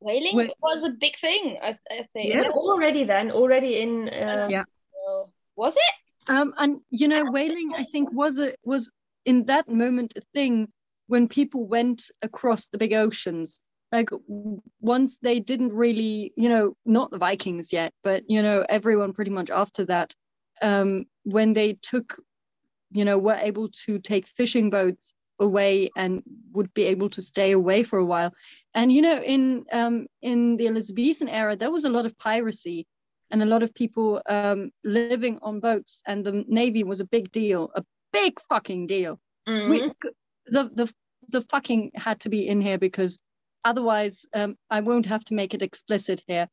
Whaling 0.00 0.36
Wait. 0.36 0.52
was 0.62 0.84
a 0.84 0.90
big 0.90 1.18
thing, 1.18 1.58
I, 1.62 1.76
I 1.90 2.06
think. 2.12 2.32
Yeah. 2.32 2.42
Yeah, 2.42 2.50
already 2.50 3.04
then, 3.04 3.30
already 3.30 3.78
in 3.78 4.08
uh, 4.08 4.48
Yeah. 4.50 4.64
Was 5.56 5.76
it? 5.76 6.32
Um, 6.32 6.54
and 6.56 6.80
you 6.90 7.08
know, 7.08 7.24
whaling, 7.32 7.72
I 7.74 7.84
think, 7.84 8.12
was 8.12 8.38
a 8.38 8.54
was 8.62 8.92
in 9.24 9.46
that 9.46 9.68
moment 9.68 10.14
a 10.16 10.20
thing 10.32 10.68
when 11.08 11.26
people 11.26 11.66
went 11.66 12.10
across 12.22 12.68
the 12.68 12.78
big 12.78 12.92
oceans. 12.92 13.60
Like 13.90 14.10
once 14.80 15.18
they 15.18 15.40
didn't 15.40 15.72
really, 15.72 16.32
you 16.36 16.48
know, 16.48 16.76
not 16.84 17.10
the 17.10 17.18
Vikings 17.18 17.72
yet, 17.72 17.92
but 18.04 18.22
you 18.28 18.42
know, 18.42 18.64
everyone 18.68 19.14
pretty 19.14 19.30
much 19.30 19.50
after 19.50 19.86
that, 19.86 20.14
um, 20.62 21.06
when 21.24 21.54
they 21.54 21.78
took, 21.80 22.22
you 22.92 23.04
know, 23.04 23.18
were 23.18 23.38
able 23.40 23.70
to 23.86 23.98
take 23.98 24.26
fishing 24.26 24.70
boats 24.70 25.14
away 25.38 25.90
and 25.96 26.22
would 26.52 26.72
be 26.74 26.84
able 26.84 27.10
to 27.10 27.22
stay 27.22 27.52
away 27.52 27.82
for 27.82 27.98
a 27.98 28.04
while. 28.04 28.34
And 28.74 28.92
you 28.92 29.02
know, 29.02 29.20
in 29.22 29.64
um, 29.72 30.06
in 30.22 30.56
the 30.56 30.66
Elizabethan 30.68 31.28
era, 31.28 31.56
there 31.56 31.70
was 31.70 31.84
a 31.84 31.90
lot 31.90 32.06
of 32.06 32.18
piracy 32.18 32.86
and 33.30 33.42
a 33.42 33.46
lot 33.46 33.62
of 33.62 33.74
people 33.74 34.22
um, 34.28 34.70
living 34.84 35.38
on 35.42 35.60
boats, 35.60 36.02
and 36.06 36.24
the 36.24 36.44
navy 36.48 36.82
was 36.84 37.00
a 37.00 37.04
big 37.04 37.30
deal, 37.30 37.70
a 37.74 37.84
big 38.12 38.40
fucking 38.48 38.86
deal. 38.86 39.20
mhm. 39.48 39.70
We, 39.70 39.92
the 40.46 40.70
the 40.74 40.92
the 41.28 41.42
fucking 41.42 41.92
had 41.94 42.20
to 42.20 42.30
be 42.30 42.48
in 42.48 42.60
here 42.60 42.78
because 42.78 43.20
otherwise, 43.64 44.24
um, 44.34 44.56
I 44.70 44.80
won't 44.80 45.06
have 45.06 45.24
to 45.26 45.34
make 45.34 45.54
it 45.54 45.62
explicit 45.62 46.22
here. 46.26 46.48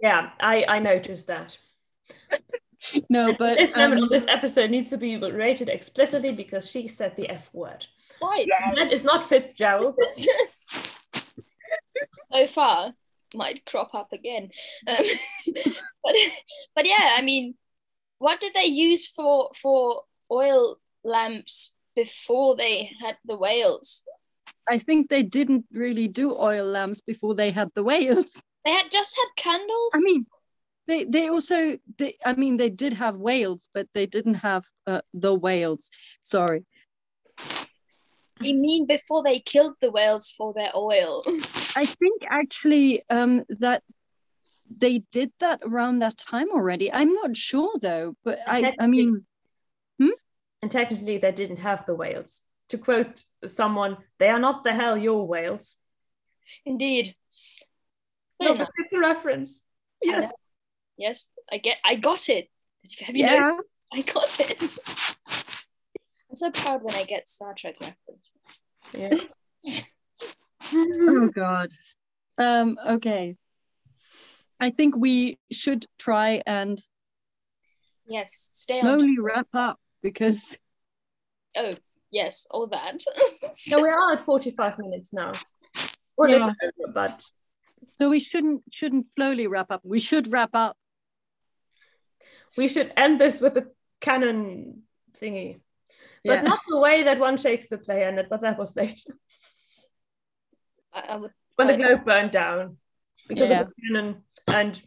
yeah, 0.00 0.30
I 0.40 0.64
I 0.68 0.78
noticed 0.78 1.26
that. 1.28 1.58
No, 3.08 3.32
but 3.32 3.58
this 3.58 3.72
um, 3.74 3.92
of 3.92 4.08
this 4.08 4.24
episode 4.28 4.70
needs 4.70 4.90
to 4.90 4.96
be 4.96 5.16
rated 5.16 5.68
explicitly 5.68 6.32
because 6.32 6.70
she 6.70 6.88
said 6.88 7.16
the 7.16 7.28
F 7.28 7.52
word. 7.52 7.86
Right. 8.22 8.48
That 8.76 8.92
is 8.92 9.04
not 9.04 9.24
Fitzgerald. 9.24 9.98
so 12.32 12.46
far 12.46 12.94
might 13.34 13.64
crop 13.66 13.94
up 13.94 14.12
again. 14.12 14.50
Um, 14.86 15.04
but 16.04 16.14
but 16.74 16.86
yeah, 16.86 17.14
I 17.16 17.22
mean, 17.22 17.54
what 18.18 18.40
did 18.40 18.54
they 18.54 18.66
use 18.66 19.08
for 19.08 19.50
for 19.60 20.02
oil 20.30 20.78
lamps 21.04 21.72
before 21.94 22.56
they 22.56 22.90
had 23.00 23.16
the 23.24 23.36
whales? 23.36 24.04
I 24.68 24.78
think 24.78 25.10
they 25.10 25.22
didn't 25.22 25.66
really 25.72 26.08
do 26.08 26.34
oil 26.34 26.64
lamps 26.64 27.02
before 27.02 27.34
they 27.34 27.50
had 27.50 27.70
the 27.74 27.82
whales. 27.82 28.40
They 28.64 28.70
had 28.70 28.90
just 28.90 29.14
had 29.16 29.36
candles. 29.36 29.90
I 29.92 30.00
mean, 30.00 30.26
they 30.86 31.04
they 31.04 31.28
also 31.28 31.78
they 31.98 32.16
I 32.24 32.34
mean 32.34 32.56
they 32.56 32.70
did 32.70 32.92
have 32.94 33.16
whales, 33.16 33.68
but 33.74 33.88
they 33.94 34.06
didn't 34.06 34.34
have 34.34 34.64
uh, 34.86 35.00
the 35.12 35.34
whales. 35.34 35.90
Sorry. 36.22 36.64
you 38.40 38.54
mean 38.54 38.86
before 38.86 39.22
they 39.22 39.38
killed 39.38 39.74
the 39.80 39.90
whales 39.90 40.30
for 40.30 40.52
their 40.52 40.70
oil? 40.76 41.22
I 41.76 41.86
think 41.86 42.22
actually 42.28 43.02
um, 43.10 43.44
that 43.60 43.82
they 44.76 44.98
did 45.12 45.32
that 45.40 45.60
around 45.64 46.00
that 46.00 46.16
time 46.18 46.48
already. 46.50 46.92
I'm 46.92 47.12
not 47.14 47.36
sure 47.36 47.72
though, 47.80 48.16
but 48.24 48.38
I, 48.46 48.58
I 48.58 48.60
Technically- 48.62 48.88
mean, 48.88 49.26
And 50.62 50.70
technically, 50.70 51.18
they 51.18 51.32
didn't 51.32 51.58
have 51.58 51.84
the 51.84 51.94
whales. 51.94 52.40
To 52.70 52.78
quote 52.78 53.22
someone, 53.46 53.98
they 54.18 54.28
are 54.30 54.38
not 54.38 54.64
the 54.64 54.72
hell 54.72 54.96
your 54.96 55.26
whales. 55.28 55.76
Indeed. 56.64 57.14
No, 58.40 58.54
but 58.54 58.70
it's 58.78 58.94
a 58.94 58.98
reference. 58.98 59.60
Yes. 60.02 60.32
Yes, 60.96 61.28
I 61.50 61.58
get. 61.58 61.76
I 61.84 61.96
got 61.96 62.28
it. 62.28 62.48
Have 63.00 63.16
you 63.16 63.24
know? 63.26 63.32
yeah, 63.32 63.52
I 63.92 64.02
got 64.02 64.40
it. 64.40 64.62
I'm 66.30 66.36
so 66.36 66.50
proud 66.50 66.82
when 66.82 66.94
I 66.94 67.04
get 67.04 67.28
Star 67.28 67.54
Trek 67.56 67.76
reference. 67.80 68.30
Yeah. 68.92 69.10
oh 70.72 71.30
god. 71.34 71.70
Um, 72.38 72.78
okay. 72.86 73.36
I 74.60 74.70
think 74.70 74.96
we 74.96 75.38
should 75.50 75.86
try 75.98 76.42
and 76.46 76.78
Yes, 78.06 78.30
stay 78.52 78.80
on. 78.80 78.98
slowly 79.00 79.18
wrap 79.18 79.48
up 79.54 79.78
because 80.02 80.58
Oh, 81.56 81.72
yes, 82.10 82.46
all 82.50 82.66
that. 82.68 83.00
So 83.52 83.80
we 83.82 83.88
are 83.88 84.12
at 84.14 84.24
45 84.24 84.78
minutes 84.78 85.12
now. 85.12 85.32
Or 86.16 86.28
Yeah. 86.28 86.46
over, 86.62 86.92
but 86.92 87.22
so 88.00 88.10
we 88.10 88.20
shouldn't 88.20 88.62
shouldn't 88.72 89.06
slowly 89.14 89.46
wrap 89.46 89.70
up. 89.70 89.80
We 89.84 90.00
should 90.00 90.30
wrap 90.32 90.50
up. 90.54 90.76
We 92.56 92.68
should 92.68 92.92
end 92.96 93.20
this 93.20 93.40
with 93.40 93.56
a 93.56 93.66
cannon 94.00 94.82
thingy. 95.20 95.60
But 96.24 96.34
Yeah. 96.36 96.42
not 96.42 96.60
the 96.68 96.78
way 96.78 97.02
that 97.02 97.18
one 97.18 97.36
Shakespeare 97.36 97.78
play 97.78 98.04
ended, 98.04 98.28
but 98.30 98.40
that 98.42 98.58
was 98.58 98.74
later. 98.76 99.14
I, 100.92 101.00
I 101.00 101.16
would. 101.16 101.32
When 101.56 101.68
the 101.68 101.76
globe 101.76 102.04
burned 102.04 102.30
down 102.32 102.78
because 103.28 103.50
Yeah. 103.50 103.60
of 103.62 103.68
the 103.68 103.74
cannon 103.82 104.22
and 104.48 104.82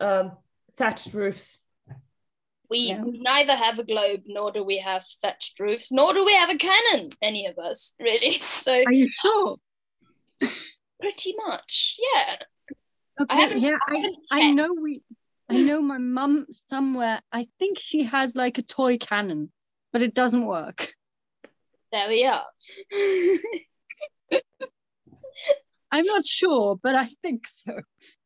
um, 0.00 0.32
thatched 0.76 1.12
roofs. 1.14 1.58
We, 2.68 2.78
Yeah. 2.88 3.02
we 3.02 3.18
neither 3.20 3.54
have 3.54 3.78
a 3.78 3.84
globe, 3.84 4.22
nor 4.26 4.50
do 4.50 4.64
we 4.64 4.78
have 4.78 5.04
thatched 5.20 5.60
roofs, 5.60 5.92
nor 5.92 6.12
do 6.14 6.24
we 6.24 6.32
have 6.34 6.50
a 6.50 6.56
cannon. 6.56 7.10
Any 7.20 7.46
of 7.46 7.58
us, 7.58 7.94
really. 8.00 8.38
So 8.56 8.72
Are 8.84 8.92
you 8.92 9.08
sure? 9.20 9.56
pretty 11.00 11.34
much, 11.46 11.98
yeah. 12.14 12.36
Okay, 13.20 13.36
haven't- 13.36 13.60
yeah, 13.60 13.76
I 13.88 14.14
I, 14.30 14.40
I 14.48 14.50
know 14.52 14.72
we 14.72 15.02
I 15.52 15.62
know 15.62 15.82
my 15.82 15.98
mum 15.98 16.46
somewhere, 16.70 17.20
I 17.32 17.46
think 17.58 17.78
she 17.78 18.04
has 18.04 18.34
like 18.34 18.58
a 18.58 18.62
toy 18.62 18.98
cannon, 18.98 19.52
but 19.92 20.02
it 20.02 20.14
doesn't 20.14 20.46
work. 20.46 20.88
there 21.92 22.08
we 22.08 22.24
are. 22.24 22.44
I'm 25.92 26.06
not 26.06 26.26
sure, 26.26 26.76
but 26.82 26.94
I 26.94 27.08
think 27.22 27.46
so. 27.46 27.80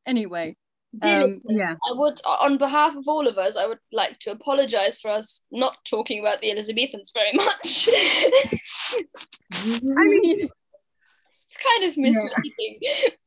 Anyway, 0.06 0.56
Um, 1.02 1.42
yeah. 1.48 1.74
I 1.90 1.92
would, 1.94 2.20
on 2.24 2.58
behalf 2.58 2.94
of 2.96 3.04
all 3.08 3.26
of 3.26 3.36
us, 3.38 3.56
I 3.56 3.66
would 3.66 3.80
like 3.92 4.18
to 4.20 4.30
apologize 4.30 4.98
for 5.00 5.10
us 5.10 5.42
not 5.50 5.76
talking 5.84 6.20
about 6.20 6.40
the 6.40 6.50
Elizabethans 6.50 7.10
very 7.12 7.32
much. 7.32 7.88
I 9.52 10.04
mean, 10.04 10.48
it's 11.50 11.58
kind 11.62 11.84
of 11.90 11.96
misleading 11.96 12.78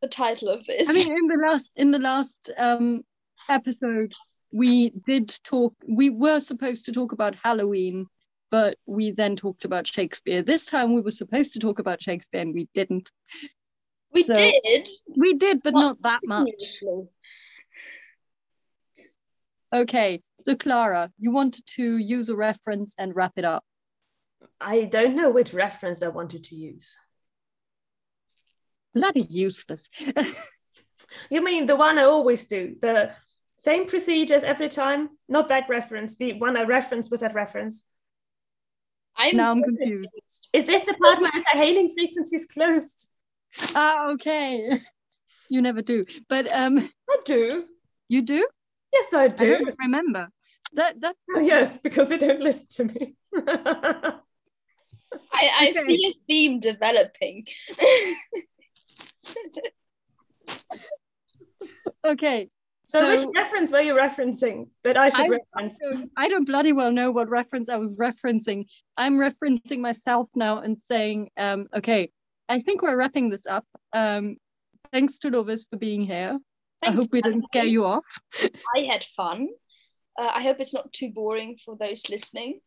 the 0.01 0.07
title 0.07 0.49
of 0.49 0.65
this. 0.65 0.87
I 0.89 0.93
mean, 0.93 1.11
in 1.11 1.27
the 1.27 1.47
last 1.49 1.71
in 1.75 1.91
the 1.91 1.99
last 1.99 2.49
um, 2.57 3.03
episode, 3.47 4.13
we 4.51 4.89
did 5.05 5.29
talk. 5.43 5.73
We 5.87 6.09
were 6.09 6.39
supposed 6.39 6.85
to 6.85 6.91
talk 6.91 7.11
about 7.11 7.35
Halloween, 7.35 8.07
but 8.51 8.77
we 8.85 9.11
then 9.11 9.35
talked 9.35 9.65
about 9.65 9.87
Shakespeare. 9.87 10.41
This 10.41 10.65
time, 10.65 10.93
we 10.93 11.01
were 11.01 11.11
supposed 11.11 11.53
to 11.53 11.59
talk 11.59 11.79
about 11.79 12.01
Shakespeare, 12.01 12.41
and 12.41 12.53
we 12.53 12.67
didn't. 12.73 13.11
we 14.13 14.25
so- 14.25 14.33
did. 14.33 14.89
We 15.15 15.35
did, 15.35 15.59
but 15.63 15.73
Not 15.73 16.01
not 16.01 16.01
that 16.01 16.19
much. 16.27 16.49
Okay, 19.71 20.21
so 20.43 20.55
Clara, 20.55 21.11
you 21.19 21.31
wanted 21.31 21.63
to 21.75 21.97
use 21.97 22.29
a 22.29 22.35
reference 22.35 22.95
and 22.97 23.15
wrap 23.15 23.33
it 23.37 23.45
up. 23.45 23.63
I 24.59 24.85
don't 24.85 25.15
know 25.15 25.29
which 25.29 25.53
reference 25.53 26.01
I 26.01 26.07
wanted 26.07 26.45
to 26.45 26.55
use. 26.55 26.97
Bloody 28.95 29.21
useless. 29.29 29.89
You 31.29 31.43
mean 31.43 31.65
the 31.65 31.75
one 31.75 31.97
I 31.97 32.03
always 32.03 32.47
do? 32.47 32.75
The 32.81 33.11
same 33.59 33.85
procedures 33.87 34.43
every 34.43 34.69
time? 34.69 35.09
Not 35.27 35.49
that 35.49 35.69
reference, 35.69 36.15
the 36.17 36.33
one 36.39 36.57
I 36.57 36.63
reference 36.63 37.11
with 37.11 37.19
that 37.19 37.35
reference. 37.35 37.83
I'm 39.17 39.35
now 39.35 39.51
I'm 39.51 39.59
so 39.59 39.65
confused. 39.65 40.09
Is 40.53 40.65
this 40.65 40.83
the 40.83 40.97
part 41.01 41.19
where 41.19 41.29
I 41.33 41.39
say 41.39 41.57
hailing 41.59 41.89
frequencies 41.89 42.45
closed? 42.45 43.05
Ah, 43.75 44.09
okay. 44.11 44.79
You 45.51 45.63
never 45.63 45.81
do, 45.81 46.05
but 46.27 46.47
um, 46.53 46.77
I 47.09 47.17
do. 47.25 47.65
you 48.07 48.21
do. 48.21 48.47
Yes, 48.93 49.13
I 49.15 49.23
I 49.23 49.27
do. 49.29 49.57
don't 49.57 49.75
remember. 49.79 50.29
That 50.73 51.01
that 51.01 51.15
Oh, 51.35 51.39
yes, 51.53 51.77
because 51.81 52.09
they 52.09 52.19
don't 52.19 52.39
listen 52.39 52.67
to 52.67 52.83
me. 52.85 53.15
I, 53.33 54.21
I 55.33 55.69
Okay. 55.69 55.85
see 55.87 56.05
a 56.07 56.13
theme 56.27 56.59
developing. 56.59 57.45
okay. 62.05 62.49
So, 62.89 63.07
So, 63.09 63.27
which 63.27 63.35
reference 63.35 63.71
were 63.71 63.81
you 63.81 63.93
referencing 63.93 64.67
that 64.83 64.97
I 64.97 65.09
should 65.09 65.19
I- 65.19 65.27
reference? 65.27 65.77
don't- 65.79 66.11
I 66.17 66.27
don't 66.27 66.45
bloody 66.45 66.73
well 66.73 66.91
know 66.91 67.11
what 67.11 67.29
reference 67.29 67.69
I 67.69 67.75
was 67.77 67.95
referencing. 67.97 68.65
I'm 68.97 69.17
referencing 69.17 69.79
myself 69.79 70.27
now 70.35 70.57
and 70.57 70.79
saying, 70.79 71.29
um, 71.37 71.67
okay, 71.75 72.11
I 72.47 72.61
think 72.61 72.81
we're 72.81 72.97
wrapping 72.97 73.29
this 73.29 73.45
up. 73.45 73.65
Um, 73.93 74.37
thanks 74.91 75.19
to 75.19 75.29
Lovis 75.29 75.69
for 75.69 75.77
being 75.77 76.01
here. 76.01 76.39
I 76.81 76.91
hope 76.91 77.09
we 77.11 77.21
didn't 77.21 77.43
scare 77.51 77.65
you 77.65 77.85
off. 77.85 78.05
I 78.75 78.87
had 78.89 79.03
fun. 79.03 79.49
Uh, 80.17 80.31
I 80.33 80.41
hope 80.41 80.57
it's 80.59 80.73
not 80.73 80.91
too 80.91 81.11
boring 81.11 81.57
for 81.63 81.77
those 81.77 82.09
listening. 82.09 82.61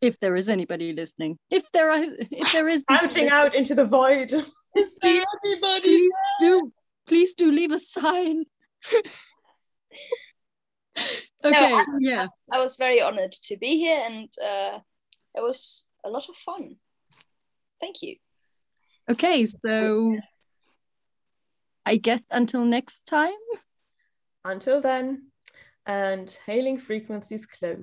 If 0.00 0.20
there 0.20 0.36
is 0.36 0.48
anybody 0.48 0.92
listening, 0.92 1.38
if 1.50 1.68
there 1.72 1.90
are, 1.90 2.00
if 2.00 2.52
there 2.52 2.68
is, 2.68 2.84
Shouting 2.88 3.28
out 3.30 3.54
into 3.56 3.74
the 3.74 3.84
void. 3.84 4.30
Is 4.76 4.94
there 5.02 5.22
anybody? 5.44 5.82
please 5.98 6.12
do, 6.40 6.72
please 7.06 7.34
do 7.34 7.50
leave 7.50 7.72
a 7.72 7.78
sign. 7.78 8.44
okay, 11.44 11.74
I- 11.74 11.84
yeah. 12.00 12.26
I 12.52 12.58
was 12.58 12.76
very 12.76 13.00
honored 13.00 13.32
to 13.44 13.56
be 13.56 13.76
here 13.76 14.00
and 14.04 14.28
uh, 14.42 14.78
it 15.34 15.40
was 15.40 15.84
a 16.04 16.10
lot 16.10 16.28
of 16.28 16.36
fun. 16.36 16.76
Thank 17.80 18.02
you. 18.02 18.16
Okay, 19.10 19.46
so 19.46 20.16
I 21.84 21.96
guess 21.96 22.20
until 22.30 22.64
next 22.64 23.04
time. 23.06 23.32
Until 24.44 24.80
then, 24.80 25.30
and 25.86 26.30
hailing 26.46 26.78
frequencies 26.78 27.46
closed. 27.46 27.80